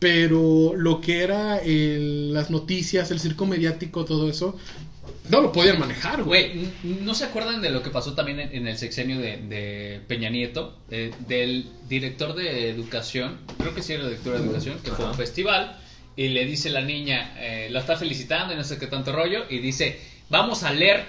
Pero 0.00 0.72
lo 0.74 1.00
que 1.00 1.22
era 1.22 1.58
el- 1.58 2.34
las 2.34 2.50
noticias, 2.50 3.12
el 3.12 3.20
circo 3.20 3.46
mediático, 3.46 4.04
todo 4.04 4.28
eso, 4.28 4.56
no 5.28 5.40
lo 5.40 5.52
podían 5.52 5.78
manejar, 5.78 6.24
güey. 6.24 6.68
¿no 6.82 7.14
se 7.14 7.22
acuerdan 7.24 7.62
de 7.62 7.70
lo 7.70 7.84
que 7.84 7.90
pasó 7.90 8.14
también 8.14 8.40
en, 8.40 8.52
en 8.52 8.66
el 8.66 8.76
sexenio 8.78 9.20
de, 9.20 9.36
de 9.36 10.00
Peña 10.08 10.28
Nieto? 10.28 10.76
Eh, 10.90 11.12
del 11.28 11.70
director 11.88 12.34
de 12.34 12.68
educación, 12.68 13.38
creo 13.58 13.76
que 13.76 13.82
sí 13.82 13.92
era 13.92 14.02
el 14.02 14.08
director 14.08 14.36
de 14.40 14.44
educación, 14.44 14.78
que 14.82 14.90
fue 14.90 15.04
a 15.04 15.10
un 15.10 15.14
festival 15.14 15.78
y 16.16 16.28
le 16.28 16.44
dice 16.44 16.70
la 16.70 16.82
niña, 16.82 17.34
eh, 17.38 17.68
la 17.70 17.80
está 17.80 17.96
felicitando 17.96 18.52
y 18.52 18.56
no 18.56 18.64
sé 18.64 18.78
qué 18.78 18.86
tanto 18.86 19.12
rollo, 19.12 19.44
y 19.48 19.58
dice, 19.58 19.98
vamos 20.28 20.62
a 20.62 20.72
leer 20.72 21.04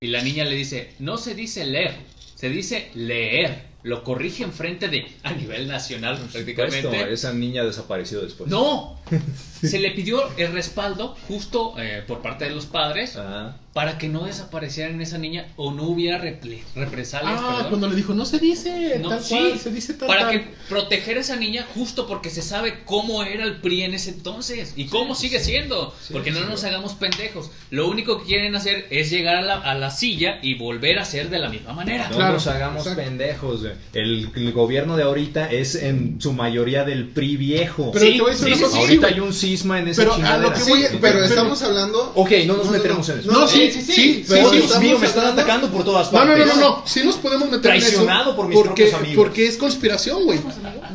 Y 0.00 0.08
la 0.08 0.22
niña 0.22 0.44
le 0.44 0.54
dice, 0.54 0.92
no 0.98 1.16
se 1.16 1.34
dice 1.34 1.64
leer, 1.64 1.94
se 2.34 2.50
dice 2.50 2.90
leer. 2.94 3.76
Lo 3.82 4.02
corrige 4.02 4.42
enfrente 4.42 4.88
de, 4.88 5.06
a 5.22 5.32
nivel 5.32 5.68
nacional 5.68 6.18
prácticamente. 6.32 7.12
Esa 7.12 7.32
niña 7.32 7.64
desapareció 7.64 8.20
después. 8.20 8.50
No, 8.50 9.00
se 9.62 9.78
le 9.78 9.90
pidió 9.92 10.20
el 10.36 10.52
respaldo 10.52 11.16
justo 11.28 11.74
eh, 11.78 12.02
por 12.06 12.20
parte 12.22 12.44
de 12.44 12.50
los 12.50 12.66
padres 12.66 13.16
Ajá. 13.16 13.56
para 13.72 13.98
que 13.98 14.08
no 14.08 14.24
desapareciera 14.24 14.90
en 14.90 15.00
esa 15.00 15.18
niña 15.18 15.48
o 15.56 15.70
no 15.72 15.84
hubiera 15.84 16.20
repre- 16.22 16.62
represalias. 16.74 17.38
Ah, 17.42 17.48
perdón. 17.54 17.68
cuando 17.68 17.88
le 17.88 17.96
dijo, 17.96 18.14
no 18.14 18.24
se 18.24 18.38
dice 18.38 18.98
No, 19.00 19.08
tal 19.10 19.22
sí, 19.22 19.34
cual, 19.34 19.58
se 19.58 19.70
dice 19.70 19.94
tal 19.94 20.08
para 20.08 20.22
tal. 20.22 20.30
que 20.32 20.48
proteger 20.68 21.16
a 21.18 21.20
esa 21.20 21.36
niña 21.36 21.66
justo 21.74 22.06
porque 22.06 22.30
se 22.30 22.42
sabe 22.42 22.80
cómo 22.84 23.22
era 23.22 23.44
el 23.44 23.60
PRI 23.60 23.82
en 23.82 23.94
ese 23.94 24.10
entonces 24.10 24.74
y 24.76 24.86
cómo 24.86 25.14
sigue 25.14 25.40
siendo, 25.40 25.94
porque 26.12 26.30
no 26.30 26.40
nos 26.44 26.64
hagamos 26.64 26.94
pendejos. 26.94 27.50
Lo 27.70 27.88
único 27.88 28.18
que 28.20 28.26
quieren 28.26 28.54
hacer 28.56 28.86
es 28.90 29.10
llegar 29.10 29.36
a 29.36 29.42
la, 29.42 29.54
a 29.58 29.74
la 29.74 29.90
silla 29.90 30.38
y 30.42 30.54
volver 30.54 30.98
a 30.98 31.04
ser 31.04 31.30
de 31.30 31.38
la 31.38 31.48
misma 31.48 31.72
manera. 31.72 32.08
No 32.10 32.16
Claro, 32.16 32.34
nos 32.34 32.46
hagamos 32.46 32.86
exacto. 32.86 33.02
pendejos. 33.02 33.62
El, 33.92 34.30
el 34.34 34.52
gobierno 34.52 34.96
de 34.96 35.02
ahorita 35.04 35.50
es 35.50 35.74
en 35.76 36.20
su 36.20 36.32
mayoría 36.32 36.84
del 36.84 37.08
PRI 37.08 37.36
viejo. 37.36 37.90
Pero 37.92 38.04
Sí, 38.06 38.12
te 38.16 38.20
voy 38.22 38.30
a 38.30 38.34
decir 38.34 38.46
una 38.48 38.62
cosa, 38.62 38.78
ahorita 38.96 39.06
hay 39.14 39.20
un 39.20 39.32
cisma 39.32 39.78
en 39.78 39.88
esa 39.88 40.02
Pero 40.02 40.12
a 40.12 40.16
chingadera. 40.16 40.48
lo 40.48 40.52
que 40.54 40.60
Sí, 40.60 40.70
voy- 40.70 40.82
pero, 40.82 40.98
pero- 41.00 41.24
estamos 41.24 41.62
hablando. 41.62 42.12
Ok, 42.14 42.30
no 42.46 42.56
nos 42.56 42.70
meteremos 42.70 43.08
en 43.08 43.18
eso. 43.20 43.30
No, 43.32 43.46
sí, 43.48 43.70
Sí, 43.70 43.72
sí, 43.72 43.82
sí, 43.82 43.92
sí, 43.92 43.94
sí, 43.94 44.24
pero 44.28 44.50
Dios 44.50 44.78
mío, 44.80 44.98
me 44.98 45.06
están 45.06 45.26
atacando 45.26 45.70
por 45.70 45.84
todas 45.84 46.08
partes. 46.08 46.38
no, 46.38 46.46
no, 46.46 46.54
no, 46.54 46.60
no, 46.78 46.82
sí 46.86 47.02
nos 47.04 47.16
podemos 47.16 47.50
meter 47.50 47.70
en 47.70 47.76
eso. 47.78 47.86
Traicionado 47.88 48.36
por 48.36 48.46
mis 48.48 48.54
porque, 48.56 48.68
propios 48.84 48.94
amigos. 48.94 49.16
Porque 49.24 49.46
es 49.46 49.56
conspiración, 49.56 50.24
güey. 50.24 50.40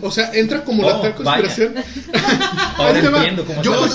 O 0.01 0.11
sea, 0.11 0.31
entra 0.33 0.63
como 0.63 0.83
la 0.83 1.01
tal 1.01 1.15
conspiración. 1.15 1.75
Ahora 2.77 2.95
Ahí 2.95 3.01
te 3.01 3.09
va. 3.09 3.17
entiendo 3.19 3.45
cómo 3.45 3.61
Yo. 3.61 3.85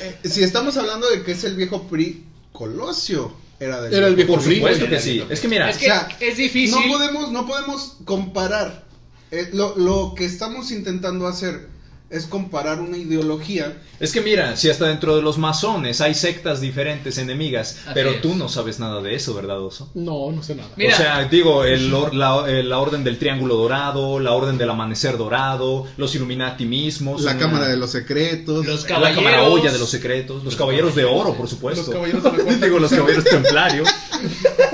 Eh, 0.00 0.16
si 0.28 0.42
estamos 0.44 0.76
hablando 0.76 1.08
de 1.10 1.22
que 1.22 1.32
es 1.32 1.42
el 1.44 1.56
viejo 1.56 1.82
PRI, 1.88 2.24
Colosio 2.52 3.32
era 3.60 3.80
del 3.80 3.92
Era 3.94 4.06
el 4.06 4.14
viejo 4.14 4.34
Por 4.34 4.42
supuesto 4.42 4.88
que 4.88 5.00
sí. 5.00 5.24
Es 5.28 5.40
que 5.40 5.48
mira, 5.48 5.68
Es 5.70 5.78
que 5.78 5.86
O 5.86 5.88
sea, 5.88 6.08
es 6.20 6.36
difícil. 6.36 6.80
No 6.80 6.86
podemos, 6.96 7.32
no 7.32 7.46
podemos 7.46 7.96
comparar. 8.04 8.84
Eh, 9.30 9.50
lo, 9.52 9.76
lo 9.76 10.14
que 10.16 10.24
estamos 10.24 10.70
intentando 10.70 11.26
hacer 11.26 11.68
es 12.10 12.24
comparar 12.26 12.80
una 12.80 12.96
ideología. 12.96 13.82
es 14.00 14.12
que 14.12 14.20
mira, 14.22 14.56
si 14.56 14.70
hasta 14.70 14.86
dentro 14.86 15.14
de 15.14 15.20
los 15.22 15.36
masones 15.36 16.00
hay 16.00 16.14
sectas 16.14 16.60
diferentes, 16.60 17.18
enemigas, 17.18 17.76
Así 17.84 17.90
pero 17.94 18.10
es. 18.12 18.20
tú 18.22 18.34
no 18.34 18.48
sabes 18.48 18.78
nada 18.80 19.02
de 19.02 19.14
eso, 19.14 19.34
¿verdad, 19.34 19.60
Oso? 19.60 19.90
No, 19.94 20.32
no 20.32 20.42
sé 20.42 20.54
nada. 20.54 20.70
Mira. 20.76 20.94
O 20.94 20.96
sea, 20.96 21.24
digo, 21.24 21.64
el 21.64 21.92
or- 21.92 22.14
la, 22.14 22.44
eh, 22.48 22.62
la 22.62 22.78
orden 22.78 23.04
del 23.04 23.18
triángulo 23.18 23.56
dorado, 23.56 24.20
la 24.20 24.32
orden 24.32 24.56
del 24.56 24.70
amanecer 24.70 25.18
dorado, 25.18 25.86
los 25.98 26.14
Illuminati 26.14 26.64
mismos, 26.64 27.22
La 27.22 27.32
una- 27.32 27.40
Cámara 27.40 27.68
de 27.68 27.76
los 27.76 27.90
Secretos. 27.90 28.64
Los 28.64 28.88
la 28.88 29.14
cámara 29.14 29.42
olla 29.44 29.70
de 29.70 29.78
los 29.78 29.90
secretos, 29.90 30.42
los 30.44 30.56
caballeros 30.56 30.94
de 30.94 31.04
oro, 31.04 31.34
por 31.34 31.46
supuesto. 31.48 31.82
Los 31.82 31.90
caballeros 31.90 32.22
de 32.22 32.44
la 32.44 32.54
digo, 32.66 32.78
los 32.78 32.90
caballeros 32.90 33.24
templarios, 33.24 33.88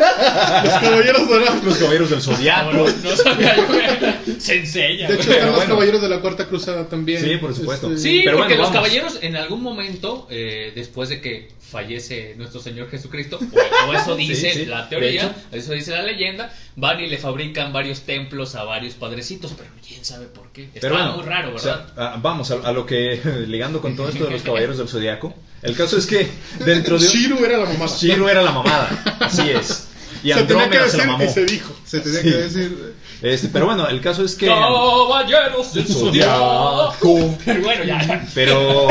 Los 0.65 0.75
caballeros 0.75 1.29
dorados. 1.29 1.65
los 1.65 1.79
caballeros 1.79 2.11
del 2.11 2.23
zodiaco. 2.23 2.73
no, 2.73 2.85
no 2.87 3.17
sabía 3.17 3.57
yo. 3.57 4.33
Se 4.41 4.57
enseña. 4.61 5.09
De 5.09 5.15
hecho, 5.15 5.31
están 5.31 5.47
los 5.49 5.57
bueno. 5.57 5.75
caballeros 5.75 6.03
de 6.03 6.09
la 6.09 6.21
cuarta 6.21 6.47
cruzada 6.47 6.89
también. 6.89 7.23
Sí, 7.23 7.37
por 7.37 7.55
supuesto. 7.55 7.89
Este, 7.89 8.01
Sí, 8.01 8.23
Pero 8.25 8.39
porque 8.39 8.55
bueno, 8.55 8.63
los 8.65 8.73
vamos. 8.73 8.89
caballeros 8.89 9.19
en 9.23 9.37
algún 9.37 9.63
momento, 9.63 10.27
eh, 10.31 10.73
después 10.75 11.09
de 11.09 11.21
que 11.21 11.49
fallece 11.71 12.35
nuestro 12.37 12.61
Señor 12.61 12.89
Jesucristo, 12.89 13.39
o, 13.41 13.91
o 13.91 13.95
eso 13.95 14.15
dice 14.15 14.53
Sí, 14.53 14.59
sí, 14.61 14.67
la 14.67 14.89
teoría, 14.89 15.35
eso 15.51 15.73
dice 15.73 15.91
la 15.91 16.03
leyenda, 16.03 16.53
van 16.77 17.01
y 17.01 17.09
le 17.09 17.19
fabrican 17.19 17.73
varios 17.73 18.03
templos 18.03 18.55
a 18.55 18.63
varios 18.65 18.95
padrecitos, 18.95 19.53
pero 19.57 19.71
quién 19.87 20.05
sabe 20.05 20.27
por 20.27 20.53
qué. 20.53 20.65
Está 20.65 20.81
Pero 20.83 20.95
bueno, 20.95 21.17
muy 21.17 21.25
raro, 21.25 21.55
o 21.55 21.59
sea, 21.59 21.77
¿verdad? 21.79 21.93
ah, 21.97 22.19
vamos 22.23 22.51
a, 22.53 22.55
a 22.69 22.73
lo 22.73 22.87
que, 22.87 23.21
ligando 23.49 23.81
con 23.81 23.97
todo 23.97 24.09
esto 24.09 24.25
de 24.27 24.31
los 24.31 24.43
caballeros 24.43 24.79
del 24.79 24.89
zodiaco, 24.89 25.35
el 25.63 25.75
caso 25.77 25.97
es 25.97 26.07
que 26.07 26.29
dentro 26.65 26.99
de... 26.99 27.09
Shiru 27.09 27.45
era 27.45 27.59
la 27.59 27.65
mamá. 27.65 27.87
Shiro 27.87 28.29
era 28.29 28.43
la 28.43 28.53
mamada, 28.53 29.17
así 29.21 29.51
es. 29.51 29.89
Y 30.25 30.33
se 30.33 30.43
tenía 30.45 30.69
que 30.71 30.79
se 30.79 30.85
decir 30.85 31.07
mamó. 31.07 31.25
y 31.25 31.29
se 31.29 31.45
dijo. 31.45 31.73
Se 31.85 32.01
tenía 32.01 32.21
Sí. 32.23 32.31
que 32.31 32.37
decir. 32.37 32.95
Este, 33.23 33.49
pero 33.49 33.67
bueno, 33.67 33.89
el 33.89 34.01
caso 34.01 34.25
es 34.25 34.35
que... 34.35 34.47
Caballeros 34.47 35.73
del 35.75 35.87
Zodiaco. 35.87 37.39
Pero 37.45 37.63
bueno, 37.63 37.85
ya. 37.85 38.27
Pero, 38.35 38.89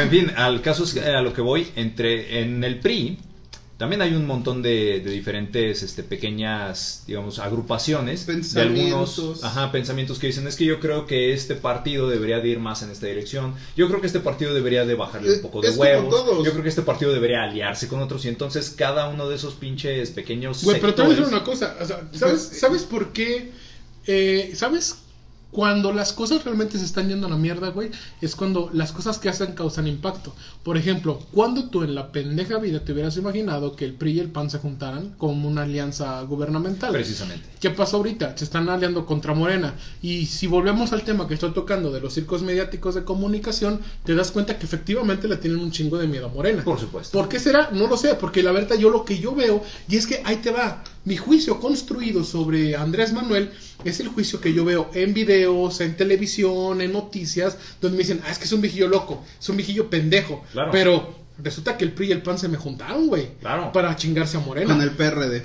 en 0.00 0.10
fin, 0.10 0.32
al 0.36 0.60
caso 0.62 0.84
es 0.84 0.94
que 0.94 1.00
a 1.00 1.20
lo 1.22 1.32
que 1.32 1.40
voy, 1.42 1.68
entre 1.76 2.40
en 2.40 2.62
el 2.64 2.78
PRI 2.80 3.18
también 3.76 4.00
hay 4.00 4.14
un 4.14 4.26
montón 4.26 4.62
de, 4.62 5.00
de 5.00 5.10
diferentes 5.10 5.82
este, 5.82 6.02
pequeñas, 6.02 7.04
digamos, 7.06 7.38
agrupaciones 7.38 8.26
de 8.26 8.60
algunos 8.62 9.44
ajá, 9.44 9.70
pensamientos 9.70 10.18
que 10.18 10.28
dicen 10.28 10.46
es 10.46 10.56
que 10.56 10.64
yo 10.64 10.80
creo 10.80 11.06
que 11.06 11.34
este 11.34 11.56
partido 11.56 12.08
debería 12.08 12.40
de 12.40 12.48
ir 12.48 12.58
más 12.58 12.82
en 12.82 12.90
esta 12.90 13.06
dirección, 13.06 13.54
yo 13.76 13.88
creo 13.88 14.00
que 14.00 14.06
este 14.06 14.20
partido 14.20 14.54
debería 14.54 14.86
de 14.86 14.94
bajarle 14.94 15.34
un 15.34 15.42
poco 15.42 15.60
de 15.60 15.70
huevos, 15.70 16.44
yo 16.44 16.52
creo 16.52 16.62
que 16.62 16.70
este 16.70 16.82
partido 16.82 17.12
debería 17.12 17.42
aliarse 17.42 17.86
con 17.86 18.00
otros 18.00 18.24
y 18.24 18.28
entonces 18.28 18.70
cada 18.70 19.08
uno 19.08 19.28
de 19.28 19.36
esos 19.36 19.54
pinches 19.54 20.10
pequeños 20.10 20.64
Güey, 20.64 20.80
pero 20.80 20.94
te 20.94 21.02
voy 21.02 21.12
a 21.12 21.16
decir 21.16 21.32
una 21.32 21.44
cosa. 21.44 21.76
o 21.80 21.84
sea, 21.84 22.08
¿sabes, 22.12 22.42
¿Sabes 22.42 22.82
por 22.84 23.12
qué? 23.12 23.50
Eh, 24.06 24.52
¿Sabes? 24.54 24.96
Cuando 25.56 25.90
las 25.90 26.12
cosas 26.12 26.44
realmente 26.44 26.76
se 26.76 26.84
están 26.84 27.08
yendo 27.08 27.28
a 27.28 27.30
la 27.30 27.38
mierda, 27.38 27.70
güey, 27.70 27.90
es 28.20 28.36
cuando 28.36 28.68
las 28.74 28.92
cosas 28.92 29.18
que 29.18 29.30
hacen 29.30 29.54
causan 29.54 29.86
impacto. 29.86 30.34
Por 30.62 30.76
ejemplo, 30.76 31.18
cuando 31.32 31.70
tú 31.70 31.82
en 31.82 31.94
la 31.94 32.12
pendeja 32.12 32.58
vida 32.58 32.80
te 32.80 32.92
hubieras 32.92 33.16
imaginado 33.16 33.74
que 33.74 33.86
el 33.86 33.94
PRI 33.94 34.10
y 34.12 34.20
el 34.20 34.28
PAN 34.28 34.50
se 34.50 34.58
juntaran 34.58 35.14
como 35.16 35.48
una 35.48 35.62
alianza 35.62 36.20
gubernamental. 36.24 36.92
precisamente. 36.92 37.48
¿Qué 37.58 37.70
pasa 37.70 37.96
ahorita? 37.96 38.36
Se 38.36 38.44
están 38.44 38.68
aliando 38.68 39.06
contra 39.06 39.32
Morena. 39.32 39.72
Y 40.02 40.26
si 40.26 40.46
volvemos 40.46 40.92
al 40.92 41.04
tema 41.04 41.26
que 41.26 41.32
estoy 41.32 41.52
tocando 41.52 41.90
de 41.90 42.02
los 42.02 42.12
circos 42.12 42.42
mediáticos 42.42 42.94
de 42.94 43.04
comunicación, 43.04 43.80
te 44.04 44.14
das 44.14 44.32
cuenta 44.32 44.58
que 44.58 44.66
efectivamente 44.66 45.26
le 45.26 45.38
tienen 45.38 45.60
un 45.60 45.70
chingo 45.70 45.96
de 45.96 46.06
miedo 46.06 46.26
a 46.26 46.28
Morena. 46.28 46.64
Por 46.64 46.78
supuesto. 46.78 47.16
¿Por 47.16 47.30
qué 47.30 47.40
será? 47.40 47.70
No 47.72 47.86
lo 47.86 47.96
sé, 47.96 48.14
porque 48.16 48.42
la 48.42 48.52
verdad 48.52 48.76
yo 48.76 48.90
lo 48.90 49.06
que 49.06 49.18
yo 49.18 49.34
veo, 49.34 49.64
y 49.88 49.96
es 49.96 50.06
que 50.06 50.20
ahí 50.26 50.36
te 50.36 50.50
va, 50.50 50.84
mi 51.06 51.16
juicio 51.16 51.58
construido 51.60 52.22
sobre 52.24 52.76
Andrés 52.76 53.12
Manuel 53.12 53.50
es 53.84 54.00
el 54.00 54.08
juicio 54.08 54.40
que 54.40 54.52
yo 54.52 54.64
veo 54.64 54.90
en 54.92 55.14
videos, 55.14 55.80
en 55.80 55.96
televisión, 55.96 56.80
en 56.80 56.92
noticias, 56.92 57.56
donde 57.80 57.96
me 57.96 58.02
dicen, 58.02 58.20
ah, 58.26 58.30
es 58.30 58.38
que 58.38 58.44
es 58.44 58.52
un 58.52 58.60
viejillo 58.60 58.88
loco, 58.88 59.24
es 59.40 59.48
un 59.48 59.56
viejillo 59.56 59.88
pendejo. 59.88 60.44
Claro. 60.52 60.70
Pero 60.72 61.14
resulta 61.42 61.78
que 61.78 61.84
el 61.84 61.92
PRI 61.92 62.08
y 62.08 62.12
el 62.12 62.22
PAN 62.22 62.38
se 62.38 62.48
me 62.48 62.56
juntaron, 62.58 63.06
güey, 63.06 63.28
Claro. 63.40 63.70
para 63.72 63.94
chingarse 63.96 64.36
a 64.36 64.40
Morena. 64.40 64.74
Con 64.74 64.82
el 64.82 64.90
PRD. 64.90 65.44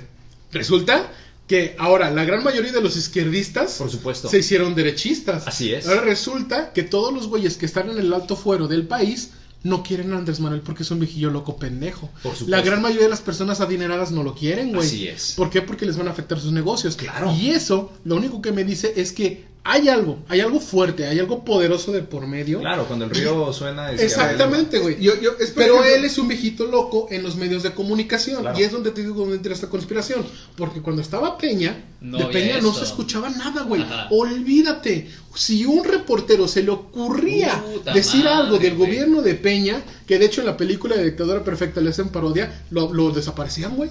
Resulta 0.50 1.10
que 1.46 1.76
ahora 1.78 2.10
la 2.10 2.24
gran 2.24 2.42
mayoría 2.42 2.72
de 2.72 2.80
los 2.80 2.96
izquierdistas 2.96 3.74
Por 3.78 3.90
supuesto. 3.90 4.28
se 4.28 4.38
hicieron 4.38 4.74
derechistas. 4.74 5.46
Así 5.46 5.72
es. 5.72 5.86
Ahora 5.86 6.00
resulta 6.02 6.72
que 6.72 6.82
todos 6.82 7.12
los 7.12 7.28
güeyes 7.28 7.56
que 7.56 7.66
están 7.66 7.88
en 7.88 7.98
el 7.98 8.12
alto 8.12 8.34
fuero 8.36 8.66
del 8.68 8.86
país 8.86 9.30
no 9.64 9.82
quieren 9.82 10.12
a 10.12 10.18
Andrés 10.18 10.40
Manuel 10.40 10.62
porque 10.62 10.82
es 10.82 10.90
un 10.90 10.98
viejillo 11.00 11.30
loco 11.30 11.56
pendejo. 11.56 12.08
Por 12.22 12.34
supuesto. 12.34 12.50
La 12.50 12.62
gran 12.62 12.82
mayoría 12.82 13.04
de 13.04 13.10
las 13.10 13.20
personas 13.20 13.60
adineradas 13.60 14.10
no 14.10 14.22
lo 14.22 14.34
quieren, 14.34 14.72
güey. 14.72 14.86
Así 14.86 15.06
es. 15.06 15.34
¿Por 15.36 15.50
qué? 15.50 15.62
Porque 15.62 15.86
les 15.86 15.96
van 15.96 16.08
a 16.08 16.10
afectar 16.10 16.40
sus 16.40 16.52
negocios. 16.52 16.96
Claro. 16.96 17.32
Y 17.34 17.50
eso, 17.50 17.92
lo 18.04 18.16
único 18.16 18.42
que 18.42 18.52
me 18.52 18.64
dice 18.64 18.92
es 18.96 19.12
que 19.12 19.51
hay 19.64 19.88
algo, 19.88 20.18
hay 20.28 20.40
algo 20.40 20.58
fuerte, 20.58 21.06
hay 21.06 21.20
algo 21.20 21.44
poderoso 21.44 21.92
de 21.92 22.02
por 22.02 22.26
medio. 22.26 22.58
Claro, 22.60 22.84
cuando 22.86 23.04
el 23.04 23.12
río 23.12 23.52
suena... 23.52 23.92
Exactamente, 23.92 24.80
güey. 24.80 25.00
Yo, 25.00 25.12
yo, 25.20 25.30
Pero 25.54 25.76
ejemplo- 25.76 25.84
él 25.84 26.04
es 26.04 26.18
un 26.18 26.26
viejito 26.26 26.66
loco 26.66 27.06
en 27.10 27.22
los 27.22 27.36
medios 27.36 27.62
de 27.62 27.70
comunicación. 27.72 28.40
Claro. 28.42 28.58
Y 28.58 28.62
es 28.64 28.72
donde 28.72 28.90
te 28.90 29.02
digo 29.02 29.14
donde 29.14 29.36
entra 29.36 29.52
esta 29.52 29.68
conspiración. 29.68 30.26
Porque 30.56 30.80
cuando 30.82 31.00
estaba 31.00 31.38
Peña, 31.38 31.84
No 32.00 32.18
de 32.18 32.24
Peña 32.26 32.60
no 32.60 32.74
se 32.74 32.82
escuchaba 32.84 33.30
nada, 33.30 33.62
güey. 33.62 33.84
Olvídate. 34.10 35.08
Si 35.34 35.64
un 35.64 35.84
reportero 35.84 36.48
se 36.48 36.62
le 36.64 36.70
ocurría 36.70 37.62
Puta 37.62 37.92
decir 37.94 38.24
madre, 38.24 38.36
algo 38.36 38.58
del 38.58 38.74
güey. 38.74 38.90
gobierno 38.90 39.22
de 39.22 39.34
Peña, 39.36 39.82
que 40.06 40.18
de 40.18 40.26
hecho 40.26 40.40
en 40.40 40.48
la 40.48 40.56
película 40.56 40.96
de 40.96 41.04
Dictadura 41.04 41.44
Perfecta 41.44 41.80
le 41.80 41.90
hacen 41.90 42.08
parodia, 42.08 42.64
lo, 42.70 42.92
lo 42.92 43.10
desaparecían, 43.12 43.76
güey. 43.76 43.90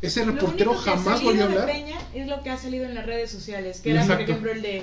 Ese 0.00 0.24
Lo 0.24 0.32
reportero 0.32 0.70
único 0.72 0.84
que 0.84 0.90
ha 0.90 0.96
jamás 0.96 1.22
volvió 1.22 1.44
a 1.44 1.48
de 1.48 1.52
hablar. 1.52 1.66
Es 2.14 2.26
lo 2.28 2.42
que 2.42 2.50
ha 2.50 2.56
salido 2.58 2.84
en 2.84 2.94
las 2.94 3.06
redes 3.06 3.30
sociales, 3.30 3.80
que 3.80 3.90
era 3.90 4.04
por 4.06 4.20
ejemplo 4.20 4.52
el 4.52 4.62
de 4.62 4.82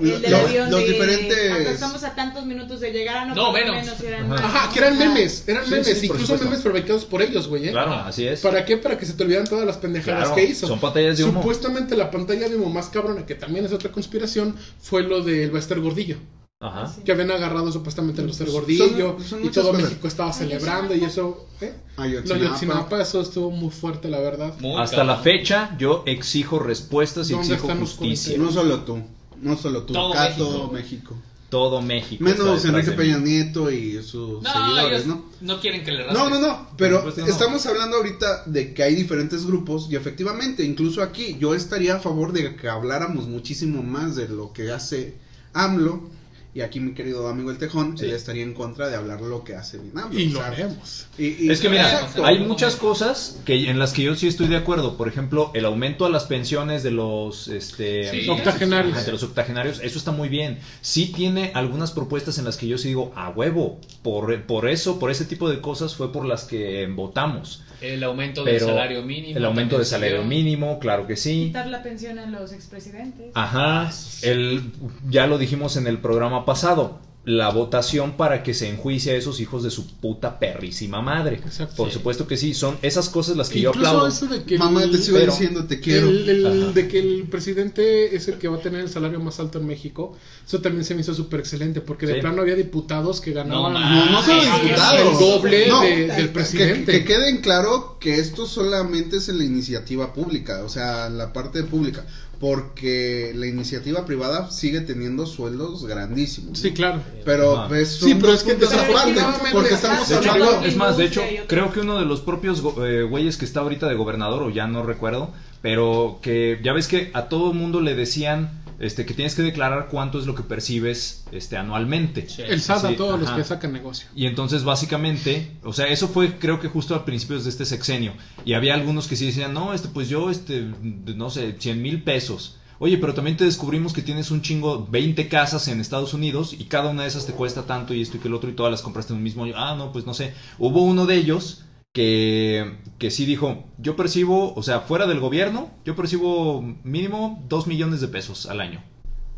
el 0.00 0.22
del 0.22 0.30
los- 0.30 0.40
avión 0.42 0.70
los 0.70 0.80
de 0.80 0.86
diferentes- 0.92 1.50
acá 1.52 1.70
estamos 1.70 2.04
a 2.04 2.14
tantos 2.14 2.46
minutos 2.46 2.78
de 2.80 2.92
llegar 2.92 3.16
a 3.16 3.24
no, 3.24 3.34
No, 3.34 3.52
menos. 3.52 4.00
eran 4.02 4.32
Ajá. 4.32 4.46
Ajá, 4.46 4.72
que 4.72 4.78
eran 4.78 4.96
memes, 4.96 5.42
eran 5.48 5.64
Sí, 5.64 5.70
memes, 5.72 5.98
sí, 5.98 6.06
incluso 6.06 6.38
memes 6.38 6.62
fabricados 6.62 7.04
por 7.04 7.22
ellos, 7.22 7.48
güey. 7.48 7.68
¿eh? 7.68 7.70
Claro, 7.72 7.94
así 7.94 8.24
es. 8.26 8.40
¿Para 8.40 8.64
qué? 8.64 8.76
Para 8.76 8.96
que 8.96 9.04
se 9.06 9.14
te 9.14 9.24
olvidaran 9.24 9.48
todas 9.48 9.66
las 9.66 9.78
pendejadas 9.78 10.28
Claro, 10.28 10.34
que 10.36 10.44
hizo. 10.44 10.68
son 10.68 10.78
pantallas 10.78 11.18
de 11.18 11.24
humo. 11.24 11.40
Supuestamente 11.40 11.96
la 11.96 12.10
pantalla 12.10 12.48
de 12.48 12.54
humo 12.56 12.68
más 12.70 12.88
cabrona, 12.88 13.26
que 13.26 13.34
también 13.34 13.64
es 13.64 13.72
otra 13.72 13.90
conspiración, 13.90 14.54
fue 14.80 15.02
lo 15.02 15.22
del 15.22 15.50
Bester 15.50 15.80
Gordillo. 15.80 16.18
Ajá. 16.62 16.94
Que 17.04 17.12
habían 17.12 17.30
agarrado 17.30 17.72
supuestamente 17.72 18.20
al 18.20 18.26
Bester 18.26 18.50
Gordillo 18.50 19.16
Son- 19.18 19.24
son 19.24 19.44
y 19.46 19.48
todo 19.48 19.70
cosas. 19.70 19.82
México 19.84 20.06
estaba 20.08 20.30
celebrando 20.30 20.94
y 20.94 21.02
eso. 21.04 21.46
¿eh? 21.62 21.72
Ayotzinapa. 21.96 22.38
Lo 22.38 22.48
Ayotzinapa, 22.50 23.00
eso 23.00 23.22
estuvo 23.22 23.50
muy 23.50 23.70
fuerte, 23.70 24.08
la 24.10 24.18
verdad. 24.20 24.52
Muy 24.60 24.78
Hasta 24.78 24.98
cabrón. 24.98 25.16
la 25.16 25.22
fecha 25.22 25.74
yo 25.78 26.02
exijo 26.06 26.58
respuestas 26.58 27.30
y 27.30 27.32
¿Dónde 27.32 27.54
exijo 27.54 27.68
los 27.74 27.78
justicia. 27.94 28.36
No 28.36 28.52
solo 28.52 28.80
tú. 28.80 28.98
No 29.40 29.56
solo 29.56 29.84
tú. 29.84 29.94
Todo 29.94 30.12
acá 30.12 30.24
México. 30.28 30.44
todo 30.46 30.68
México. 30.70 31.14
Todo 31.48 31.80
México. 31.82 32.22
Menos 32.22 32.64
Enrique 32.66 32.92
Peña. 32.92 33.16
Nieto 33.18 33.70
y 33.70 33.94
sus 34.02 34.42
No, 34.42 34.52
seguidores, 34.52 35.06
¿no? 35.06 35.24
no 35.40 35.60
quieren 35.60 35.82
que 35.82 35.92
le 35.92 36.04
rasques. 36.04 36.22
No, 36.22 36.28
no, 36.28 36.38
no, 36.46 36.68
pero 36.76 37.02
no. 37.16 37.26
estamos 37.26 37.64
hablando 37.64 37.96
ahorita 37.96 38.44
de 38.44 38.74
que 38.74 38.82
hay 38.82 38.94
diferentes 38.94 39.46
grupos 39.46 39.88
y 39.90 39.96
efectivamente, 39.96 40.62
incluso 40.62 41.02
aquí, 41.02 41.38
yo 41.40 41.54
estaría 41.54 41.96
a 41.96 42.00
favor 42.00 42.32
de 42.34 42.54
que 42.54 42.68
habláramos 42.68 43.26
muchísimo 43.26 43.82
más 43.82 44.14
de 44.14 44.28
lo 44.28 44.52
que 44.52 44.70
hace 44.70 45.16
AMLO 45.54 46.19
Y 46.52 46.62
aquí 46.62 46.80
mi 46.80 46.94
querido 46.94 47.28
amigo 47.28 47.52
El 47.52 47.58
Tejón, 47.58 47.94
él 48.00 48.10
estaría 48.10 48.42
en 48.42 48.54
contra 48.54 48.88
de 48.88 48.96
hablar 48.96 49.20
lo 49.20 49.44
que 49.44 49.54
hace 49.54 49.78
bien 49.78 49.96
AMLO. 49.96 50.18
Y 50.18 50.30
lo 50.30 50.42
haremos. 50.42 51.06
y- 51.16 51.46
y- 51.46 51.50
Es 51.50 51.60
que 51.60 51.68
mira, 51.68 51.84
exacto. 51.92 52.24
hay 52.26 52.40
muchas 52.40 52.74
cosas 52.74 53.38
que 53.44 53.70
en 53.70 53.78
las 53.78 53.92
que 53.92 54.02
yo 54.02 54.16
sí 54.16 54.26
estoy 54.26 54.48
de 54.48 54.56
acuerdo. 54.56 54.96
Por 54.96 55.06
ejemplo, 55.06 55.52
el 55.54 55.64
aumento 55.64 56.06
a 56.06 56.10
las 56.10 56.24
pensiones 56.24 56.82
de 56.82 56.90
los 56.90 57.46
este 57.46 58.10
Sí. 58.10 58.28
Octogenarios. 58.28 58.96
Ajá, 58.96 59.04
de 59.04 59.12
los 59.12 59.22
octogenarios, 59.22 59.78
eso 59.80 59.96
está 59.96 60.10
muy 60.10 60.28
bien. 60.28 60.58
Sí 60.80 61.12
tiene 61.14 61.52
algunas 61.54 61.92
propuestas 61.92 62.36
en 62.38 62.44
las 62.46 62.56
que 62.56 62.66
yo 62.66 62.78
sí 62.78 62.88
digo, 62.88 63.12
a 63.14 63.28
huevo, 63.28 63.78
por, 64.02 64.42
por 64.42 64.68
eso, 64.68 64.98
por 64.98 65.12
ese 65.12 65.26
tipo 65.26 65.48
de 65.48 65.60
cosas 65.60 65.94
fue 65.94 66.10
por 66.10 66.24
las 66.24 66.42
que 66.44 66.88
votamos. 66.88 67.62
El 67.80 68.02
aumento 68.04 68.44
del 68.44 68.60
salario 68.60 69.02
mínimo. 69.02 69.36
El 69.36 69.44
aumento 69.44 69.76
también 69.76 69.80
de 69.80 69.84
salario 69.84 70.24
mínimo, 70.24 70.78
claro 70.78 71.06
que 71.06 71.16
sí. 71.16 71.46
Quitar 71.46 71.66
la 71.66 71.82
pensión 71.82 72.18
a 72.18 72.26
los 72.26 72.52
expresidentes. 72.52 73.30
Ajá, 73.34 73.90
el, 74.22 74.72
ya 75.08 75.26
lo 75.26 75.38
dijimos 75.38 75.76
en 75.76 75.86
el 75.86 75.98
programa 75.98 76.44
pasado. 76.44 77.00
La 77.26 77.50
votación 77.50 78.16
para 78.16 78.42
que 78.42 78.54
se 78.54 78.66
enjuicie 78.70 79.12
a 79.12 79.14
esos 79.16 79.40
hijos 79.40 79.62
de 79.62 79.70
su 79.70 79.86
puta 79.86 80.38
perrísima 80.38 81.02
madre. 81.02 81.36
Exacto. 81.36 81.76
Por 81.76 81.90
supuesto 81.90 82.26
que 82.26 82.38
sí, 82.38 82.54
son 82.54 82.78
esas 82.80 83.10
cosas 83.10 83.36
las 83.36 83.50
que 83.50 83.60
yo 83.60 83.70
aplaudo. 83.70 84.06
eso 84.08 84.26
de 84.26 84.42
que 84.44 84.56
Mamá, 84.56 84.82
el- 84.84 84.90
te 84.90 84.96
sigo 84.98 85.18
pero- 85.18 85.30
diciendo, 85.30 85.66
te 85.66 85.80
quiero. 85.80 86.08
el- 86.08 86.72
de 86.72 86.88
que 86.88 86.98
el 86.98 87.24
presidente 87.24 88.16
es 88.16 88.26
el 88.28 88.38
que 88.38 88.48
va 88.48 88.56
a 88.56 88.60
tener 88.60 88.80
el 88.80 88.88
salario 88.88 89.20
más 89.20 89.38
alto 89.38 89.58
en 89.58 89.66
México, 89.66 90.16
eso 90.46 90.62
también 90.62 90.82
se 90.84 90.94
me 90.94 91.02
hizo 91.02 91.14
súper 91.14 91.40
excelente, 91.40 91.82
porque 91.82 92.06
de 92.06 92.14
Sí. 92.14 92.20
plano 92.20 92.40
había 92.40 92.54
diputados 92.56 93.20
que 93.20 93.32
ganaban 93.32 93.74
No, 93.74 93.80
No, 93.80 94.10
no 94.12 94.22
solo 94.22 94.40
diputados. 94.42 95.12
el 95.12 95.18
doble 95.18 95.68
No, 95.68 95.80
de- 95.82 96.06
del 96.06 96.16
que- 96.16 96.32
presidente. 96.32 96.92
Que, 96.92 97.04
queden 97.04 97.42
claro 97.42 97.98
que 98.00 98.18
esto 98.18 98.46
solamente 98.46 99.18
es 99.18 99.28
en 99.28 99.36
la 99.36 99.44
iniciativa 99.44 100.14
pública, 100.14 100.64
o 100.64 100.70
sea, 100.70 101.10
la 101.10 101.34
parte 101.34 101.62
pública, 101.64 102.06
porque 102.40 103.32
la 103.34 103.46
iniciativa 103.46 104.06
privada 104.06 104.50
sigue 104.50 104.80
teniendo 104.80 105.26
sueldos 105.26 105.84
grandísimos. 105.84 106.58
Sí, 106.58 106.72
claro. 106.72 107.02
Pero 107.22 107.58
Ajá. 107.58 107.68
pues 107.68 107.96
Sí, 107.96 108.14
pero 108.14 108.32
es 108.32 108.42
que 108.42 108.52
aparte, 108.52 109.20
porque 109.52 109.74
estamos 109.74 110.08
De 110.08 110.16
hecho, 110.16 110.32
hablando 110.32 110.66
es 110.66 110.74
más, 110.74 110.96
de 110.96 111.04
hecho, 111.04 111.22
creo 111.46 111.70
que 111.70 111.80
uno 111.80 111.98
de 111.98 112.06
los 112.06 112.22
propios 112.22 112.62
eh, 112.82 113.02
güeyes 113.02 113.36
que 113.36 113.44
está 113.44 113.60
ahorita 113.60 113.88
de 113.88 113.94
gobernador, 113.94 114.42
o 114.42 114.48
ya 114.48 114.66
no 114.66 114.82
recuerdo, 114.82 115.30
pero 115.60 116.18
que 116.22 116.58
ya 116.64 116.72
ves 116.72 116.88
que 116.88 117.10
a 117.12 117.28
todo 117.28 117.52
mundo 117.52 117.82
le 117.82 117.94
decían 117.94 118.48
este, 118.80 119.04
que 119.04 119.12
tienes 119.12 119.34
que 119.34 119.42
declarar 119.42 119.88
cuánto 119.90 120.18
es 120.18 120.26
lo 120.26 120.34
que 120.34 120.42
percibes 120.42 121.24
este, 121.32 121.58
anualmente. 121.58 122.28
Sí. 122.28 122.42
El 122.42 122.62
SAT 122.62 122.84
a 122.86 122.96
todos 122.96 123.20
los 123.20 123.30
que 123.30 123.44
sacan 123.44 123.74
negocio. 123.74 124.08
Y 124.16 124.26
entonces 124.26 124.64
básicamente, 124.64 125.52
o 125.62 125.74
sea, 125.74 125.86
eso 125.86 126.08
fue 126.08 126.38
creo 126.38 126.58
que 126.58 126.68
justo 126.68 126.94
a 126.94 127.04
principios 127.04 127.44
de 127.44 127.50
este 127.50 127.66
sexenio. 127.66 128.14
Y 128.46 128.54
había 128.54 128.74
algunos 128.74 129.06
que 129.06 129.16
sí 129.16 129.26
decían, 129.26 129.52
no, 129.52 129.74
este, 129.74 129.88
pues 129.88 130.08
yo, 130.08 130.30
este, 130.30 130.62
no 130.82 131.28
sé, 131.28 131.56
100 131.58 131.82
mil 131.82 132.02
pesos. 132.02 132.56
Oye, 132.78 132.96
pero 132.96 133.12
también 133.12 133.36
te 133.36 133.44
descubrimos 133.44 133.92
que 133.92 134.00
tienes 134.00 134.30
un 134.30 134.40
chingo, 134.40 134.86
20 134.90 135.28
casas 135.28 135.68
en 135.68 135.82
Estados 135.82 136.14
Unidos 136.14 136.54
y 136.58 136.64
cada 136.64 136.88
una 136.88 137.02
de 137.02 137.08
esas 137.08 137.26
te 137.26 137.34
cuesta 137.34 137.66
tanto 137.66 137.92
y 137.92 138.00
esto 138.00 138.16
y 138.16 138.20
que 138.20 138.28
el 138.28 138.34
otro 138.34 138.48
y 138.48 138.54
todas 138.54 138.72
las 138.72 138.80
compraste 138.80 139.12
en 139.12 139.18
un 139.18 139.22
mismo 139.22 139.44
año. 139.44 139.52
Ah, 139.54 139.74
no, 139.76 139.92
pues 139.92 140.06
no 140.06 140.14
sé. 140.14 140.32
Hubo 140.58 140.80
uno 140.82 141.04
de 141.04 141.16
ellos 141.16 141.64
que, 141.92 142.78
que 142.98 143.10
sí 143.10 143.26
dijo, 143.26 143.64
yo 143.78 143.96
percibo, 143.96 144.54
o 144.54 144.62
sea, 144.62 144.80
fuera 144.80 145.06
del 145.06 145.20
gobierno, 145.20 145.70
yo 145.84 145.96
percibo 145.96 146.62
mínimo 146.84 147.44
2 147.48 147.66
millones 147.66 148.00
de 148.00 148.08
pesos 148.08 148.46
al 148.46 148.60
año. 148.60 148.82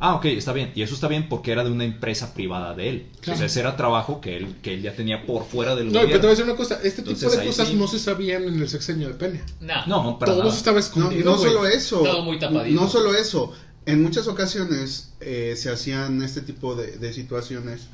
Ah, 0.04 0.16
ok, 0.16 0.24
está 0.26 0.52
bien. 0.52 0.72
Y 0.74 0.82
eso 0.82 0.94
está 0.94 1.06
bien 1.06 1.28
porque 1.28 1.52
era 1.52 1.62
de 1.62 1.70
una 1.70 1.84
empresa 1.84 2.34
privada 2.34 2.74
de 2.74 2.88
él. 2.88 3.06
Claro. 3.20 3.36
O 3.36 3.38
sea, 3.38 3.46
ese 3.46 3.60
era 3.60 3.76
trabajo 3.76 4.20
que 4.20 4.36
él, 4.36 4.56
que 4.60 4.74
él 4.74 4.82
ya 4.82 4.96
tenía 4.96 5.24
por 5.24 5.44
fuera 5.44 5.76
del 5.76 5.92
No, 5.92 6.00
pero 6.00 6.06
te 6.06 6.08
voy 6.08 6.16
a 6.16 6.18
gobierno. 6.18 6.30
decir 6.30 6.44
una 6.44 6.56
cosa, 6.56 6.74
este 6.82 7.02
Entonces, 7.02 7.28
tipo 7.30 7.40
de 7.40 7.46
cosas 7.46 7.68
sí. 7.68 7.74
no 7.76 7.86
se 7.86 7.98
sabían 8.00 8.42
en 8.44 8.60
el 8.60 8.68
sexenio 8.68 9.06
de 9.08 9.14
Peña. 9.14 9.46
No. 9.60 9.86
No, 9.86 10.18
para 10.18 10.32
Todo 10.32 10.42
nada. 10.44 10.56
estaba 10.56 10.74
No, 10.74 10.80
escondido. 10.80 11.30
no 11.30 11.38
solo 11.38 11.66
eso. 11.68 12.00
Todo 12.02 12.24
muy 12.24 12.38
tapadito. 12.38 12.80
No 12.80 12.88
solo 12.88 13.14
eso. 13.14 13.52
En 13.86 14.02
muchas 14.02 14.26
ocasiones 14.26 15.14
eh, 15.20 15.54
se 15.56 15.70
hacían 15.70 16.20
este 16.22 16.40
tipo 16.42 16.74
de, 16.74 16.96
de 16.98 17.12
situaciones 17.12 17.86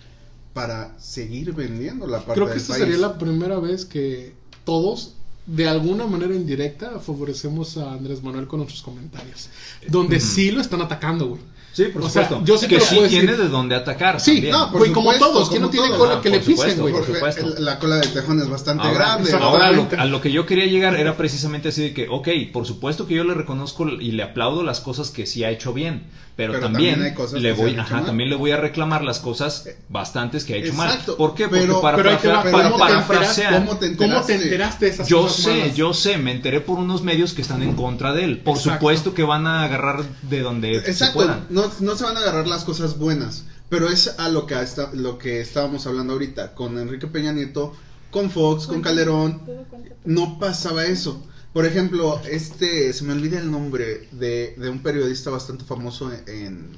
para 0.54 0.98
seguir 0.98 1.52
vendiendo 1.52 2.06
la 2.06 2.24
parte 2.24 2.34
Creo 2.34 2.46
que 2.46 2.52
del 2.54 2.61
esta 2.62 2.72
país. 2.72 2.84
sería 2.84 2.98
la 2.98 3.18
primera 3.18 3.59
vez 3.59 3.84
que 3.84 4.38
todos, 4.68 5.14
de 5.46 5.66
alguna 5.66 6.06
manera 6.06 6.34
indirecta, 6.34 7.00
favorecemos 7.00 7.78
a 7.78 7.92
Andrés 7.92 8.22
Manuel 8.22 8.46
con 8.46 8.58
nuestros 8.60 8.82
comentarios. 8.82 9.48
Donde 9.88 10.20
sí 10.20 10.50
lo 10.50 10.60
están 10.60 10.82
atacando, 10.82 11.26
güey. 11.28 11.40
Sí, 11.72 11.84
por 11.84 12.02
O 12.02 12.08
sea, 12.10 12.24
supuesto. 12.24 12.44
yo 12.44 12.58
sí 12.58 12.66
te 12.66 12.68
que 12.74 12.80
lo 12.80 12.84
sí 12.84 12.94
tiene 13.08 13.26
decir. 13.32 13.36
de 13.44 13.48
dónde 13.48 13.74
atacar. 13.76 14.20
Sí, 14.20 14.32
también. 14.34 14.52
no, 14.52 14.70
Güey, 14.72 14.92
como 14.92 15.12
todos, 15.14 15.48
que 15.48 15.58
no 15.60 15.70
tiene 15.70 15.88
cola 15.96 16.16
Ah, 16.16 16.20
que 16.20 16.28
le 16.30 16.40
pisen, 16.40 16.78
güey. 16.80 16.92
por 16.92 17.04
Porque 17.06 17.14
supuesto. 17.18 17.60
la 17.60 17.78
cola 17.78 17.96
de 17.96 18.08
tejón 18.08 18.40
es 18.42 18.48
bastante 18.50 18.82
Ahora, 18.88 18.98
grande. 18.98 19.24
exacto. 19.30 19.46
ahora 19.46 19.72
lo- 19.72 19.88
a 19.96 20.04
lo 20.04 20.20
que 20.20 20.30
yo 20.32 20.44
quería 20.44 20.66
llegar 20.66 20.96
era 20.96 21.16
precisamente 21.16 21.68
así 21.68 21.82
de 21.82 21.94
que, 21.94 22.08
ok, 22.10 22.28
por 22.52 22.66
supuesto 22.66 23.06
que 23.06 23.14
yo 23.14 23.24
le 23.24 23.32
reconozco 23.34 23.88
y 23.88 24.10
le 24.12 24.22
aplaudo 24.24 24.62
las 24.64 24.80
cosas 24.80 25.10
que 25.10 25.24
sí 25.24 25.44
ha 25.44 25.50
hecho 25.50 25.72
bien, 25.72 26.02
pero, 26.39 26.53
Pero 26.53 26.66
también, 26.66 26.93
también 26.95 27.11
hay 27.11 27.16
cosas 27.16 27.43
le 27.43 27.53
se 27.57 27.61
voy, 27.61 27.74
ajá, 27.74 28.05
también 28.05 28.30
le 28.30 28.36
voy 28.36 28.53
a 28.53 28.57
reclamar 28.57 29.03
las 29.03 29.18
cosas 29.18 29.68
bastantes 29.89 30.45
que 30.45 30.55
ha 30.55 30.57
hecho 30.59 30.68
Exacto, 30.68 31.11
mal. 31.12 31.16
¿Por 31.16 31.34
qué? 31.34 31.49
Porque 31.49 31.62
pero- 31.62 31.80
para, 31.80 31.97
Pero 31.97 32.11
para- 32.11 32.20
pero 32.20 32.53
para 32.53 32.70
¿cómo 32.70 32.76
te 32.86 32.93
enteras- 32.93 33.07
parafrasear, 33.09 33.55
¿Cómo 33.55 33.76
te 33.78 33.97
¿Cómo 33.97 34.22
te 34.22 34.34
enteraste? 34.36 34.84
de 34.86 34.91
esas 34.93 35.09
yo 35.09 35.22
cosas 35.22 35.43
sé, 35.43 35.59
malas? 35.59 35.74
yo 35.76 35.93
sé, 35.95 36.16
me 36.16 36.30
enteré 36.30 36.61
por 36.61 36.78
unos 36.78 37.03
medios 37.03 37.32
que 37.34 37.43
están 37.43 37.64
en 37.64 37.74
contra 37.74 38.12
de 38.12 38.22
él. 38.22 38.39
Por 38.39 38.57
Exacto. 38.57 38.78
supuesto 38.78 39.14
que 39.14 39.24
van 39.24 39.49
a 39.49 39.64
agarrar 39.64 40.05
de 40.22 40.41
donde 40.41 40.80
se 40.80 40.91
Exacto, 40.93 41.14
puedan. 41.14 41.45
no, 41.51 41.68
no 41.80 41.97
se 41.97 42.05
van 42.05 42.16
a 42.16 42.20
agarrar 42.20 42.47
las 42.47 42.62
cosas 42.62 42.99
buenas, 42.99 43.45
pero 43.68 43.89
es 43.89 44.14
a 44.20 44.28
lo 44.28 44.47
que, 44.47 44.62
está, 44.62 44.91
lo 44.95 45.18
que 45.18 45.41
estábamos 45.41 45.89
hablando 45.89 46.12
ahorita, 46.12 46.55
con 46.55 46.78
Enrique 46.78 47.09
Peña 47.09 47.32
Nieto, 47.32 47.74
con 48.12 48.30
Fox, 48.30 48.68
con 48.68 48.80
Calderón, 48.80 49.43
no 50.05 50.39
pasaba 50.39 50.84
eso. 50.84 51.20
Por 51.59 51.66
ejemplo, 51.66 52.20
este, 52.30 52.92
se 52.92 53.02
me 53.02 53.14
olvida 53.14 53.40
el 53.40 53.50
nombre 53.50 54.06
de, 54.12 54.54
de 54.56 54.68
un 54.68 54.80
periodista 54.80 55.28
bastante 55.30 55.64
famoso 55.64 56.09
en... 56.28 56.70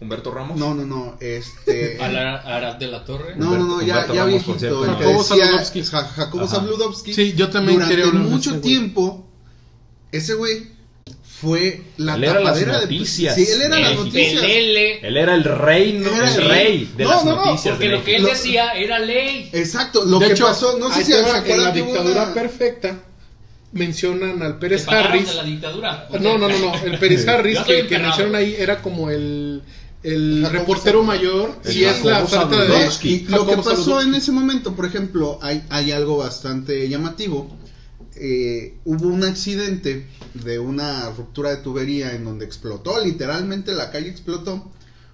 Humberto 0.00 0.30
Ramos. 0.30 0.56
No, 0.56 0.74
no, 0.76 0.86
no, 0.86 1.16
este... 1.18 1.98
Ara- 2.00 2.36
Arad 2.42 2.76
de 2.76 2.86
la 2.86 3.04
Torre. 3.04 3.34
No, 3.34 3.58
no, 3.58 3.66
no, 3.66 3.82
ya, 3.82 4.06
ya 4.14 4.26
viejito, 4.26 4.84
el 4.84 4.90
Jacobo 4.92 5.24
Zabludovsky. 5.24 5.82
Ja- 5.82 6.04
Jacobo. 6.04 6.46
Zabludovsky. 6.46 7.12
Sí, 7.12 7.32
yo 7.32 7.48
también 7.50 7.80
Durante 7.80 8.06
mucho 8.12 8.50
ese 8.50 8.60
güey. 8.60 8.60
tiempo, 8.60 9.26
ese 10.12 10.34
güey 10.34 10.68
fue 11.40 11.82
la 11.96 12.14
Él 12.14 12.22
era 12.22 12.34
las 12.34 12.44
tapadera 12.44 12.74
de... 12.78 12.82
noticias 12.84 13.34
Sí, 13.34 13.44
él 13.50 13.60
era 13.62 13.74
de 13.74 13.82
las 13.82 13.94
noticias. 13.96 14.40
Pelele. 14.40 15.00
Él 15.08 15.16
era 15.16 15.34
el 15.34 15.42
rey, 15.42 15.92
no, 15.94 16.14
Era 16.14 16.32
el 16.32 16.40
el- 16.42 16.48
rey 16.48 16.92
de 16.96 17.02
No, 17.02 17.10
las 17.10 17.24
no, 17.24 17.34
no, 17.34 17.44
noticias. 17.46 17.74
Porque 17.74 17.88
de 17.88 17.96
lo 17.96 18.04
que 18.04 18.14
él 18.14 18.22
Lo- 18.22 18.28
decía 18.28 18.70
era 18.74 19.00
ley. 19.00 19.50
Exacto, 19.52 20.04
lo 20.04 20.20
de 20.20 20.26
que 20.28 20.32
hecho, 20.34 20.44
pasó, 20.46 20.78
no 20.78 20.92
sé 20.92 21.02
si 21.04 21.10
te 21.10 21.24
se 21.24 21.28
acuerdan 21.28 21.64
la 21.64 21.72
dictadura 21.72 22.22
una- 22.22 22.34
perfecta 22.34 23.02
mencionan 23.72 24.42
al 24.42 24.54
¿Te 24.54 24.60
Pérez 24.60 24.88
Harris. 24.88 25.28
de 25.28 25.34
la 25.34 25.44
dictadura? 25.44 26.08
No, 26.20 26.38
no, 26.38 26.48
no, 26.48 26.58
no, 26.58 26.74
el 26.84 26.98
Pérez 27.00 27.26
Harris 27.28 27.58
que, 27.60 27.86
que 27.86 27.98
mencionan 27.98 28.36
ahí 28.36 28.54
era 28.58 28.80
como 28.82 29.10
el, 29.10 29.62
el 30.02 30.42
Jacobo 30.42 30.58
reportero 30.58 31.02
mayor 31.02 31.58
El 31.64 31.76
y 31.76 31.84
es 31.84 32.04
la 32.04 32.26
falta 32.26 32.64
de. 32.64 32.88
Y 33.02 33.20
lo 33.26 33.46
que 33.46 33.56
pasó 33.56 34.00
en 34.00 34.14
ese 34.14 34.32
momento, 34.32 34.74
por 34.74 34.86
ejemplo, 34.86 35.38
hay, 35.42 35.64
hay 35.70 35.92
algo 35.92 36.18
bastante 36.18 36.88
llamativo. 36.88 37.56
Eh, 38.20 38.78
hubo 38.84 39.08
un 39.08 39.22
accidente 39.24 40.06
de 40.34 40.58
una 40.58 41.10
ruptura 41.10 41.50
de 41.50 41.58
tubería 41.58 42.14
en 42.14 42.24
donde 42.24 42.44
explotó, 42.44 43.02
literalmente 43.04 43.72
la 43.72 43.90
calle 43.90 44.08
explotó. 44.08 44.70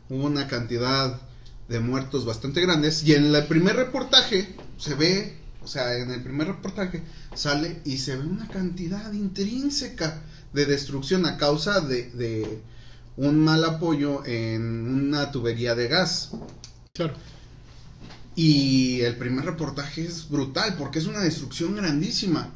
Hubo 0.08 0.24
una 0.24 0.46
cantidad 0.48 1.20
de 1.68 1.80
muertos 1.80 2.24
bastante 2.24 2.60
grandes. 2.60 3.02
Y 3.04 3.14
en 3.14 3.34
el 3.34 3.46
primer 3.46 3.76
reportaje 3.76 4.54
se 4.78 4.94
ve, 4.94 5.34
o 5.64 5.66
sea, 5.66 5.96
en 5.96 6.10
el 6.10 6.22
primer 6.22 6.46
reportaje 6.46 7.02
sale 7.34 7.80
y 7.84 7.98
se 7.98 8.16
ve 8.16 8.24
una 8.26 8.46
cantidad 8.48 9.12
intrínseca 9.12 10.22
de 10.52 10.66
destrucción 10.66 11.26
a 11.26 11.38
causa 11.38 11.80
de, 11.80 12.10
de 12.10 12.62
un 13.16 13.40
mal 13.40 13.64
apoyo 13.64 14.24
en 14.26 14.62
una 14.62 15.32
tubería 15.32 15.74
de 15.74 15.88
gas. 15.88 16.32
Claro. 16.92 17.14
Y 18.36 19.00
el 19.00 19.16
primer 19.16 19.44
reportaje 19.44 20.04
es 20.04 20.28
brutal 20.28 20.76
porque 20.76 20.98
es 20.98 21.06
una 21.06 21.20
destrucción 21.20 21.76
grandísima. 21.76 22.52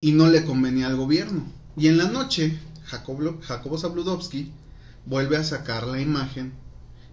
Y 0.00 0.12
no 0.12 0.28
le 0.28 0.44
convenía 0.44 0.88
al 0.88 0.96
gobierno. 0.96 1.46
Y 1.76 1.88
en 1.88 1.96
la 1.96 2.08
noche, 2.08 2.58
Jacobo, 2.84 3.40
Jacobo 3.40 3.78
Zabludovsky 3.78 4.50
vuelve 5.06 5.36
a 5.36 5.44
sacar 5.44 5.86
la 5.86 6.00
imagen 6.00 6.52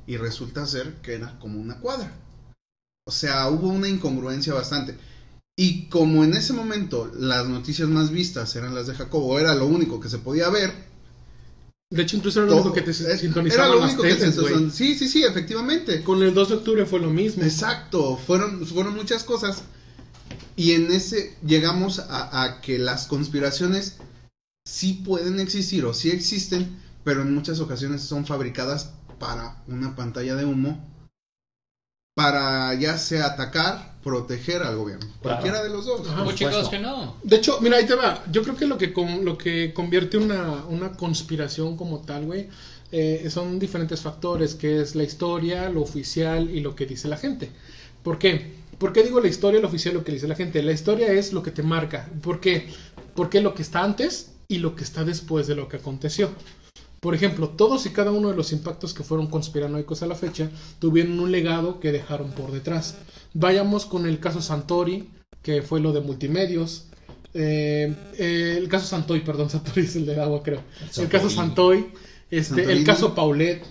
y 0.07 0.17
resulta 0.17 0.65
ser 0.65 0.95
que 0.95 1.13
era 1.13 1.37
como 1.39 1.59
una 1.59 1.79
cuadra. 1.79 2.11
O 3.05 3.11
sea, 3.11 3.49
hubo 3.49 3.67
una 3.67 3.87
incongruencia 3.87 4.53
bastante. 4.53 4.95
Y 5.57 5.87
como 5.89 6.23
en 6.23 6.33
ese 6.33 6.53
momento 6.53 7.11
las 7.17 7.47
noticias 7.47 7.87
más 7.89 8.09
vistas 8.09 8.55
eran 8.55 8.73
las 8.73 8.87
de 8.87 8.95
Jacobo, 8.95 9.37
era 9.39 9.53
lo 9.53 9.67
único 9.67 9.99
que 9.99 10.09
se 10.09 10.17
podía 10.17 10.49
ver, 10.49 10.73
De 11.89 12.03
hecho, 12.03 12.15
incluso 12.15 12.39
era 12.39 12.49
lo 12.49 12.55
único 12.57 12.73
que 12.73 12.81
te 12.81 12.93
sintonizaban 12.93 13.65
era 13.65 13.75
lo 13.75 13.81
las 13.81 13.93
único 13.93 14.03
que 14.03 14.15
se. 14.15 14.69
Sí, 14.71 14.95
sí, 14.95 15.09
sí, 15.09 15.23
efectivamente. 15.23 16.03
Con 16.03 16.23
el 16.23 16.33
2 16.33 16.49
de 16.49 16.55
octubre 16.55 16.85
fue 16.85 16.99
lo 16.99 17.09
mismo. 17.09 17.43
Exacto, 17.43 18.17
fueron, 18.17 18.65
fueron 18.65 18.95
muchas 18.95 19.23
cosas. 19.23 19.63
Y 20.55 20.71
en 20.73 20.91
ese 20.91 21.35
llegamos 21.45 21.99
a, 21.99 22.43
a 22.43 22.61
que 22.61 22.77
las 22.77 23.07
conspiraciones 23.07 23.97
sí 24.65 25.01
pueden 25.05 25.39
existir 25.39 25.85
o 25.85 25.93
sí 25.93 26.11
existen, 26.11 26.77
pero 27.03 27.21
en 27.21 27.33
muchas 27.33 27.59
ocasiones 27.59 28.01
son 28.03 28.25
fabricadas 28.25 28.91
para 29.19 29.61
una 29.67 29.95
pantalla 29.95 30.35
de 30.35 30.45
humo, 30.45 30.90
para 32.21 32.73
ya 32.75 32.97
sea 32.97 33.25
atacar, 33.27 33.93
proteger 34.03 34.61
al 34.61 34.77
gobierno. 34.77 35.07
Cualquiera 35.21 35.63
de 35.63 35.69
los 35.69 35.85
dos. 35.85 36.07
Ajá. 36.07 36.35
Chicos 36.35 36.69
que 36.69 36.79
no. 36.79 37.15
De 37.23 37.37
hecho, 37.37 37.59
mira, 37.61 37.77
ahí 37.77 37.85
te 37.85 37.95
va. 37.95 38.23
Yo 38.31 38.43
creo 38.43 38.55
que 38.55 38.67
lo 38.67 38.77
que, 38.77 38.93
con, 38.93 39.25
lo 39.25 39.37
que 39.37 39.73
convierte 39.73 40.17
una, 40.17 40.65
una 40.69 40.91
conspiración 40.91 41.75
como 41.75 41.99
tal, 41.99 42.25
güey, 42.25 42.47
eh, 42.91 43.27
son 43.31 43.57
diferentes 43.57 44.01
factores, 44.01 44.53
que 44.53 44.81
es 44.81 44.95
la 44.95 45.03
historia, 45.03 45.69
lo 45.69 45.81
oficial 45.81 46.49
y 46.49 46.59
lo 46.59 46.75
que 46.75 46.85
dice 46.85 47.07
la 47.07 47.17
gente. 47.17 47.49
¿Por 48.03 48.19
qué? 48.19 48.53
¿Por 48.77 48.93
qué 48.93 49.03
digo 49.03 49.19
la 49.19 49.27
historia, 49.27 49.59
lo 49.59 49.67
oficial, 49.67 49.93
lo 49.93 50.03
que 50.03 50.11
dice 50.11 50.27
la 50.27 50.35
gente? 50.35 50.61
La 50.61 50.71
historia 50.71 51.11
es 51.11 51.33
lo 51.33 51.41
que 51.41 51.51
te 51.51 51.63
marca. 51.63 52.09
¿Por 52.21 52.39
qué? 52.39 52.67
Porque 53.15 53.41
lo 53.41 53.53
que 53.55 53.61
está 53.61 53.83
antes 53.83 54.31
y 54.47 54.57
lo 54.57 54.75
que 54.75 54.83
está 54.83 55.03
después 55.03 55.47
de 55.47 55.55
lo 55.55 55.67
que 55.67 55.77
aconteció. 55.77 56.29
Por 57.01 57.15
ejemplo, 57.15 57.49
todos 57.49 57.87
y 57.87 57.89
cada 57.89 58.11
uno 58.11 58.29
de 58.29 58.35
los 58.35 58.53
impactos 58.53 58.93
que 58.93 59.03
fueron 59.03 59.25
conspiranoicos 59.25 60.03
a 60.03 60.05
la 60.05 60.13
fecha 60.13 60.51
tuvieron 60.77 61.19
un 61.19 61.31
legado 61.31 61.79
que 61.79 61.91
dejaron 61.91 62.29
por 62.31 62.51
detrás. 62.51 62.95
Vayamos 63.33 63.87
con 63.87 64.05
el 64.05 64.19
caso 64.19 64.39
Santori, 64.39 65.09
que 65.41 65.63
fue 65.63 65.79
lo 65.79 65.93
de 65.93 66.01
multimedios. 66.01 66.85
Eh, 67.33 67.91
eh, 68.19 68.55
el 68.55 68.69
caso 68.69 68.85
Santoy, 68.85 69.21
perdón, 69.21 69.49
Santori 69.51 69.81
es 69.81 69.95
el 69.95 70.05
del 70.05 70.19
agua, 70.19 70.43
creo. 70.43 70.61
El 70.95 71.09
caso 71.09 71.27
Santoy, 71.31 71.87
este, 72.29 72.71
el 72.71 72.83
caso 72.83 73.15
Paulette, 73.15 73.65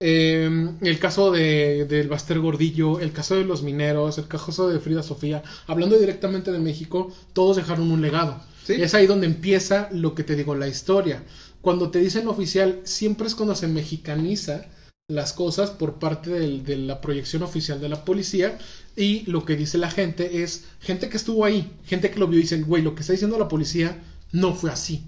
eh, 0.00 0.70
el 0.80 0.98
caso 0.98 1.30
de, 1.30 1.84
del 1.84 2.08
Baster 2.08 2.40
Gordillo, 2.40 2.98
el 2.98 3.12
caso 3.12 3.36
de 3.36 3.44
los 3.44 3.62
mineros, 3.62 4.18
el 4.18 4.26
caso 4.26 4.68
de 4.68 4.80
Frida 4.80 5.04
Sofía. 5.04 5.44
Hablando 5.68 5.96
directamente 5.96 6.50
de 6.50 6.58
México, 6.58 7.14
todos 7.34 7.56
dejaron 7.56 7.92
un 7.92 8.02
legado. 8.02 8.42
Es 8.66 8.94
ahí 8.94 9.06
donde 9.06 9.26
empieza 9.26 9.88
lo 9.92 10.14
que 10.14 10.24
te 10.24 10.36
digo, 10.36 10.54
la 10.54 10.68
historia. 10.68 11.22
Cuando 11.64 11.90
te 11.90 11.98
dicen 11.98 12.28
oficial, 12.28 12.82
siempre 12.84 13.26
es 13.26 13.34
cuando 13.34 13.54
se 13.54 13.68
mexicaniza 13.68 14.66
las 15.08 15.32
cosas 15.32 15.70
por 15.70 15.98
parte 15.98 16.28
de 16.28 16.76
la 16.76 17.00
proyección 17.00 17.42
oficial 17.42 17.80
de 17.80 17.88
la 17.88 18.04
policía 18.04 18.58
y 18.96 19.24
lo 19.30 19.46
que 19.46 19.56
dice 19.56 19.78
la 19.78 19.90
gente 19.90 20.42
es 20.42 20.64
gente 20.80 21.08
que 21.08 21.16
estuvo 21.16 21.42
ahí, 21.42 21.72
gente 21.86 22.10
que 22.10 22.20
lo 22.20 22.28
vio 22.28 22.38
y 22.38 22.42
dicen, 22.42 22.66
güey, 22.66 22.82
lo 22.82 22.94
que 22.94 23.00
está 23.00 23.14
diciendo 23.14 23.38
la 23.38 23.48
policía 23.48 23.96
no 24.30 24.54
fue 24.54 24.70
así. 24.70 25.06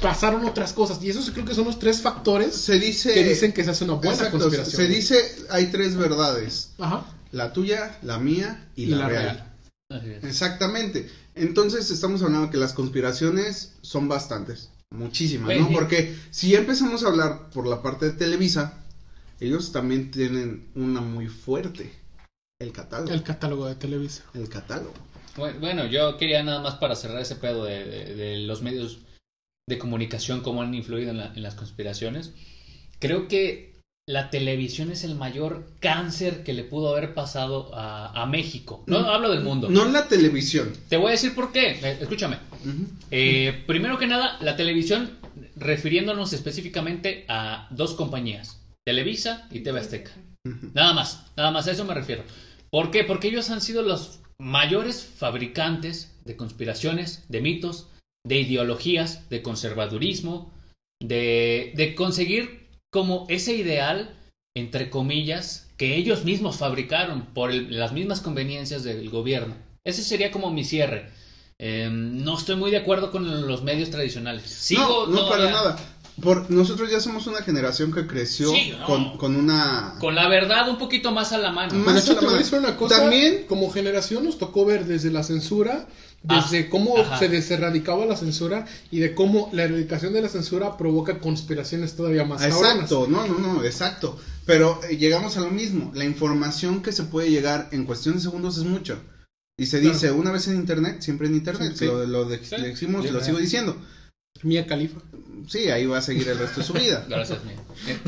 Pasaron 0.00 0.44
otras 0.44 0.72
cosas 0.72 1.02
y 1.02 1.10
esos 1.10 1.28
creo 1.32 1.44
que 1.44 1.56
son 1.56 1.64
los 1.64 1.80
tres 1.80 2.00
factores 2.00 2.54
se 2.54 2.78
dice, 2.78 3.12
que 3.12 3.24
dicen 3.24 3.52
que 3.52 3.64
se 3.64 3.70
hace 3.70 3.82
una 3.82 3.94
buena 3.94 4.30
conspiración. 4.30 4.76
Se 4.76 4.86
dice 4.86 5.16
hay 5.48 5.72
tres 5.72 5.96
verdades. 5.96 6.70
La 7.32 7.52
tuya, 7.52 7.98
la 8.02 8.20
mía 8.20 8.68
y, 8.76 8.86
la, 8.86 9.08
real. 9.08 9.56
Exactamente. 10.22 11.10
Entonces 11.34 11.90
estamos 11.90 12.22
hablando 12.22 12.48
que 12.48 12.58
las 12.58 12.74
conspiraciones 12.74 13.72
son 13.82 14.06
bastantes, 14.06 14.70
muchísimas, 14.90 15.56
¿no? 15.56 15.70
Porque 15.70 16.16
si 16.30 16.54
empezamos 16.54 17.04
a 17.04 17.08
hablar 17.08 17.50
por 17.50 17.66
la 17.66 17.82
parte 17.82 18.06
de 18.06 18.12
Televisa, 18.12 18.84
ellos 19.38 19.72
también 19.72 20.10
tienen 20.10 20.68
una 20.74 21.00
muy 21.00 21.28
fuerte, 21.28 21.92
el 22.60 22.72
catálogo. 22.72 23.12
El 23.12 23.22
catálogo 23.22 23.66
de 23.66 23.74
Televisa. 23.76 24.24
El 24.34 24.48
catálogo. 24.48 24.94
Bueno, 25.36 25.86
yo 25.86 26.18
quería 26.18 26.42
nada 26.42 26.60
más 26.60 26.74
para 26.74 26.96
cerrar 26.96 27.20
ese 27.20 27.36
pedo 27.36 27.64
de, 27.64 28.38
los 28.46 28.62
medios 28.62 28.98
de 29.66 29.78
comunicación, 29.78 30.42
cómo 30.42 30.62
han 30.62 30.74
influido 30.74 31.10
en 31.10 31.42
las 31.42 31.54
conspiraciones. 31.54 32.32
Creo 32.98 33.28
que 33.28 33.69
la 34.10 34.28
televisión 34.28 34.90
es 34.90 35.04
el 35.04 35.14
mayor 35.14 35.64
cáncer 35.78 36.42
que 36.42 36.52
le 36.52 36.64
pudo 36.64 36.90
haber 36.90 37.14
pasado 37.14 37.70
a, 37.72 38.26
México. 38.26 38.82
No, 38.86 38.98
hablo 38.98 39.30
del 39.30 39.42
mundo. 39.42 39.68
No 39.70 39.84
la 39.84 40.08
televisión. 40.08 40.72
Te 40.88 40.96
voy 40.96 41.08
a 41.08 41.10
decir 41.12 41.34
por 41.34 41.52
qué. 41.52 41.78
Eh, 41.82 41.98
escúchame. 42.00 42.38
Eh, 43.10 43.62
primero 43.66 43.98
que 43.98 44.08
nada, 44.08 44.36
la 44.40 44.56
televisión, 44.56 45.18
refiriéndonos 45.56 46.32
específicamente 46.32 47.24
a 47.28 47.68
dos 47.70 47.94
compañías, 47.94 48.60
Televisa 48.84 49.46
y 49.50 49.60
TV 49.60 49.78
Azteca. 49.78 50.10
Nada 50.74 50.92
más, 50.92 51.26
nada 51.36 51.52
más 51.52 51.68
a 51.68 51.72
eso 51.72 51.84
me 51.84 51.94
refiero. 51.94 52.24
¿Por 52.70 52.90
qué? 52.90 53.04
Porque 53.04 53.28
ellos 53.28 53.50
han 53.50 53.60
sido 53.60 53.82
los 53.82 54.20
mayores 54.38 55.04
fabricantes 55.04 56.16
de 56.24 56.36
conspiraciones, 56.36 57.24
de 57.28 57.40
mitos, 57.40 57.88
de 58.26 58.40
ideologías, 58.40 59.28
de 59.28 59.42
conservadurismo, 59.42 60.52
de, 61.00 61.72
de 61.76 61.94
conseguir 61.94 62.59
como 62.90 63.26
ese 63.28 63.54
ideal, 63.54 64.10
entre 64.54 64.90
comillas, 64.90 65.68
que 65.76 65.96
ellos 65.96 66.24
mismos 66.24 66.58
fabricaron 66.58 67.26
por 67.26 67.54
las 67.54 67.92
mismas 67.92 68.20
conveniencias 68.20 68.82
del 68.82 69.08
gobierno. 69.08 69.54
Ese 69.84 70.02
sería 70.02 70.30
como 70.30 70.50
mi 70.50 70.64
cierre. 70.64 71.08
Em, 71.58 72.22
no 72.24 72.36
estoy 72.36 72.56
muy 72.56 72.70
de 72.70 72.78
acuerdo 72.78 73.10
con 73.10 73.46
los 73.46 73.62
medios 73.62 73.90
tradicionales. 73.90 74.44
Sigo 74.44 75.06
no, 75.06 75.22
no 75.22 75.28
para 75.28 75.50
nada. 75.50 75.78
Por, 76.20 76.50
nosotros 76.50 76.90
ya 76.90 77.00
somos 77.00 77.26
una 77.26 77.42
generación 77.42 77.92
que 77.92 78.06
creció 78.06 78.52
con, 78.86 79.36
una... 79.36 79.94
Con 79.98 80.14
la 80.14 80.28
verdad 80.28 80.68
un 80.68 80.78
poquito 80.78 81.12
más 81.12 81.32
a 81.32 81.38
la 81.38 81.52
mano. 81.52 81.74
Más 81.74 82.08
a 82.08 82.14
la 82.14 82.58
Una 82.58 82.76
cosa, 82.76 82.98
También, 83.00 83.44
como 83.48 83.70
generación 83.70 84.24
nos 84.24 84.38
tocó 84.38 84.64
ver 84.64 84.84
desde 84.86 85.10
la 85.10 85.22
censura 85.22 85.86
desde 86.22 86.60
ah, 86.60 86.66
cómo 86.68 86.94
se 87.18 87.28
deserradicaba 87.28 88.04
la 88.04 88.16
censura 88.16 88.66
y 88.90 88.98
de 88.98 89.14
cómo 89.14 89.48
la 89.52 89.64
erradicación 89.64 90.12
de 90.12 90.20
la 90.20 90.28
censura 90.28 90.76
provoca 90.76 91.18
conspiraciones 91.18 91.96
todavía 91.96 92.24
más 92.24 92.44
Exacto, 92.44 93.06
no, 93.08 93.26
no, 93.26 93.38
no, 93.38 93.64
exacto. 93.64 94.18
Pero 94.44 94.80
eh, 94.88 94.98
llegamos 94.98 95.38
a 95.38 95.40
lo 95.40 95.50
mismo, 95.50 95.90
la 95.94 96.04
información 96.04 96.82
que 96.82 96.92
se 96.92 97.04
puede 97.04 97.30
llegar 97.30 97.68
en 97.72 97.84
cuestión 97.84 98.16
de 98.16 98.20
segundos 98.20 98.58
es 98.58 98.64
mucho. 98.64 98.98
Y 99.56 99.66
se 99.66 99.80
dice, 99.80 100.10
una 100.10 100.30
vez 100.30 100.48
en 100.48 100.56
internet, 100.56 101.00
siempre 101.00 101.26
en 101.26 101.34
internet, 101.34 101.78
lo, 101.80 102.24
decimos 102.24 103.04
y 103.04 103.10
lo 103.10 103.22
sigo 103.22 103.38
diciendo. 103.38 103.76
Mía 104.42 104.66
Califa. 104.66 105.00
Sí, 105.48 105.70
ahí 105.70 105.86
va 105.86 105.98
a 105.98 106.02
seguir 106.02 106.28
el 106.28 106.38
resto 106.38 106.60
de 106.60 106.66
su 106.66 106.72
vida. 106.72 107.04
Gracias, 107.08 107.44
Mía. 107.44 107.56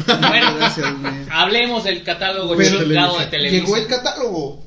Bueno, 0.07 0.57
Gracias, 0.57 0.87
hablemos 1.31 1.85
del 1.85 2.03
catálogo 2.03 2.57
de 2.57 2.67
televisión. 3.31 3.67
Llegó 3.67 3.77
el 3.77 3.87
catálogo. 3.87 4.65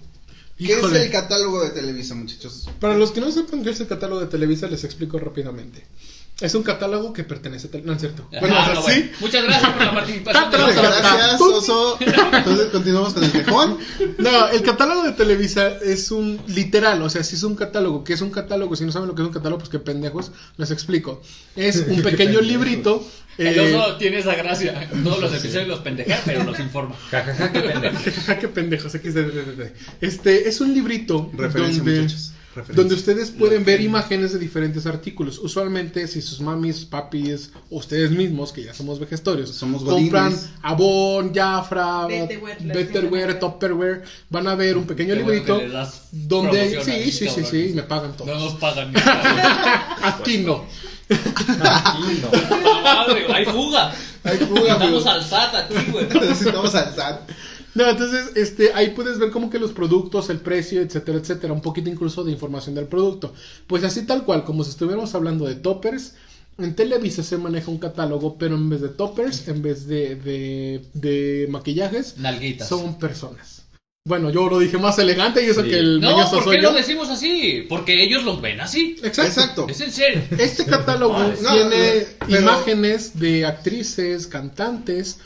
¿Qué 0.57 0.79
es 0.79 0.91
el 0.93 1.11
catálogo 1.11 1.63
de 1.65 1.71
Televisa, 1.71 2.15
muchachos? 2.15 2.69
Para 2.79 2.95
los 2.95 3.11
que 3.11 3.19
no 3.19 3.29
sepan 3.29 3.61
qué 3.61 3.71
es 3.71 3.79
el 3.81 3.87
catálogo 3.87 4.21
de 4.21 4.27
Televisa, 4.27 4.67
les 4.67 4.85
explico 4.85 5.19
rápidamente. 5.19 5.85
Es 6.41 6.53
un 6.53 6.63
catálogo 6.63 7.13
que 7.13 7.23
pertenece 7.23 7.67
a 7.67 7.71
Televisa. 7.71 7.87
No 7.87 7.93
es 7.93 8.01
cierto. 8.01 8.27
Bueno, 8.41 8.55
ah, 8.57 8.83
¿sí? 8.85 9.09
Muchas 9.21 9.45
gracias 9.45 9.71
por 9.71 9.85
la 9.85 9.93
participación. 9.93 10.51
gracias, 10.51 11.41
Oso. 11.41 11.97
Entonces 12.01 12.67
continuamos 12.73 13.13
con 13.13 13.23
el 13.23 13.31
quejón. 13.31 13.77
No, 14.17 14.49
el 14.49 14.61
catálogo 14.61 15.03
de 15.03 15.13
Televisa 15.13 15.67
es 15.81 16.11
un 16.11 16.41
literal, 16.47 17.01
o 17.01 17.09
sea, 17.09 17.23
si 17.23 17.35
es 17.35 17.43
un 17.43 17.55
catálogo, 17.55 18.03
¿qué 18.03 18.13
es 18.13 18.21
un 18.21 18.31
catálogo? 18.31 18.75
Si 18.75 18.83
no 18.83 18.91
saben 18.91 19.07
lo 19.07 19.15
que 19.15 19.21
es 19.21 19.27
un 19.27 19.33
catálogo, 19.33 19.59
pues 19.59 19.69
qué 19.69 19.79
pendejos, 19.79 20.31
les 20.57 20.71
explico. 20.71 21.21
Es 21.55 21.85
un 21.87 22.01
pequeño 22.03 22.41
librito. 22.41 23.07
El 23.37 23.57
oso 23.57 23.93
eh, 23.93 23.95
tiene 23.97 24.19
esa 24.19 24.35
gracia. 24.35 24.89
Todos 25.03 25.21
los 25.21 25.33
episodios 25.33 25.69
los 25.69 25.79
pendeja, 25.79 26.19
pero 26.25 26.43
los 26.43 26.59
informa. 26.59 26.95
Jajaja, 27.11 27.51
qué 27.53 27.61
pendejos. 27.61 28.03
Jajaja, 28.03 28.39
qué 28.39 28.47
pendejos. 28.49 28.95
Este 30.01 30.49
es 30.49 30.59
un 30.59 30.73
librito. 30.73 31.31
Referencia, 31.33 31.81
donde, 31.81 32.01
muchachos 32.01 32.31
donde 32.73 32.95
ustedes 32.95 33.31
pueden 33.31 33.65
ver 33.65 33.81
imágenes 33.81 34.33
de 34.33 34.39
diferentes 34.39 34.85
artículos. 34.85 35.39
Usualmente, 35.39 36.07
si 36.07 36.21
sus 36.21 36.39
mamis, 36.41 36.85
papis, 36.85 37.51
o 37.69 37.77
ustedes 37.77 38.11
mismos, 38.11 38.51
que 38.51 38.63
ya 38.63 38.73
somos 38.73 38.99
vegetarios, 38.99 39.49
somos 39.51 39.83
compran 39.83 40.33
Avon, 40.61 41.33
Jafra, 41.33 42.07
Betterware, 42.07 43.39
Topperware, 43.39 44.03
van 44.29 44.47
a 44.47 44.55
ver 44.55 44.77
un 44.77 44.85
pequeño 44.85 45.15
librito 45.15 45.61
donde 46.11 46.81
sí, 46.83 47.11
sí, 47.11 47.27
sí, 47.29 47.43
sí, 47.43 47.71
me 47.75 47.83
pagan 47.83 48.15
todos. 48.15 48.27
No 48.27 48.39
nos 48.39 48.53
pagan. 48.55 48.93
Aquí 50.01 50.39
no. 50.39 50.65
Aquí 51.09 52.21
no. 52.21 52.29
Hay 53.33 53.45
fuga. 53.45 53.93
Hay 54.23 54.37
fuga. 54.37 54.77
Necesitamos 54.79 55.05
al 55.05 55.23
SAT 55.23 55.55
aquí, 55.55 55.91
güey. 55.91 56.07
Necesitamos 56.13 56.75
al 56.75 56.95
SAT. 56.95 57.29
No, 57.75 57.89
entonces, 57.89 58.31
este, 58.35 58.73
ahí 58.73 58.91
puedes 58.91 59.19
ver 59.19 59.31
como 59.31 59.49
que 59.49 59.59
los 59.59 59.71
productos, 59.73 60.29
el 60.29 60.39
precio, 60.39 60.81
etcétera, 60.81 61.17
etcétera, 61.19 61.53
un 61.53 61.61
poquito 61.61 61.89
incluso 61.89 62.23
de 62.23 62.31
información 62.31 62.73
del 62.73 62.87
producto. 62.87 63.33
Pues 63.67 63.83
así 63.83 64.05
tal 64.05 64.23
cual, 64.23 64.45
como 64.45 64.63
si 64.63 64.71
estuviéramos 64.71 65.13
hablando 65.13 65.45
de 65.45 65.55
toppers, 65.55 66.15
en 66.57 66.73
Televisa 66.73 67.21
se 67.21 67.37
maneja 67.37 67.69
un 67.69 67.77
catálogo, 67.77 68.37
pero 68.37 68.55
en 68.55 68.69
vez 68.69 68.79
de 68.81 68.89
toppers, 68.89 69.47
en 69.49 69.61
vez 69.61 69.87
de, 69.87 70.15
de, 70.15 70.85
de 70.93 71.47
maquillajes, 71.49 72.17
Nalguitas. 72.17 72.69
son 72.69 72.97
personas. 72.97 73.63
Bueno, 74.07 74.29
yo 74.29 74.47
lo 74.47 74.59
dije 74.59 74.77
más 74.77 74.99
elegante 74.99 75.43
y 75.43 75.49
eso 75.49 75.63
que 75.63 75.79
el 75.79 75.99
No, 75.99 76.15
¿por 76.29 76.49
qué 76.49 76.61
lo 76.61 76.71
decimos 76.73 77.09
así? 77.09 77.65
Porque 77.67 78.03
ellos 78.03 78.23
lo 78.23 78.39
ven 78.39 78.61
así. 78.61 78.95
Exacto. 79.03 79.65
Es 79.67 79.81
en 79.81 79.91
serio. 79.91 80.21
Este 80.37 80.63
catálogo 80.63 81.17
tiene 81.33 82.05
imágenes 82.39 83.19
de 83.19 83.47
actrices, 83.47 84.27
cantantes, 84.27 85.17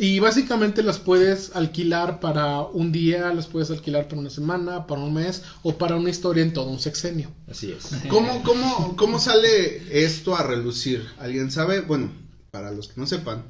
y 0.00 0.18
básicamente 0.18 0.82
las 0.82 0.98
puedes 0.98 1.54
alquilar 1.54 2.20
para 2.20 2.62
un 2.62 2.90
día, 2.90 3.34
las 3.34 3.46
puedes 3.46 3.70
alquilar 3.70 4.08
para 4.08 4.22
una 4.22 4.30
semana, 4.30 4.86
para 4.86 5.02
un 5.02 5.12
mes 5.12 5.42
o 5.62 5.76
para 5.76 5.96
una 5.96 6.08
historia 6.08 6.42
en 6.42 6.54
todo 6.54 6.70
un 6.70 6.80
sexenio. 6.80 7.30
Así 7.46 7.70
es. 7.70 7.90
¿Cómo, 8.08 8.42
cómo, 8.42 8.96
cómo 8.96 9.18
sale 9.18 10.02
esto 10.04 10.34
a 10.34 10.42
relucir? 10.42 11.06
¿Alguien 11.18 11.50
sabe? 11.50 11.82
Bueno, 11.82 12.10
para 12.50 12.70
los 12.70 12.88
que 12.88 12.98
no 12.98 13.06
sepan, 13.06 13.44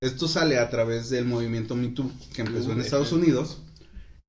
esto 0.00 0.28
sale 0.28 0.58
a 0.58 0.70
través 0.70 1.10
del 1.10 1.26
movimiento 1.26 1.76
Me 1.76 1.88
Too 1.88 2.10
que 2.32 2.40
empezó 2.40 2.72
en 2.72 2.80
Estados 2.80 3.12
Unidos. 3.12 3.58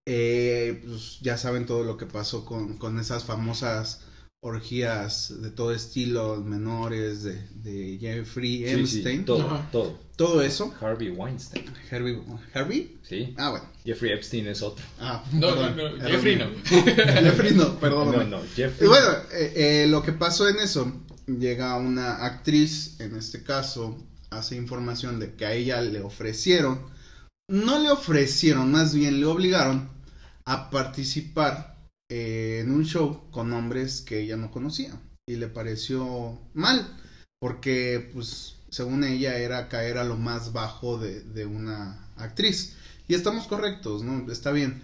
Eh, 0.06 0.84
pues 0.86 1.22
ya 1.22 1.38
saben 1.38 1.66
todo 1.66 1.86
lo 1.86 1.96
que 1.96 2.06
pasó 2.06 2.44
con, 2.44 2.78
con 2.78 3.00
esas 3.00 3.24
famosas 3.24 4.02
orgías 4.44 5.34
de 5.42 5.50
todo 5.52 5.74
estilo, 5.74 6.36
menores, 6.36 7.24
de, 7.24 7.42
de 7.64 7.98
Jeffrey 8.00 8.66
Epstein. 8.66 9.24
todo, 9.24 9.66
todo. 9.72 9.98
Todo 10.18 10.42
eso. 10.44 10.72
Harvey 10.80 11.10
Weinstein. 11.10 11.66
Harvey, 11.90 12.22
¿Harvey? 12.54 12.98
Sí. 13.02 13.34
Ah, 13.38 13.52
bueno. 13.52 13.66
Jeffrey 13.86 14.12
Epstein 14.12 14.48
es 14.48 14.62
otro. 14.62 14.86
Ah, 15.00 15.24
no, 15.32 15.56
no, 15.56 15.70
no, 15.72 16.06
Jeffrey 16.06 16.36
no. 16.36 16.48
Jeffrey 16.66 17.54
no, 17.54 17.80
perdón. 17.80 18.12
No, 18.12 18.24
no, 18.26 18.44
Jeffrey. 18.54 18.86
Y 18.86 18.90
bueno, 18.90 19.08
eh, 19.32 19.54
eh, 19.56 19.88
lo 19.88 20.04
que 20.04 20.12
pasó 20.12 20.48
en 20.50 20.58
eso, 20.58 20.92
llega 21.26 21.78
una 21.78 22.26
actriz, 22.26 23.00
en 23.00 23.16
este 23.16 23.44
caso, 23.44 23.98
hace 24.30 24.58
información 24.58 25.20
de 25.20 25.36
que 25.36 25.46
a 25.46 25.54
ella 25.54 25.82
le 25.82 26.02
ofrecieron, 26.02 26.82
no 27.48 27.80
le 27.80 27.90
ofrecieron, 27.90 28.72
más 28.72 28.94
bien 28.94 29.22
le 29.22 29.26
obligaron 29.26 29.90
a 30.46 30.70
participar 30.70 31.73
eh, 32.10 32.60
en 32.62 32.72
un 32.72 32.86
show 32.86 33.30
con 33.32 33.52
hombres 33.54 34.02
que 34.02 34.22
ella 34.22 34.38
no 34.38 34.52
conocía 34.52 35.00
y 35.28 35.36
le 35.36 35.48
pareció 35.48 36.40
mal 36.54 36.98
porque 37.40 38.10
pues 38.14 38.58
según 38.70 39.04
ella 39.04 39.38
era 39.38 39.70
caer 39.70 39.98
a 39.98 40.04
lo 40.04 40.18
más 40.18 40.54
bajo 40.54 40.98
de, 40.98 41.22
de 41.22 41.46
una 41.46 42.10
actriz 42.16 42.76
y 43.08 43.16
estamos 43.16 43.48
correctos, 43.48 44.04
¿no? 44.04 44.32
Está 44.32 44.52
bien, 44.52 44.82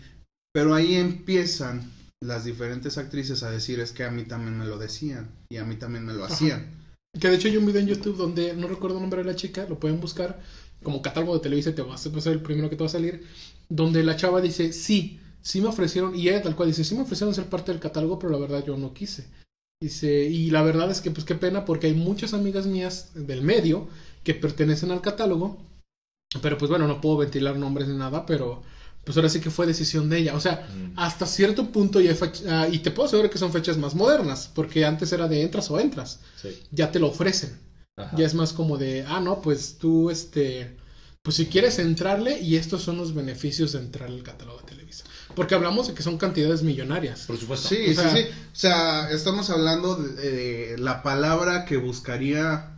pero 0.53 0.73
ahí 0.73 0.95
empiezan 0.95 1.91
las 2.21 2.43
diferentes 2.43 2.97
actrices 2.97 3.43
a 3.43 3.51
decir 3.51 3.79
es 3.79 3.91
que 3.91 4.03
a 4.03 4.11
mí 4.11 4.25
también 4.25 4.57
me 4.57 4.65
lo 4.65 4.77
decían 4.77 5.29
y 5.49 5.57
a 5.57 5.63
mí 5.63 5.75
también 5.77 6.05
me 6.05 6.13
lo 6.13 6.25
hacían. 6.25 6.77
Que 7.19 7.29
de 7.29 7.35
hecho 7.35 7.47
hay 7.47 7.57
un 7.57 7.65
video 7.65 7.81
en 7.81 7.87
YouTube 7.87 8.17
donde 8.17 8.53
no 8.55 8.67
recuerdo 8.67 8.97
el 8.97 9.01
nombre 9.01 9.23
de 9.23 9.29
la 9.31 9.35
chica, 9.35 9.65
lo 9.67 9.79
pueden 9.79 9.99
buscar 9.99 10.41
como 10.83 11.01
catálogo 11.01 11.35
de 11.35 11.41
televisión, 11.41 11.75
te 11.75 11.81
va 11.81 11.95
a 11.95 11.97
ser 11.97 12.33
el 12.33 12.41
primero 12.41 12.69
que 12.69 12.75
te 12.75 12.83
va 12.83 12.89
a 12.89 12.91
salir, 12.91 13.25
donde 13.67 14.03
la 14.03 14.15
chava 14.15 14.41
dice, 14.41 14.73
sí, 14.73 15.19
sí 15.41 15.61
me 15.61 15.67
ofrecieron, 15.67 16.15
y 16.15 16.29
ella 16.29 16.41
tal 16.41 16.55
cual 16.55 16.69
dice, 16.69 16.83
sí 16.83 16.95
me 16.95 17.01
ofrecieron 17.01 17.33
ser 17.33 17.45
parte 17.45 17.71
del 17.71 17.81
catálogo, 17.81 18.19
pero 18.19 18.31
la 18.31 18.39
verdad 18.39 18.63
yo 18.65 18.77
no 18.77 18.93
quise. 18.93 19.27
Dice, 19.81 20.25
y 20.25 20.51
la 20.51 20.61
verdad 20.61 20.91
es 20.91 20.99
que 20.99 21.11
pues 21.11 21.25
qué 21.25 21.35
pena 21.35 21.63
porque 21.63 21.87
hay 21.87 21.93
muchas 21.93 22.33
amigas 22.33 22.65
mías 22.65 23.11
del 23.13 23.41
medio 23.41 23.87
que 24.23 24.33
pertenecen 24.33 24.91
al 24.91 25.01
catálogo, 25.01 25.57
pero 26.41 26.57
pues 26.57 26.69
bueno, 26.69 26.87
no 26.87 26.99
puedo 26.99 27.17
ventilar 27.17 27.55
nombres 27.55 27.87
ni 27.87 27.95
nada, 27.95 28.25
pero 28.25 28.61
pues 29.05 29.17
ahora 29.17 29.29
sí 29.29 29.39
que 29.39 29.49
fue 29.49 29.65
decisión 29.65 30.09
de 30.09 30.19
ella. 30.19 30.35
O 30.35 30.39
sea, 30.39 30.67
mm. 30.69 30.99
hasta 30.99 31.25
cierto 31.25 31.71
punto 31.71 32.01
ya 32.01 32.13
ah, 32.49 32.67
y 32.69 32.79
te 32.79 32.91
puedo 32.91 33.07
asegurar 33.07 33.31
que 33.31 33.37
son 33.37 33.51
fechas 33.51 33.77
más 33.77 33.95
modernas, 33.95 34.51
porque 34.53 34.85
antes 34.85 35.11
era 35.13 35.27
de 35.27 35.41
entras 35.41 35.71
o 35.71 35.79
entras. 35.79 36.19
Ya 36.71 36.91
te 36.91 36.99
lo 36.99 37.07
ofrecen. 37.07 37.57
Ya 38.15 38.25
es 38.25 38.33
más 38.33 38.53
como 38.53 38.77
de, 38.77 39.03
ah, 39.07 39.19
no, 39.19 39.41
pues 39.41 39.77
tú, 39.77 40.09
este, 40.09 40.77
pues 41.23 41.35
si 41.35 41.47
quieres 41.47 41.79
entrarle 41.79 42.39
y 42.39 42.55
estos 42.55 42.81
son 42.81 42.97
los 42.97 43.13
beneficios 43.13 43.73
de 43.73 43.79
entrar 43.79 44.09
al 44.09 44.23
catálogo 44.23 44.59
de 44.59 44.67
Televisa. 44.67 45.03
Porque 45.35 45.55
hablamos 45.55 45.87
de 45.87 45.93
que 45.93 46.03
son 46.03 46.17
cantidades 46.17 46.63
millonarias. 46.63 47.25
Por 47.27 47.37
supuesto. 47.37 47.67
Sí, 47.69 47.93
sí, 47.93 48.01
sí. 48.13 48.25
O 48.51 48.55
sea, 48.55 49.11
estamos 49.11 49.49
hablando 49.49 49.95
de, 49.95 50.77
la 50.79 51.03
palabra 51.03 51.65
que 51.65 51.77
buscaría, 51.77 52.75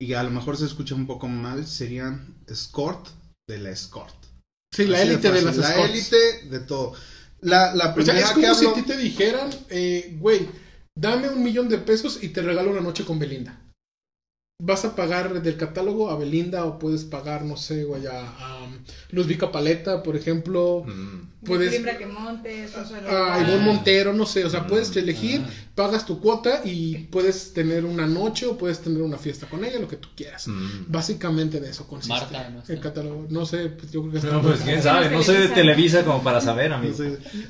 y 0.00 0.14
a 0.14 0.22
lo 0.22 0.30
mejor 0.30 0.56
se 0.56 0.64
escucha 0.64 0.94
un 0.94 1.06
poco 1.06 1.28
mal, 1.28 1.66
serían 1.66 2.42
escort 2.48 3.08
de 3.48 3.58
la 3.58 3.70
escort. 3.70 4.16
Sí, 4.74 4.86
la 4.86 5.02
élite 5.02 5.30
de, 5.30 5.42
las 5.42 5.56
La 5.56 5.84
élite 5.84 6.46
de 6.48 6.60
todo. 6.60 6.94
La, 7.40 7.74
la 7.74 7.94
primera 7.94 8.18
o 8.18 8.22
sea, 8.22 8.28
es 8.28 8.32
como 8.32 8.54
si 8.54 8.66
a 8.66 8.72
ti 8.72 8.82
te 8.82 8.96
dijeran, 8.96 9.50
eh, 9.68 10.16
güey, 10.18 10.48
dame 10.98 11.28
un 11.28 11.42
millón 11.42 11.68
de 11.68 11.78
pesos 11.78 12.22
y 12.22 12.30
te 12.30 12.42
regalo 12.42 12.70
una 12.70 12.80
noche 12.80 13.04
con 13.04 13.18
Belinda 13.18 13.60
vas 14.60 14.84
a 14.84 14.94
pagar 14.94 15.42
del 15.42 15.56
catálogo 15.56 16.10
a 16.10 16.16
Belinda 16.16 16.64
o 16.64 16.78
puedes 16.78 17.04
pagar, 17.04 17.44
no 17.44 17.56
sé, 17.56 17.82
güey, 17.82 18.06
a, 18.06 18.20
a 18.20 18.68
Luz 19.10 19.26
Vica 19.26 19.50
Paleta, 19.50 20.02
por 20.02 20.16
ejemplo. 20.16 20.84
Mm. 20.86 21.44
Puedes... 21.44 21.74
que 21.74 22.06
Montes, 22.06 22.74
a 22.74 23.40
Ivonne 23.42 23.64
Montero, 23.64 24.14
no 24.14 24.24
sé, 24.24 24.44
o 24.44 24.50
sea, 24.50 24.66
puedes 24.66 24.94
mm. 24.94 24.98
elegir, 24.98 25.42
ah. 25.44 25.50
pagas 25.74 26.06
tu 26.06 26.20
cuota 26.20 26.62
y 26.64 26.98
puedes 27.10 27.52
tener 27.52 27.84
una 27.84 28.06
noche 28.06 28.46
o 28.46 28.56
puedes 28.56 28.80
tener 28.80 29.02
una 29.02 29.18
fiesta 29.18 29.46
con 29.46 29.64
ella, 29.64 29.78
lo 29.80 29.88
que 29.88 29.96
tú 29.96 30.08
quieras. 30.16 30.46
Mm. 30.46 30.84
Básicamente 30.86 31.60
de 31.60 31.70
eso 31.70 31.86
consiste 31.88 32.14
Marta, 32.14 32.48
no 32.48 32.62
el 32.66 32.80
catálogo. 32.80 33.26
No 33.28 33.44
sé, 33.44 33.70
pues 33.70 33.90
yo 33.90 34.08
creo 34.08 34.22
que 34.22 34.28
No, 34.28 34.40
pues 34.40 34.60
quién 34.60 34.82
sabe, 34.82 35.10
no 35.10 35.22
soy 35.22 35.36
de 35.38 35.48
Televisa 35.48 36.04
como 36.04 36.22
para 36.22 36.40
saber, 36.40 36.72
amigo. 36.72 36.96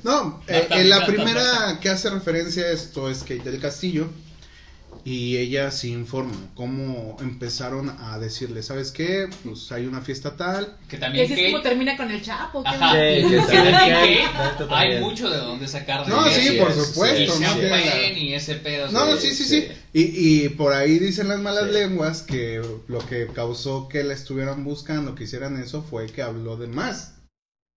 No, 0.03 0.43
eh, 0.49 0.67
en 0.71 0.89
la 0.89 1.05
primera 1.05 1.79
que 1.81 1.91
hace 1.91 2.09
referencia 2.09 2.65
a 2.65 2.71
esto 2.71 3.11
es 3.11 3.21
Kate 3.21 3.51
del 3.51 3.61
Castillo 3.61 4.09
y 5.05 5.37
ella 5.37 5.71
se 5.71 5.89
informa 5.89 6.35
cómo 6.55 7.19
empezaron 7.21 7.91
a 7.91 8.19
decirle, 8.19 8.63
¿sabes 8.63 8.91
qué? 8.91 9.29
Pues 9.45 9.71
hay 9.71 9.87
una 9.87 10.01
fiesta 10.01 10.37
tal. 10.37 10.79
Que 10.89 10.97
también 10.97 11.31
es 11.31 11.53
como 11.53 11.63
termina 11.63 11.97
con 11.97 12.11
el 12.11 12.23
Chapo. 12.23 12.63
Ajá. 12.65 12.93
hay 12.93 15.01
mucho 15.01 15.29
de 15.29 15.37
dónde 15.37 15.69
sacar. 15.69 16.09
No, 16.09 16.27
sí, 16.31 16.57
por 16.59 16.73
supuesto. 16.73 17.35
no, 17.39 18.17
y 18.17 18.33
ese 18.33 18.55
pedo. 18.57 18.91
No, 18.91 19.17
sí, 19.19 19.35
sí, 19.35 19.45
sí. 19.45 19.69
Y, 19.93 20.45
y 20.45 20.49
por 20.49 20.73
ahí 20.73 20.99
dicen 20.99 21.29
las 21.29 21.41
malas 21.41 21.71
lenguas 21.71 22.23
que 22.23 22.63
lo 22.89 23.07
que 23.07 23.27
causó 23.27 23.89
que 23.89 24.05
la 24.05 24.15
estuvieran 24.15 24.65
buscando, 24.65 25.15
que 25.15 25.25
hicieran 25.25 25.63
eso, 25.63 25.83
fue 25.83 26.07
que 26.07 26.23
habló 26.23 26.57
de 26.57 26.69
más 26.69 27.15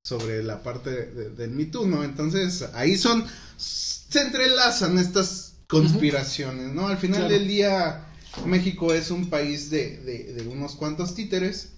sobre 0.07 0.41
la 0.41 0.63
parte 0.63 0.91
del 0.91 1.51
Me 1.51 1.65
Too, 1.65 1.85
¿no? 1.85 2.05
Entonces, 2.05 2.63
ahí 2.73 2.95
son, 2.95 3.25
se 3.57 4.21
entrelazan 4.21 4.97
estas 4.97 5.46
conspiraciones, 5.67 6.73
¿no? 6.73 6.87
Al 6.87 6.97
final 6.97 7.27
del 7.29 7.47
día, 7.47 8.05
México 8.45 8.93
es 8.93 9.11
un 9.11 9.29
país 9.29 9.69
de, 9.69 9.97
de, 9.97 10.47
unos 10.47 10.75
cuantos 10.75 11.15
títeres, 11.15 11.73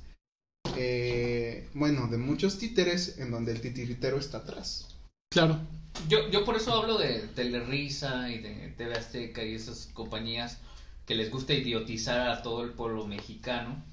eh, 0.77 1.67
bueno, 1.73 2.07
de 2.07 2.17
muchos 2.17 2.57
títeres, 2.57 3.17
en 3.19 3.31
donde 3.31 3.51
el 3.51 3.61
titiritero 3.61 4.17
está 4.19 4.39
atrás. 4.39 4.87
Claro. 5.31 5.59
Yo, 6.07 6.29
yo 6.29 6.45
por 6.45 6.55
eso 6.55 6.73
hablo 6.73 6.97
de 6.97 7.19
Telerisa 7.35 8.29
y 8.31 8.39
de 8.39 8.73
TV 8.77 8.95
Azteca 8.95 9.43
y 9.43 9.55
esas 9.55 9.89
compañías 9.93 10.59
que 11.05 11.15
les 11.15 11.31
gusta 11.31 11.53
idiotizar 11.53 12.29
a 12.29 12.41
todo 12.43 12.63
el 12.63 12.71
pueblo 12.71 13.07
mexicano. 13.07 13.83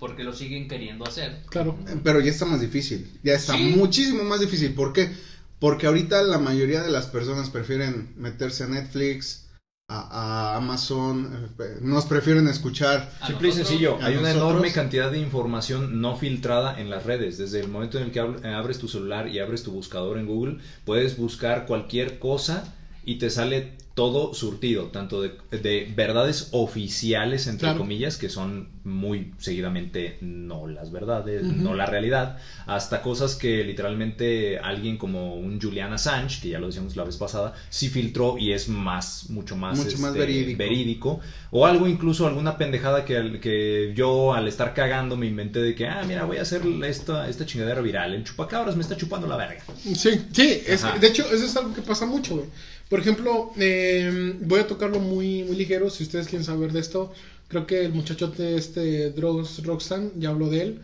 Porque 0.00 0.22
lo 0.22 0.32
siguen 0.32 0.68
queriendo 0.68 1.04
hacer. 1.04 1.42
Claro. 1.50 1.76
Pero 2.04 2.20
ya 2.20 2.30
está 2.30 2.44
más 2.44 2.60
difícil. 2.60 3.18
Ya 3.24 3.34
está 3.34 3.56
muchísimo 3.56 4.22
más 4.22 4.38
difícil. 4.38 4.72
¿Por 4.74 4.92
qué? 4.92 5.10
Porque 5.58 5.86
ahorita 5.86 6.22
la 6.22 6.38
mayoría 6.38 6.82
de 6.82 6.90
las 6.90 7.06
personas 7.06 7.50
prefieren 7.50 8.12
meterse 8.16 8.64
a 8.64 8.68
Netflix, 8.68 9.48
a, 9.90 10.56
Amazon, 10.56 11.50
eh, 11.58 11.78
nos 11.80 12.04
prefieren 12.04 12.46
escuchar. 12.46 13.10
Simple 13.26 13.48
y 13.48 13.52
sencillo, 13.52 13.98
hay 14.02 14.16
una 14.16 14.30
enorme 14.30 14.70
cantidad 14.70 15.10
de 15.10 15.18
información 15.18 16.00
no 16.00 16.16
filtrada 16.16 16.78
en 16.78 16.90
las 16.90 17.06
redes. 17.06 17.38
Desde 17.38 17.60
el 17.60 17.68
momento 17.68 17.98
en 17.98 18.04
el 18.04 18.12
que 18.12 18.20
abres 18.20 18.78
tu 18.78 18.86
celular 18.86 19.28
y 19.28 19.38
abres 19.38 19.62
tu 19.62 19.72
buscador 19.72 20.18
en 20.18 20.26
Google, 20.26 20.58
puedes 20.84 21.16
buscar 21.16 21.66
cualquier 21.66 22.18
cosa 22.18 22.74
y 23.04 23.16
te 23.16 23.30
sale 23.30 23.78
todo 23.98 24.32
surtido, 24.32 24.90
tanto 24.92 25.22
de, 25.22 25.92
verdades 25.96 26.50
oficiales, 26.52 27.48
entre 27.48 27.74
comillas, 27.74 28.16
que 28.16 28.28
son 28.28 28.68
muy 28.84 29.32
seguidamente 29.38 30.18
no 30.20 30.68
las 30.68 30.92
verdades, 30.92 31.42
no 31.42 31.74
la 31.74 31.84
realidad, 31.84 32.36
hasta 32.66 33.02
cosas 33.02 33.34
que 33.34 33.64
literalmente 33.64 34.60
alguien 34.60 34.98
como 34.98 35.34
un 35.34 35.60
Julian 35.60 35.92
Assange, 35.92 36.40
que 36.40 36.50
ya 36.50 36.60
lo 36.60 36.68
decíamos 36.68 36.94
la 36.94 37.02
vez 37.02 37.16
pasada, 37.16 37.54
sí 37.70 37.88
filtró 37.88 38.38
y 38.38 38.52
es 38.52 38.68
más, 38.68 39.30
mucho 39.30 39.56
más, 39.56 39.76
mucho 39.76 39.98
más 39.98 40.14
este, 40.14 40.54
verídico. 40.54 41.18
O 41.50 41.66
algo 41.66 41.88
incluso, 41.88 42.28
alguna 42.28 42.56
pendejada 42.56 43.04
que, 43.04 43.40
que 43.40 43.94
yo 43.96 44.32
al 44.32 44.46
estar 44.46 44.74
cagando 44.74 45.16
me 45.16 45.26
inventé 45.26 45.58
de 45.60 45.74
que, 45.74 45.88
ah, 45.88 46.04
mira, 46.06 46.24
voy 46.24 46.36
a 46.36 46.42
hacer 46.42 46.62
esta, 46.84 47.28
esta 47.28 47.44
chingadera 47.46 47.80
viral, 47.80 48.14
el 48.14 48.22
chupacabras 48.22 48.76
me 48.76 48.82
está 48.82 48.96
chupando 48.96 49.26
la 49.26 49.36
verga. 49.36 49.60
Sí, 49.82 49.94
sí, 50.32 50.62
de 51.00 51.06
hecho 51.08 51.24
eso 51.24 51.44
es 51.44 51.56
algo 51.56 51.74
que 51.74 51.82
pasa 51.82 52.06
mucho, 52.06 52.36
güey. 52.36 52.46
Por 52.88 53.00
ejemplo, 53.00 53.52
eh, 53.58 54.34
voy 54.40 54.60
a 54.60 54.66
tocarlo 54.66 54.98
muy, 54.98 55.44
muy 55.44 55.56
ligero, 55.56 55.90
si 55.90 56.04
ustedes 56.04 56.28
quieren 56.28 56.44
saber 56.44 56.72
de 56.72 56.80
esto. 56.80 57.12
Creo 57.48 57.66
que 57.66 57.84
el 57.84 57.92
muchacho 57.92 58.28
de 58.28 58.56
este 58.56 59.10
Drogs 59.10 59.62
Roxanne, 59.64 60.10
ya 60.16 60.30
habló 60.30 60.50
de 60.50 60.62
él. 60.62 60.80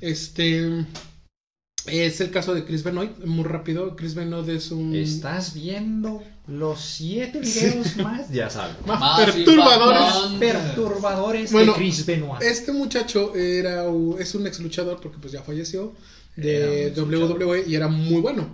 Este 0.00 0.84
es 1.86 2.20
el 2.20 2.30
caso 2.30 2.54
de 2.54 2.64
Chris 2.64 2.82
Benoit, 2.82 3.24
muy 3.24 3.44
rápido. 3.44 3.96
Chris 3.96 4.14
Benoit 4.14 4.48
es 4.48 4.70
un. 4.70 4.94
Estás 4.94 5.54
viendo 5.54 6.22
los 6.46 6.80
siete 6.80 7.40
videos 7.40 7.96
más, 8.02 8.30
ya 8.30 8.50
sabes, 8.50 8.74
más, 8.86 9.20
perturbadores, 9.20 10.38
perturbadores 10.38 11.52
de 11.52 11.72
Chris 11.74 12.06
Benoit. 12.06 12.42
Este 12.42 12.72
muchacho 12.72 13.34
era 13.34 13.84
es 14.18 14.34
un 14.34 14.46
ex 14.46 14.60
luchador 14.60 15.00
porque 15.00 15.18
pues 15.18 15.32
ya 15.32 15.42
falleció 15.42 15.94
de 16.36 16.92
WWE 16.96 17.64
y 17.66 17.74
era 17.74 17.88
muy 17.88 18.20
bueno. 18.20 18.48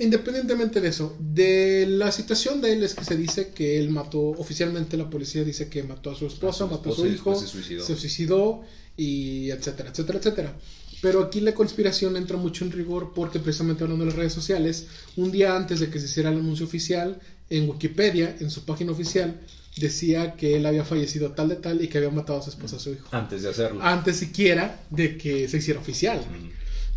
Independientemente 0.00 0.80
de 0.80 0.90
eso, 0.90 1.16
de 1.18 1.84
la 1.88 2.12
situación 2.12 2.60
de 2.60 2.72
él 2.72 2.84
es 2.84 2.94
que 2.94 3.02
se 3.04 3.16
dice 3.16 3.48
que 3.48 3.80
él 3.80 3.90
mató, 3.90 4.20
oficialmente 4.20 4.96
la 4.96 5.10
policía 5.10 5.42
dice 5.42 5.68
que 5.68 5.82
mató 5.82 6.12
a 6.12 6.14
su 6.14 6.28
esposa, 6.28 6.66
mató 6.66 6.92
a 6.92 6.94
su 6.94 7.04
hijo, 7.08 7.34
se 7.34 7.96
suicidó. 7.96 8.62
y 8.96 9.50
etcétera, 9.50 9.90
etcétera, 9.90 10.20
etcétera. 10.20 10.56
Pero 11.02 11.20
aquí 11.24 11.40
la 11.40 11.52
conspiración 11.52 12.16
entra 12.16 12.36
mucho 12.36 12.64
en 12.64 12.70
rigor 12.70 13.10
porque 13.12 13.40
precisamente 13.40 13.82
hablando 13.82 14.04
de 14.04 14.10
las 14.12 14.16
redes 14.16 14.32
sociales, 14.32 14.86
un 15.16 15.32
día 15.32 15.56
antes 15.56 15.80
de 15.80 15.90
que 15.90 15.98
se 15.98 16.06
hiciera 16.06 16.30
el 16.30 16.38
anuncio 16.38 16.64
oficial, 16.64 17.18
en 17.50 17.68
Wikipedia, 17.68 18.36
en 18.38 18.50
su 18.52 18.64
página 18.64 18.92
oficial, 18.92 19.40
decía 19.78 20.34
que 20.36 20.54
él 20.54 20.66
había 20.66 20.84
fallecido 20.84 21.32
tal 21.32 21.48
de 21.48 21.56
tal 21.56 21.82
y 21.82 21.88
que 21.88 21.98
había 21.98 22.10
matado 22.10 22.38
a 22.38 22.42
su 22.42 22.50
esposa 22.50 22.76
a 22.76 22.78
su 22.78 22.92
hijo. 22.92 23.08
Antes 23.10 23.42
de 23.42 23.48
hacerlo. 23.48 23.80
Antes 23.82 24.16
siquiera 24.16 24.80
de 24.90 25.18
que 25.18 25.48
se 25.48 25.56
hiciera 25.56 25.80
oficial. 25.80 26.24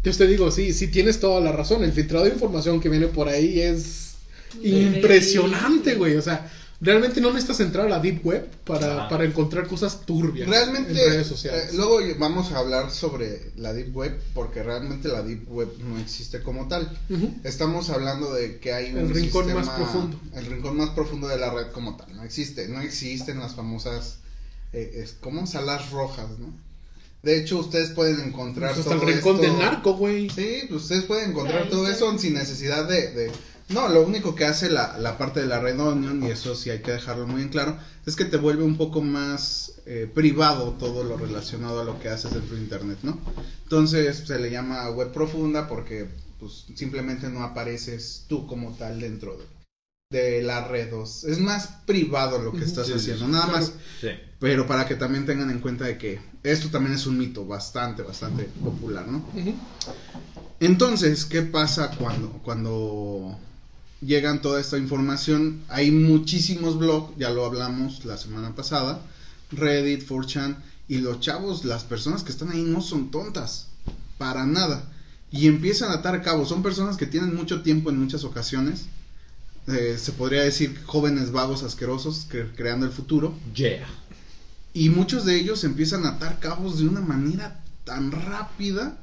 Yo 0.04 0.16
te 0.16 0.28
digo, 0.28 0.50
sí, 0.52 0.74
sí 0.74 0.88
tienes 0.88 1.20
toda 1.20 1.40
la 1.42 1.52
razón. 1.52 1.84
El 1.84 1.94
filtrado 1.94 2.26
de 2.26 2.32
información 2.32 2.80
que 2.80 2.90
viene 2.90 3.08
por 3.08 3.30
ahí 3.30 3.60
es 3.62 4.16
impresionante, 4.64 5.96
güey. 5.96 6.16
O 6.16 6.22
sea, 6.22 6.52
realmente 6.82 7.22
no 7.22 7.30
necesitas 7.30 7.60
entrar 7.60 7.86
a 7.86 7.90
la 7.90 8.00
Deep 8.00 8.26
Web 8.26 8.50
para, 8.66 9.08
para 9.08 9.24
encontrar 9.24 9.68
cosas 9.68 10.02
turbias 10.02 10.50
realmente, 10.50 10.92
en 10.92 11.12
redes 11.12 11.28
sociales. 11.28 11.70
Eh, 11.70 11.76
luego 11.76 12.00
vamos 12.18 12.52
a 12.52 12.58
hablar 12.58 12.90
sobre 12.90 13.52
la 13.56 13.74
Deep 13.74 13.96
Web, 13.96 14.20
porque 14.34 14.64
realmente 14.64 15.08
la 15.08 15.22
Deep 15.22 15.48
Web 15.48 15.70
no 15.80 16.00
existe 16.00 16.42
como 16.42 16.68
tal. 16.68 16.92
Estamos 17.44 17.92
hablando 17.92 18.34
de 18.34 18.58
que 18.58 18.74
hay 18.74 18.92
un 18.92 18.98
el 18.98 19.10
rincón 19.10 19.54
más 19.54 19.70
profundo. 19.70 20.20
El 20.34 20.48
rincón 20.48 20.78
más 20.78 20.90
profundo 20.90 21.28
de 21.28 21.38
la 21.38 21.54
red 21.54 21.68
como 21.72 21.96
tal. 21.96 22.16
No 22.16 22.24
existe, 22.24 22.68
no 22.68 22.82
existen 22.82 23.40
las 23.40 23.54
famosas, 23.54 24.18
eh, 24.74 25.08
como 25.20 25.46
salas 25.46 25.92
rojas, 25.92 26.28
¿no? 26.40 26.52
De 27.24 27.38
hecho, 27.38 27.60
ustedes 27.60 27.92
pueden 27.92 28.20
encontrar 28.20 28.74
pues 28.74 28.86
hasta 28.86 28.96
el 28.96 29.14
rincón 29.14 29.40
del 29.40 29.58
narco, 29.58 29.94
güey. 29.94 30.30
Sí, 30.30 30.66
pues 30.68 30.84
ustedes 30.84 31.04
pueden 31.04 31.32
encontrar 31.32 31.70
todo 31.70 31.88
eso 31.88 32.18
sin 32.18 32.34
necesidad 32.34 32.88
de, 32.88 33.32
No, 33.70 33.90
lo 33.90 34.02
único 34.02 34.34
que 34.34 34.46
hace 34.46 34.70
la, 34.70 34.98
la, 34.98 35.18
parte 35.18 35.40
de 35.40 35.46
la 35.46 35.60
Red 35.60 35.80
Onion, 35.80 36.24
y 36.24 36.32
eso 36.32 36.56
sí 36.56 36.72
hay 36.72 36.82
que 36.82 36.92
dejarlo 36.92 37.28
muy 37.28 37.44
en 37.44 37.50
claro, 37.50 37.78
es 38.06 38.16
que 38.16 38.26
te 38.26 38.38
vuelve 38.38 38.64
un 38.64 38.76
poco 38.76 39.02
más 39.02 39.74
eh, 39.86 40.10
privado 40.12 40.74
todo 40.80 41.04
lo 41.04 41.18
relacionado 41.18 41.82
a 41.82 41.84
lo 41.84 42.00
que 42.00 42.10
haces 42.10 42.34
dentro 42.34 42.56
de 42.56 42.62
Internet, 42.64 42.98
¿no? 43.04 43.20
Entonces 43.64 44.24
se 44.26 44.40
le 44.40 44.50
llama 44.50 44.90
web 44.90 45.12
profunda 45.12 45.68
porque 45.68 46.08
pues 46.40 46.66
simplemente 46.76 47.30
no 47.30 47.44
apareces 47.44 48.26
tú 48.28 48.48
como 48.48 48.76
tal 48.76 49.00
dentro 49.00 49.38
de 49.38 49.62
de 50.12 50.44
la 50.44 50.68
red 50.68 50.90
Es 50.94 51.40
más 51.40 51.70
privado 51.86 52.38
lo 52.40 52.52
que 52.52 52.66
estás 52.66 52.92
haciendo, 52.92 53.28
nada 53.28 53.48
más. 53.48 53.74
Pero 54.42 54.66
para 54.66 54.88
que 54.88 54.96
también 54.96 55.28
tengan 55.28 55.52
en 55.52 55.60
cuenta 55.60 55.86
de 55.86 56.00
que 56.00 56.20
esto 56.42 56.70
también 56.70 56.96
es 56.96 57.06
un 57.06 57.16
mito 57.16 57.46
bastante, 57.46 58.02
bastante 58.02 58.46
popular, 58.46 59.08
¿no? 59.08 59.24
Entonces, 60.60 61.26
¿qué 61.26 61.44
pasa 61.44 61.92
cuando, 61.92 62.30
cuando 62.44 63.38
llegan 64.02 64.42
toda 64.42 64.60
esta 64.60 64.80
información? 64.80 65.62
Hay 65.70 65.92
muchísimos 65.92 66.80
blogs, 66.80 67.16
ya 67.20 67.30
lo 67.30 67.46
hablamos 67.46 68.04
la 68.04 68.18
semana 68.18 68.56
pasada, 68.56 69.00
Reddit, 69.52 70.08
4chan, 70.10 70.58
y 70.88 70.98
los 70.98 71.20
chavos, 71.20 71.64
las 71.64 71.84
personas 71.84 72.24
que 72.24 72.32
están 72.32 72.50
ahí 72.50 72.64
no 72.64 72.82
son 72.82 73.12
tontas, 73.12 73.68
para 74.18 74.48
nada. 74.48 74.92
Y 75.30 75.48
empiezan 75.48 75.92
a 75.92 75.98
atar 75.98 76.20
cabos, 76.24 76.50
son 76.50 76.64
personas 76.64 76.98
que 76.98 77.06
tienen 77.06 77.36
mucho 77.36 77.62
tiempo 77.62 77.92
en 77.92 78.00
muchas 78.00 78.24
ocasiones 78.24 78.88
eh, 79.68 79.96
se 80.00 80.12
podría 80.12 80.42
decir 80.42 80.82
jóvenes 80.86 81.32
vagos 81.32 81.62
asquerosos 81.62 82.28
creando 82.56 82.86
el 82.86 82.92
futuro. 82.92 83.34
Yeah. 83.54 83.88
Y 84.74 84.90
muchos 84.90 85.26
de 85.26 85.38
ellos 85.38 85.64
empiezan 85.64 86.06
a 86.06 86.12
atar 86.12 86.40
cabos 86.40 86.80
de 86.80 86.88
una 86.88 87.02
manera 87.02 87.62
tan 87.84 88.12
rápida 88.12 88.98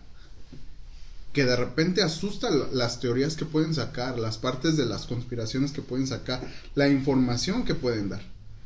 que 1.33 1.45
de 1.45 1.57
repente 1.57 2.03
asusta 2.03 2.51
las 2.51 3.01
teorías 3.01 3.37
que 3.37 3.45
pueden 3.45 3.75
sacar, 3.75 4.19
las 4.19 4.39
partes 4.39 4.77
de 4.77 4.87
las 4.87 5.07
conspiraciones 5.07 5.73
que 5.73 5.83
pueden 5.83 6.07
sacar, 6.07 6.41
la 6.75 6.89
información 6.89 7.65
que 7.65 7.75
pueden 7.75 8.09
dar. 8.09 8.23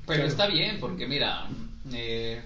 Pero 0.07 0.25
está 0.25 0.47
bien, 0.47 0.79
porque 0.81 1.07
mira, 1.07 1.49
eh, 1.93 2.41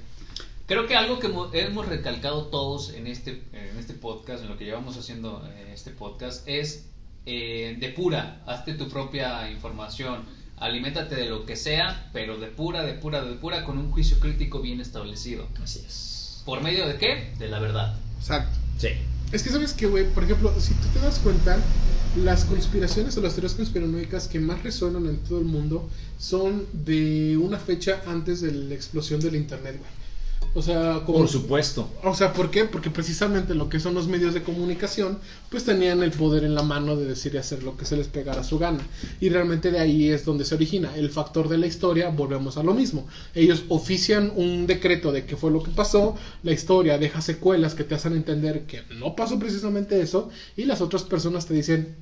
creo 0.66 0.86
que 0.86 0.96
algo 0.96 1.18
que 1.18 1.28
hemos 1.61 1.86
recalcado 1.86 2.46
todos 2.46 2.92
en 2.94 3.07
este, 3.07 3.42
en 3.52 3.78
este 3.78 3.94
podcast, 3.94 4.42
en 4.42 4.48
lo 4.48 4.59
que 4.59 4.64
llevamos 4.64 4.96
haciendo 4.96 5.46
eh, 5.46 5.72
este 5.74 5.90
podcast, 5.90 6.46
es 6.48 6.86
eh, 7.26 7.76
depura, 7.78 8.42
hazte 8.46 8.74
tu 8.74 8.88
propia 8.88 9.50
información, 9.50 10.24
aliméntate 10.57 11.14
de 11.14 11.26
lo 11.26 11.46
que 11.46 11.57
sea, 11.57 12.09
pero 12.12 12.38
depura, 12.38 12.82
depura, 12.82 13.22
depura 13.22 13.64
con 13.64 13.78
un 13.78 13.90
juicio 13.90 14.18
crítico 14.18 14.61
bien 14.61 14.80
establecido. 14.80 15.46
Así 15.62 15.82
es. 15.86 16.42
¿Por 16.44 16.62
medio 16.62 16.86
de 16.86 16.96
qué? 16.96 17.32
De 17.38 17.48
la 17.48 17.59
verdad. 17.59 17.98
Exacto. 18.18 18.57
Sí. 18.78 18.88
Es 19.32 19.42
que 19.42 19.50
sabes 19.50 19.72
que, 19.72 19.86
güey, 19.86 20.09
por 20.12 20.24
ejemplo, 20.24 20.52
si 20.61 20.72
tú 20.74 20.86
te 20.94 21.00
das 21.00 21.18
cuenta, 21.18 21.59
las 22.16 22.44
conspiraciones 22.44 23.16
o 23.18 23.20
las 23.20 23.34
teorías 23.34 23.54
conspiranoicas 23.54 24.28
que 24.28 24.38
más 24.38 24.62
resuenan 24.62 25.07
en 25.07 25.18
todo 25.18 25.40
el 25.40 25.44
mundo 25.44 25.88
son 26.18 26.66
de 26.72 27.36
una 27.36 27.59
fecha 27.59 28.02
antes 28.07 28.40
de 28.40 28.52
la 28.52 28.74
explosión 28.74 29.20
del 29.20 29.34
Internet, 29.34 29.76
güey. 29.78 30.05
O 30.55 30.62
sea, 30.62 31.03
como, 31.05 31.18
por 31.18 31.28
supuesto. 31.28 31.88
O 32.03 32.14
sea, 32.14 32.32
¿por 32.32 32.51
qué? 32.51 32.64
Porque 32.64 32.90
precisamente 32.90 33.55
lo 33.55 33.68
que 33.68 33.80
son 33.80 33.94
los 33.94 34.09
medios 34.09 34.34
de 34.34 34.42
comunicación, 34.42 35.18
pues 35.51 35.64
tenían 35.64 36.03
el 36.03 36.12
poder 36.12 36.44
en 36.44 36.55
la 36.55 36.62
mano 36.62 36.97
de 36.97 37.07
decir 37.07 37.34
y 37.34 37.38
hacer 37.38 37.62
lo 37.62 37.76
que 37.76 37.84
se 37.84 37.97
les 37.97 38.09
pegara 38.09 38.40
a 38.40 38.44
su 38.44 38.59
gana. 38.59 38.80
Y 39.20 39.28
realmente 39.28 39.70
de 39.70 39.78
ahí 39.78 40.09
es 40.09 40.24
donde 40.24 40.44
se 40.44 40.55
origina 40.55 40.97
el 40.97 41.11
factor 41.11 41.49
de 41.49 41.59
la 41.59 41.66
historia, 41.66 42.09
volvemos 42.09 42.57
a 42.57 42.62
lo 42.62 42.74
mismo. 42.74 43.07
Ellos 43.34 43.64
ofician 43.68 44.32
un 44.34 44.66
decreto 44.66 45.12
de 45.12 45.26
qué 45.26 45.36
fue 45.36 45.51
lo 45.51 45.62
que 45.62 45.70
pasó, 45.70 46.16
la 46.42 46.53
historia 46.53 46.99
deja 46.99 47.20
secuelas 47.20 47.74
que 47.74 47.84
te 47.84 47.94
hacen 47.94 48.14
entender 48.14 48.66
que 48.66 48.82
no 48.99 49.14
pasó 49.14 49.38
precisamente 49.38 50.01
eso, 50.01 50.30
y 50.57 50.64
las 50.64 50.80
otras 50.80 51.03
personas 51.03 51.47
te 51.47 51.55
dicen, 51.55 51.97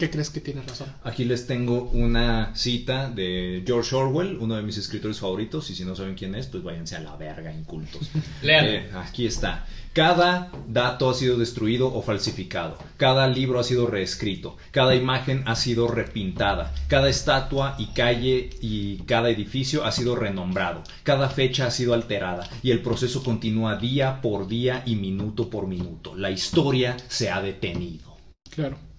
¿Qué 0.00 0.08
crees 0.08 0.30
que 0.30 0.40
tienes 0.40 0.66
razón? 0.66 0.88
Aquí 1.04 1.26
les 1.26 1.46
tengo 1.46 1.90
una 1.92 2.56
cita 2.56 3.10
de 3.10 3.62
George 3.66 3.94
Orwell, 3.94 4.38
uno 4.40 4.56
de 4.56 4.62
mis 4.62 4.78
escritores 4.78 5.20
favoritos, 5.20 5.68
y 5.68 5.74
si 5.74 5.84
no 5.84 5.94
saben 5.94 6.14
quién 6.14 6.34
es, 6.34 6.46
pues 6.46 6.62
váyanse 6.62 6.96
a 6.96 7.00
la 7.00 7.16
verga, 7.16 7.52
incultos. 7.52 8.08
Lean. 8.42 8.64
Eh, 8.64 8.90
aquí 8.94 9.26
está. 9.26 9.66
Cada 9.92 10.52
dato 10.66 11.10
ha 11.10 11.12
sido 11.12 11.36
destruido 11.36 11.92
o 11.92 12.00
falsificado, 12.00 12.78
cada 12.96 13.26
libro 13.28 13.60
ha 13.60 13.64
sido 13.64 13.88
reescrito, 13.88 14.56
cada 14.70 14.94
imagen 14.94 15.42
ha 15.46 15.54
sido 15.54 15.86
repintada, 15.86 16.72
cada 16.88 17.10
estatua 17.10 17.74
y 17.76 17.88
calle 17.88 18.48
y 18.62 18.98
cada 19.00 19.28
edificio 19.28 19.84
ha 19.84 19.92
sido 19.92 20.16
renombrado, 20.16 20.82
cada 21.02 21.28
fecha 21.28 21.66
ha 21.66 21.70
sido 21.70 21.92
alterada 21.92 22.48
y 22.62 22.70
el 22.70 22.80
proceso 22.80 23.22
continúa 23.22 23.76
día 23.76 24.22
por 24.22 24.48
día 24.48 24.82
y 24.86 24.96
minuto 24.96 25.50
por 25.50 25.66
minuto. 25.66 26.14
La 26.14 26.30
historia 26.30 26.96
se 27.08 27.28
ha 27.28 27.42
detenido. 27.42 28.16
Claro. 28.48 28.89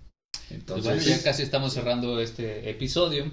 Entonces, 0.54 1.06
ya 1.06 1.24
casi 1.24 1.43
estamos 1.43 1.74
cerrando 1.74 2.20
este 2.20 2.70
episodio. 2.70 3.26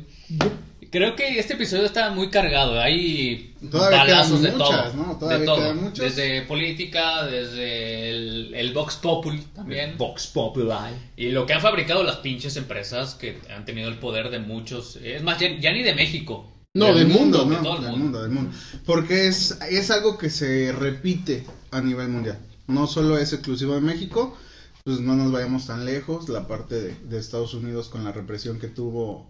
Creo 0.91 1.17
que 1.17 1.39
este 1.39 1.55
episodio 1.55 1.85
está 1.85 2.11
muy 2.11 2.31
cargado. 2.31 2.81
Hay 2.81 3.55
balazos 3.61 4.41
de 4.41 4.53
todo. 4.53 5.29
de 5.29 5.45
todo. 5.45 5.91
Desde 5.91 6.43
política, 6.43 7.27
desde 7.27 8.61
el, 8.61 8.73
Vox 8.73 8.97
Populi 8.97 9.43
también. 9.55 9.99
Vox 9.99 10.29
Populi. 10.29 10.69
Y 11.17 11.31
lo 11.31 11.45
que 11.45 11.53
han 11.53 11.61
fabricado 11.61 12.03
las 12.03 12.17
pinches 12.17 12.57
empresas 12.57 13.15
que 13.15 13.39
han 13.55 13.65
tenido 13.65 13.89
el 13.89 13.99
poder 13.99 14.31
de 14.31 14.39
muchos. 14.39 14.97
Es 15.03 15.23
más, 15.23 15.39
ya, 15.39 15.73
ni 15.73 15.83
de 15.83 15.95
México. 15.95 16.51
No, 16.75 16.95
del, 16.95 17.09
mundo, 17.09 17.45
no, 17.45 17.81
del 17.81 17.91
mundo. 17.91 18.23
del 18.23 18.31
mundo. 18.31 18.51
Porque 18.87 19.27
es, 19.27 19.59
es 19.69 19.91
algo 19.91 20.17
que 20.17 20.31
se 20.31 20.73
repite 20.73 21.45
a 21.71 21.81
nivel 21.81 22.09
mundial. 22.09 22.39
No 22.67 22.87
solo 22.87 23.19
es 23.19 23.33
exclusivo 23.33 23.75
de 23.75 23.81
México 23.81 24.39
pues 24.89 25.01
no 25.01 25.17
nos 25.17 25.31
vayamos 25.31 25.67
tan 25.67 25.85
lejos, 25.85 26.31
la 26.31 26.49
parte 26.49 26.81
de, 26.81 27.19
Estados 27.19 27.53
Unidos 27.53 27.91
con 27.91 28.05
la 28.05 28.13
represión 28.13 28.59
que 28.59 28.69
tuvo 28.69 29.29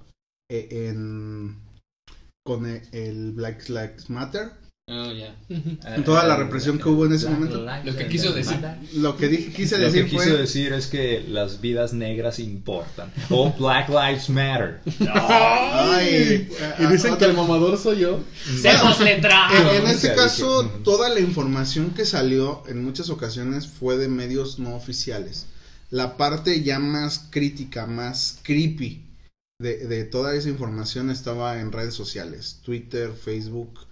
eh, 0.48 0.68
en 0.70 1.60
con 2.46 2.64
el, 2.64 3.32
Black 3.32 3.68
Lives 3.68 4.08
Matter. 4.08 4.52
Oh, 4.90 5.12
ya. 5.12 5.36
Toda 6.02 6.24
la 6.24 6.36
represión 6.36 6.78
que 6.78 6.88
hubo 6.88 7.04
en 7.04 7.12
ese 7.12 7.28
momento. 7.28 7.66
Lo 7.84 7.94
que 7.94 8.08
quiso 8.08 8.32
decir. 8.32 8.56
Lo 8.94 9.18
que 9.18 9.28
dije, 9.28 9.52
quise 9.52 9.76
decir 9.76 10.04
Lo 10.04 10.08
que 10.08 10.16
quiso 10.16 10.36
decir 10.36 10.72
es 10.72 10.86
que 10.86 11.22
las 11.28 11.60
vidas 11.60 11.92
negras 11.92 12.38
importan. 12.38 13.12
O 13.28 13.52
Black 13.52 13.90
Lives 13.90 14.30
Matter. 14.30 14.80
Ay, 15.12 16.48
y 16.78 16.86
dicen 16.86 17.18
que 17.18 17.26
el 17.26 17.34
mamador 17.34 17.76
soy 17.76 17.98
yo. 17.98 18.20
Seamos 18.62 18.98
letrados. 19.00 19.74
En, 19.74 19.82
en 19.82 19.88
este 19.88 20.14
caso, 20.14 20.64
toda 20.82 21.10
la 21.10 21.20
información 21.20 21.90
que 21.90 22.06
salió 22.06 22.62
en 22.66 22.82
muchas 22.82 23.10
ocasiones 23.10 23.66
fue 23.66 23.98
de 23.98 24.08
medios 24.08 24.58
no 24.58 24.74
oficiales. 24.74 25.48
La 25.90 26.16
parte 26.16 26.62
ya 26.62 26.78
más 26.78 27.26
crítica, 27.30 27.86
más 27.86 28.38
creepy 28.42 29.04
de, 29.58 29.86
de 29.86 30.04
toda 30.04 30.34
esa 30.34 30.48
información 30.48 31.10
estaba 31.10 31.60
en 31.60 31.72
redes 31.72 31.92
sociales. 31.92 32.60
Twitter, 32.64 33.12
Facebook 33.12 33.87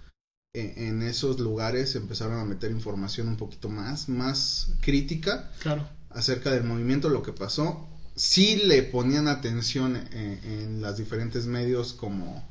en 0.59 1.01
esos 1.03 1.39
lugares 1.39 1.95
empezaron 1.95 2.39
a 2.39 2.45
meter 2.45 2.71
información 2.71 3.27
un 3.27 3.37
poquito 3.37 3.69
más, 3.69 4.09
más 4.09 4.69
crítica 4.81 5.51
claro. 5.59 5.87
acerca 6.09 6.51
del 6.51 6.63
movimiento, 6.63 7.09
lo 7.09 7.23
que 7.23 7.31
pasó. 7.31 7.87
Sí 8.15 8.55
le 8.55 8.81
ponían 8.81 9.27
atención 9.27 9.95
en, 10.11 10.81
los 10.81 10.97
diferentes 10.97 11.45
medios 11.45 11.93
como, 11.93 12.43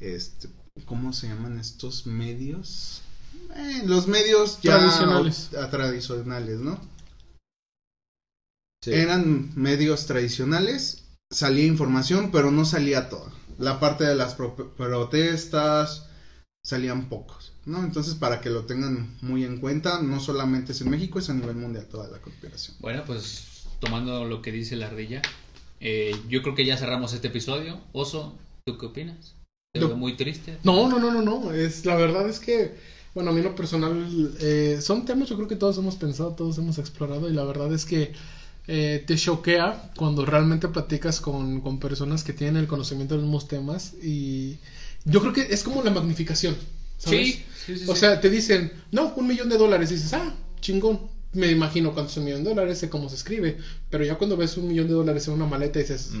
este, 0.00 0.48
¿cómo 0.86 1.12
se 1.12 1.28
llaman 1.28 1.58
estos 1.58 2.06
medios? 2.06 3.02
Eh, 3.54 3.82
los 3.84 4.08
medios 4.08 4.60
tradicionales. 4.60 5.50
tradicionales, 5.70 6.60
¿no? 6.60 6.80
Eran 8.86 9.52
medios 9.54 10.06
tradicionales, 10.06 11.04
salía 11.30 11.66
información, 11.66 12.30
pero 12.30 12.50
no 12.50 12.64
salía 12.64 13.08
toda. 13.08 13.30
La 13.58 13.80
parte 13.80 14.04
de 14.04 14.14
las 14.14 14.34
protestas, 14.34 16.06
salían 16.64 17.10
pocos, 17.10 17.52
¿no? 17.66 17.84
Entonces, 17.84 18.14
para 18.14 18.40
que 18.40 18.48
lo 18.48 18.64
tengan 18.64 19.14
muy 19.20 19.44
en 19.44 19.58
cuenta, 19.58 20.00
no 20.00 20.18
solamente 20.18 20.72
es 20.72 20.80
en 20.80 20.90
México, 20.90 21.18
es 21.18 21.28
a 21.28 21.34
nivel 21.34 21.56
mundial 21.56 21.86
toda 21.86 22.08
la 22.08 22.18
conspiración. 22.18 22.76
Bueno, 22.80 23.02
pues 23.06 23.66
tomando 23.80 24.24
lo 24.24 24.40
que 24.40 24.50
dice 24.50 24.74
la 24.74 24.86
ardilla, 24.86 25.20
eh, 25.80 26.16
yo 26.28 26.42
creo 26.42 26.54
que 26.54 26.64
ya 26.64 26.78
cerramos 26.78 27.12
este 27.12 27.28
episodio. 27.28 27.78
Oso, 27.92 28.34
¿tú 28.64 28.78
qué 28.78 28.86
opinas? 28.86 29.34
¿Te 29.74 29.80
veo 29.80 29.96
muy 29.96 30.16
triste? 30.16 30.56
No, 30.64 30.88
no, 30.88 30.98
no, 30.98 31.12
no, 31.12 31.20
no. 31.20 31.52
Es, 31.52 31.84
la 31.84 31.96
verdad 31.96 32.26
es 32.28 32.40
que, 32.40 32.74
bueno, 33.14 33.30
a 33.30 33.34
mí 33.34 33.42
lo 33.42 33.54
personal, 33.54 34.34
eh, 34.40 34.78
son 34.80 35.04
temas 35.04 35.28
yo 35.28 35.36
creo 35.36 35.48
que 35.48 35.56
todos 35.56 35.76
hemos 35.76 35.96
pensado, 35.96 36.30
todos 36.30 36.56
hemos 36.56 36.78
explorado 36.78 37.28
y 37.28 37.34
la 37.34 37.44
verdad 37.44 37.74
es 37.74 37.84
que 37.84 38.12
eh, 38.68 39.04
te 39.06 39.16
choquea 39.16 39.90
cuando 39.96 40.24
realmente 40.24 40.68
platicas 40.68 41.20
con, 41.20 41.60
con 41.60 41.78
personas 41.78 42.24
que 42.24 42.32
tienen 42.32 42.56
el 42.56 42.66
conocimiento 42.66 43.14
de 43.14 43.20
los 43.20 43.26
mismos 43.26 43.48
temas 43.48 43.92
y 44.02 44.56
yo 45.04 45.20
creo 45.20 45.32
que 45.32 45.46
es 45.50 45.62
como 45.62 45.82
la 45.82 45.90
magnificación. 45.90 46.56
¿sabes? 46.98 47.40
Sí, 47.66 47.84
O 47.88 47.96
sea, 47.96 48.20
te 48.20 48.30
dicen, 48.30 48.72
no, 48.92 49.12
un 49.16 49.26
millón 49.26 49.48
de 49.48 49.58
dólares. 49.58 49.90
Y 49.90 49.94
dices, 49.94 50.12
ah, 50.14 50.34
chingón. 50.60 51.12
me 51.32 51.50
imagino 51.50 51.92
cuánto 51.92 52.12
es 52.12 52.16
un 52.18 52.24
millón 52.26 52.44
de 52.44 52.50
dólares, 52.50 52.78
sé 52.78 52.88
cómo 52.88 53.08
se 53.08 53.16
escribe, 53.16 53.58
pero 53.90 54.04
ya 54.04 54.14
cuando 54.14 54.36
ves 54.36 54.56
un 54.56 54.68
millón 54.68 54.86
de 54.86 54.94
dólares 54.94 55.26
en 55.26 55.34
una 55.34 55.46
maleta 55.46 55.80
dices, 55.80 56.12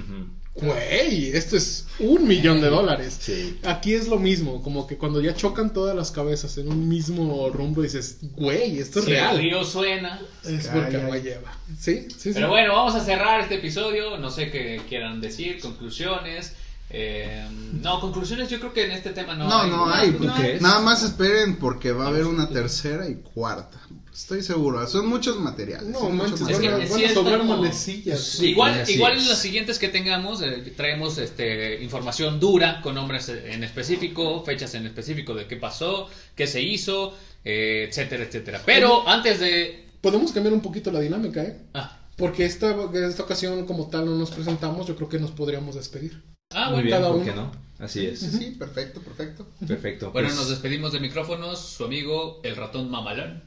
güey, 0.54 1.28
esto 1.30 1.56
es 1.56 1.86
un 2.00 2.26
millón 2.26 2.60
de 2.60 2.68
dólares. 2.68 3.16
Sí. 3.20 3.58
Aquí 3.62 3.94
es 3.94 4.08
lo 4.08 4.18
mismo, 4.18 4.60
como 4.62 4.86
que 4.88 4.96
cuando 4.96 5.20
ya 5.20 5.32
chocan 5.34 5.72
todas 5.72 5.94
las 5.94 6.10
cabezas 6.10 6.58
en 6.58 6.68
un 6.68 6.88
mismo 6.88 7.48
rumbo 7.50 7.82
dices, 7.82 8.18
güey, 8.34 8.78
esto 8.80 8.98
es 8.98 9.04
Si 9.04 9.10
el 9.12 9.16
real. 9.18 9.38
río 9.38 9.64
suena. 9.64 10.20
Es 10.44 10.66
porque 10.66 10.96
agua 10.96 11.18
lleva. 11.18 11.56
Sí, 11.78 12.08
sí, 12.10 12.16
sí. 12.18 12.30
Pero 12.34 12.48
bueno, 12.48 12.74
vamos 12.74 12.96
a 12.96 13.04
cerrar 13.04 13.40
este 13.40 13.54
episodio. 13.54 14.18
No 14.18 14.30
sé 14.30 14.50
qué 14.50 14.80
quieran 14.88 15.20
decir, 15.20 15.60
conclusiones. 15.60 16.54
Eh, 16.96 17.44
no, 17.82 18.00
conclusiones 18.00 18.48
yo 18.48 18.60
creo 18.60 18.72
que 18.72 18.84
en 18.84 18.92
este 18.92 19.10
tema 19.10 19.34
no, 19.34 19.48
No, 19.48 19.60
hay. 19.60 19.70
no 19.70 19.92
hay. 19.92 20.10
¿Tú 20.12 20.28
crees? 20.36 20.62
Nada 20.62 20.80
más 20.80 21.02
esperen 21.02 21.56
porque 21.58 21.90
va 21.90 22.04
a 22.04 22.08
haber 22.08 22.24
una 22.26 22.48
tercera 22.48 23.08
y 23.08 23.16
cuarta. 23.16 23.80
Estoy 24.12 24.42
seguro. 24.44 24.86
Son 24.86 25.08
muchos 25.08 25.40
materiales. 25.40 25.88
No, 25.88 26.08
muchos 26.08 26.40
manches, 26.42 26.48
Es 26.50 26.58
que 26.60 26.68
van 26.70 26.82
a, 26.82 26.86
sí 26.86 26.92
van 26.92 27.00
a 27.00 27.04
está 27.06 27.14
sobrar 27.14 27.38
como- 27.40 27.56
manecillas. 27.56 28.20
Sí. 28.22 28.50
igual 28.50 28.84
igual 28.88 29.18
en 29.18 29.28
las 29.28 29.38
siguientes 29.40 29.80
que 29.80 29.88
tengamos 29.88 30.40
eh, 30.40 30.72
traemos 30.76 31.18
este 31.18 31.82
información 31.82 32.38
dura 32.38 32.80
con 32.80 32.94
nombres 32.94 33.28
en 33.28 33.64
específico, 33.64 34.44
fechas 34.44 34.72
en 34.76 34.86
específico 34.86 35.34
de 35.34 35.48
qué 35.48 35.56
pasó, 35.56 36.08
qué 36.36 36.46
se 36.46 36.62
hizo, 36.62 37.12
eh, 37.44 37.86
etcétera, 37.88 38.22
etcétera. 38.22 38.62
Pero 38.64 39.08
antes 39.08 39.40
de 39.40 39.82
Podemos 40.00 40.30
cambiar 40.32 40.52
un 40.52 40.60
poquito 40.60 40.92
la 40.92 41.00
dinámica, 41.00 41.42
¿eh? 41.42 41.56
ah, 41.72 41.98
Porque 42.18 42.44
esta, 42.44 42.76
esta 43.08 43.22
ocasión 43.22 43.66
como 43.66 43.88
tal 43.88 44.04
no 44.04 44.14
nos 44.16 44.30
presentamos, 44.30 44.86
yo 44.86 44.94
creo 44.96 45.08
que 45.08 45.18
nos 45.18 45.30
podríamos 45.32 45.74
despedir. 45.76 46.22
Ah, 46.54 46.70
Muy 46.70 46.74
bueno. 46.74 46.82
bien, 46.84 46.96
cada 46.98 47.06
¿por 47.08 47.16
uno. 47.16 47.24
qué 47.24 47.32
no? 47.34 47.52
Así 47.84 48.06
es. 48.06 48.20
Sí, 48.20 48.30
sí, 48.30 48.50
perfecto, 48.58 49.00
perfecto. 49.00 49.46
Perfecto. 49.66 50.10
Bueno, 50.12 50.28
pues, 50.28 50.38
nos 50.38 50.48
despedimos 50.48 50.92
de 50.92 51.00
micrófonos, 51.00 51.58
su 51.60 51.84
amigo 51.84 52.40
el 52.44 52.56
ratón 52.56 52.90
mamalón. 52.90 53.42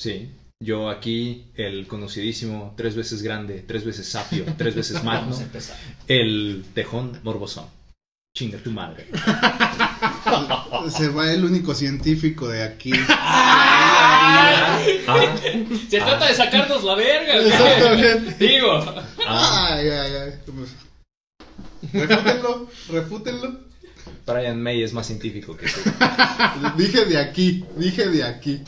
Sí. 0.00 0.30
Yo 0.62 0.88
aquí, 0.88 1.46
el 1.56 1.86
conocidísimo, 1.86 2.72
tres 2.76 2.94
veces 2.96 3.22
grande, 3.22 3.62
tres 3.66 3.84
veces 3.84 4.08
sapio, 4.08 4.44
tres 4.56 4.74
veces 4.74 5.02
magno, 5.04 5.22
Vamos 5.22 5.40
a 5.40 5.42
empezar. 5.42 5.76
el 6.08 6.64
tejón 6.74 7.20
morbosón. 7.22 7.66
Chinga 8.36 8.58
tu 8.58 8.70
madre. 8.72 9.06
Se 10.90 11.08
va 11.08 11.30
el 11.32 11.44
único 11.44 11.74
científico 11.74 12.48
de 12.48 12.62
aquí. 12.64 12.92
Ah, 14.26 14.78
Se 15.88 15.98
trata 15.98 16.26
de 16.26 16.34
sacarnos 16.34 16.82
la 16.82 16.94
verga. 16.94 17.34
Exactamente. 17.36 18.46
Digo. 18.46 18.72
ah, 19.26 19.74
Ay, 19.76 19.88
ay, 19.88 20.12
ay. 20.16 20.32
Refútenlo, 21.92 22.68
refútenlo. 22.90 23.60
Brian 24.26 24.60
May 24.62 24.82
es 24.82 24.92
más 24.92 25.06
científico 25.06 25.56
que 25.56 25.66
tú. 25.66 25.80
Dije 26.78 27.04
de 27.04 27.18
aquí, 27.18 27.64
dije 27.76 28.08
de 28.08 28.22
aquí. 28.24 28.60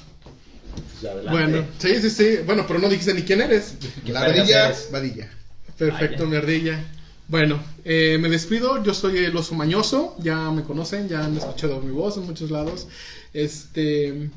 Pues. 1.01 1.25
Bueno, 1.31 1.65
sí, 1.79 2.01
sí, 2.01 2.11
sí. 2.11 2.37
Bueno, 2.45 2.65
pero 2.67 2.79
no 2.79 2.89
dijiste 2.89 3.15
ni 3.15 3.23
quién 3.23 3.41
eres. 3.41 3.75
¿Qué 4.05 4.13
La 4.13 4.21
vergas 4.21 4.41
ardilla, 4.41 4.67
eres? 4.67 4.89
vadilla. 4.91 5.31
Perfecto, 5.77 6.25
Vaya. 6.25 6.31
mi 6.31 6.37
ardilla. 6.37 6.85
Bueno, 7.29 7.59
eh, 7.85 8.19
me 8.21 8.29
despido. 8.29 8.83
Yo 8.83 8.95
soy 8.95 9.19
el 9.19 9.37
oso 9.37 9.55
mañoso. 9.55 10.15
Ya 10.21 10.51
me 10.51 10.63
conocen, 10.63 11.09
ya 11.09 11.25
han 11.25 11.37
escuchado 11.37 11.81
mi 11.81 11.91
voz 11.93 12.17
en 12.17 12.25
muchos 12.25 12.51
lados. 12.51 12.89
Este. 13.33 14.31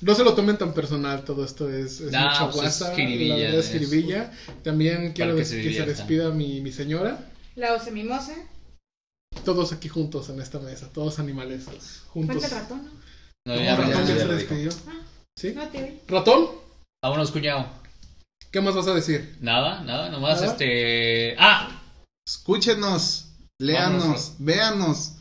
No 0.00 0.14
se 0.14 0.22
lo 0.22 0.34
tomen 0.34 0.56
tan 0.56 0.74
personal, 0.74 1.24
todo 1.24 1.44
esto 1.44 1.68
es, 1.68 2.00
mucha 2.02 2.44
pues 2.44 2.54
guasa, 2.54 2.90
la 2.96 3.36
verdad 3.36 3.58
es 3.58 3.66
es- 3.66 3.72
jiribilla. 3.72 4.30
También 4.62 5.12
quiero 5.12 5.34
que 5.34 5.44
se 5.44 5.56
que, 5.56 5.62
se 5.62 5.68
diviertan. 5.70 5.96
despida 5.96 6.30
mi, 6.30 6.60
mi 6.60 6.70
señora. 6.70 7.18
La 7.58 7.74
osa 7.74 7.90
mimosa. 7.90 8.34
Todos 9.44 9.72
aquí 9.72 9.88
juntos 9.88 10.28
en 10.30 10.40
esta 10.40 10.60
mesa, 10.60 10.88
todos 10.92 11.18
animales 11.18 11.64
juntos. 12.08 12.40
Falta 12.42 12.46
el 12.56 12.62
ratón, 12.62 12.84
¿no? 12.84 12.90
No, 13.46 13.56
No, 13.56 13.62
ya, 13.64 13.76
ratón 13.76 13.92
ya, 13.92 14.00
ya 14.06 14.14
ya 14.14 14.20
se 14.20 14.28
despidió. 14.28 14.70
Ah. 14.88 15.00
¿Sí? 15.36 15.52
No 15.54 15.68
te. 15.68 16.00
¿Ratón? 16.06 16.46
Vámonos, 17.02 17.30
cuñado. 17.32 17.66
¿Qué 18.52 18.60
más 18.60 18.74
vas 18.76 18.86
a 18.86 18.94
decir? 18.94 19.36
Nada, 19.40 19.82
nada, 19.82 20.08
nomás 20.08 20.40
¿Nada? 20.40 20.52
este. 20.52 21.34
¡Ah! 21.38 21.82
Escúchenos, 22.26 23.26
léanos, 23.60 24.02
Vámonos. 24.02 24.32
véanos. 24.38 25.12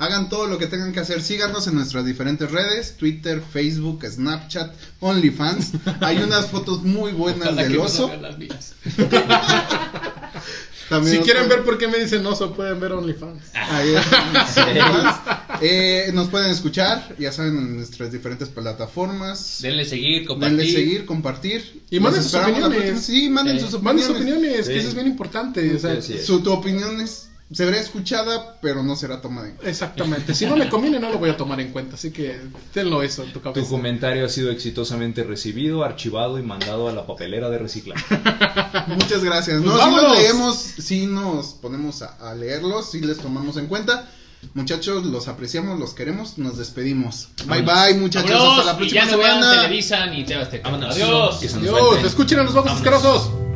Hagan 0.00 0.28
todo 0.28 0.46
lo 0.46 0.58
que 0.58 0.66
tengan 0.66 0.92
que 0.92 1.00
hacer. 1.00 1.22
Síganos 1.22 1.66
en 1.68 1.74
nuestras 1.76 2.04
diferentes 2.04 2.50
redes: 2.50 2.96
Twitter, 2.96 3.40
Facebook, 3.40 4.04
Snapchat, 4.04 4.74
OnlyFans. 5.00 5.72
Hay 6.00 6.18
unas 6.18 6.46
fotos 6.48 6.82
muy 6.82 7.12
buenas 7.12 7.48
Ojalá 7.48 7.62
del 7.62 7.76
no 7.76 7.82
oso. 7.84 8.10
mías. 8.36 8.74
También 10.88 11.16
Si 11.18 11.22
quieren 11.22 11.44
pueden- 11.46 11.58
ver 11.58 11.64
por 11.66 11.78
qué 11.78 11.88
me 11.88 11.98
dicen 11.98 12.24
oso, 12.26 12.54
pueden 12.54 12.80
ver 12.80 12.92
OnlyFans. 12.92 13.42
Ahí 13.54 13.94
es. 13.94 14.04
Eh, 15.60 16.10
nos 16.14 16.28
pueden 16.28 16.50
escuchar, 16.52 17.16
ya 17.18 17.32
saben, 17.32 17.56
en 17.56 17.76
nuestras 17.78 18.12
diferentes 18.12 18.48
plataformas. 18.48 19.58
Denle 19.60 19.84
seguir, 19.84 20.24
compartir. 20.24 20.56
Denle 20.56 20.72
seguir, 20.72 21.04
compartir. 21.06 21.82
Y 21.90 21.98
manden 21.98 22.22
sus 22.22 22.34
opiniones. 22.34 23.02
Sí, 23.02 23.28
manden 23.28 23.56
Eh, 23.56 23.60
sus 23.60 23.82
Manden 23.82 24.04
opiniones. 24.04 24.06
sus 24.06 24.16
opiniones, 24.38 24.66
Sí. 24.66 24.72
que 24.72 24.78
eso 24.78 24.88
es 24.88 24.94
bien 24.94 25.06
importante. 25.08 25.74
o 25.74 25.78
sea, 25.78 26.00
Sí. 26.00 26.18
Su, 26.24 26.40
tu 26.42 26.52
opinión 26.52 27.00
es- 27.00 27.28
se 27.50 27.64
verá 27.64 27.78
escuchada, 27.78 28.58
pero 28.60 28.82
no 28.82 28.94
será 28.96 29.20
tomada 29.20 29.46
en 29.48 29.54
cuenta. 29.54 29.70
Exactamente. 29.70 30.34
Si 30.38 30.44
no 30.46 30.56
me 30.56 30.68
conviene, 30.68 31.00
no 31.00 31.10
lo 31.10 31.18
voy 31.18 31.30
a 31.30 31.36
tomar 31.36 31.60
en 31.60 31.72
cuenta. 31.72 31.94
Así 31.94 32.10
que 32.10 32.38
tenlo 32.72 33.02
eso 33.02 33.22
en 33.22 33.28
tu 33.32 33.40
Tu 33.40 33.44
cabeza. 33.44 33.68
comentario 33.68 34.26
ha 34.26 34.28
sido 34.28 34.50
exitosamente 34.50 35.24
recibido, 35.24 35.84
archivado 35.84 36.38
y 36.38 36.42
mandado 36.42 36.88
a 36.88 36.92
la 36.92 37.06
papelera 37.06 37.48
de 37.50 37.58
reciclaje. 37.58 38.04
Muchas 38.88 39.24
gracias. 39.24 39.62
Pues 39.62 39.74
No, 39.74 39.88
si 39.88 39.94
los 39.96 40.18
leemos, 40.18 40.56
si 40.56 41.06
nos 41.06 41.46
ponemos 41.54 42.02
a, 42.02 42.16
a 42.30 42.34
leerlos, 42.34 42.90
si 42.90 43.00
les 43.00 43.18
tomamos 43.18 43.56
en 43.56 43.66
cuenta. 43.66 44.08
Muchachos, 44.54 45.04
los 45.04 45.26
apreciamos, 45.26 45.80
los 45.80 45.94
queremos, 45.94 46.38
nos 46.38 46.56
despedimos. 46.58 47.28
Bye 47.46 47.62
bye, 47.62 47.94
muchachos, 47.98 48.30
Vámonos, 48.30 48.58
hasta 48.60 48.64
la 48.66 48.72
y 48.72 48.76
próxima 48.76 49.04
ya 49.04 49.10
no 49.10 49.18
vean 49.18 49.40
semana. 49.40 49.62
Televisa 49.62 50.06
ni 50.06 50.24
Te. 50.24 50.34
Adiós. 50.34 51.42
Nos 51.42 51.54
Adiós, 51.54 52.04
escuchen 52.04 52.38
a 52.38 52.42
los 52.44 52.54
vagos 52.54 52.70
asquerosos. 52.72 53.47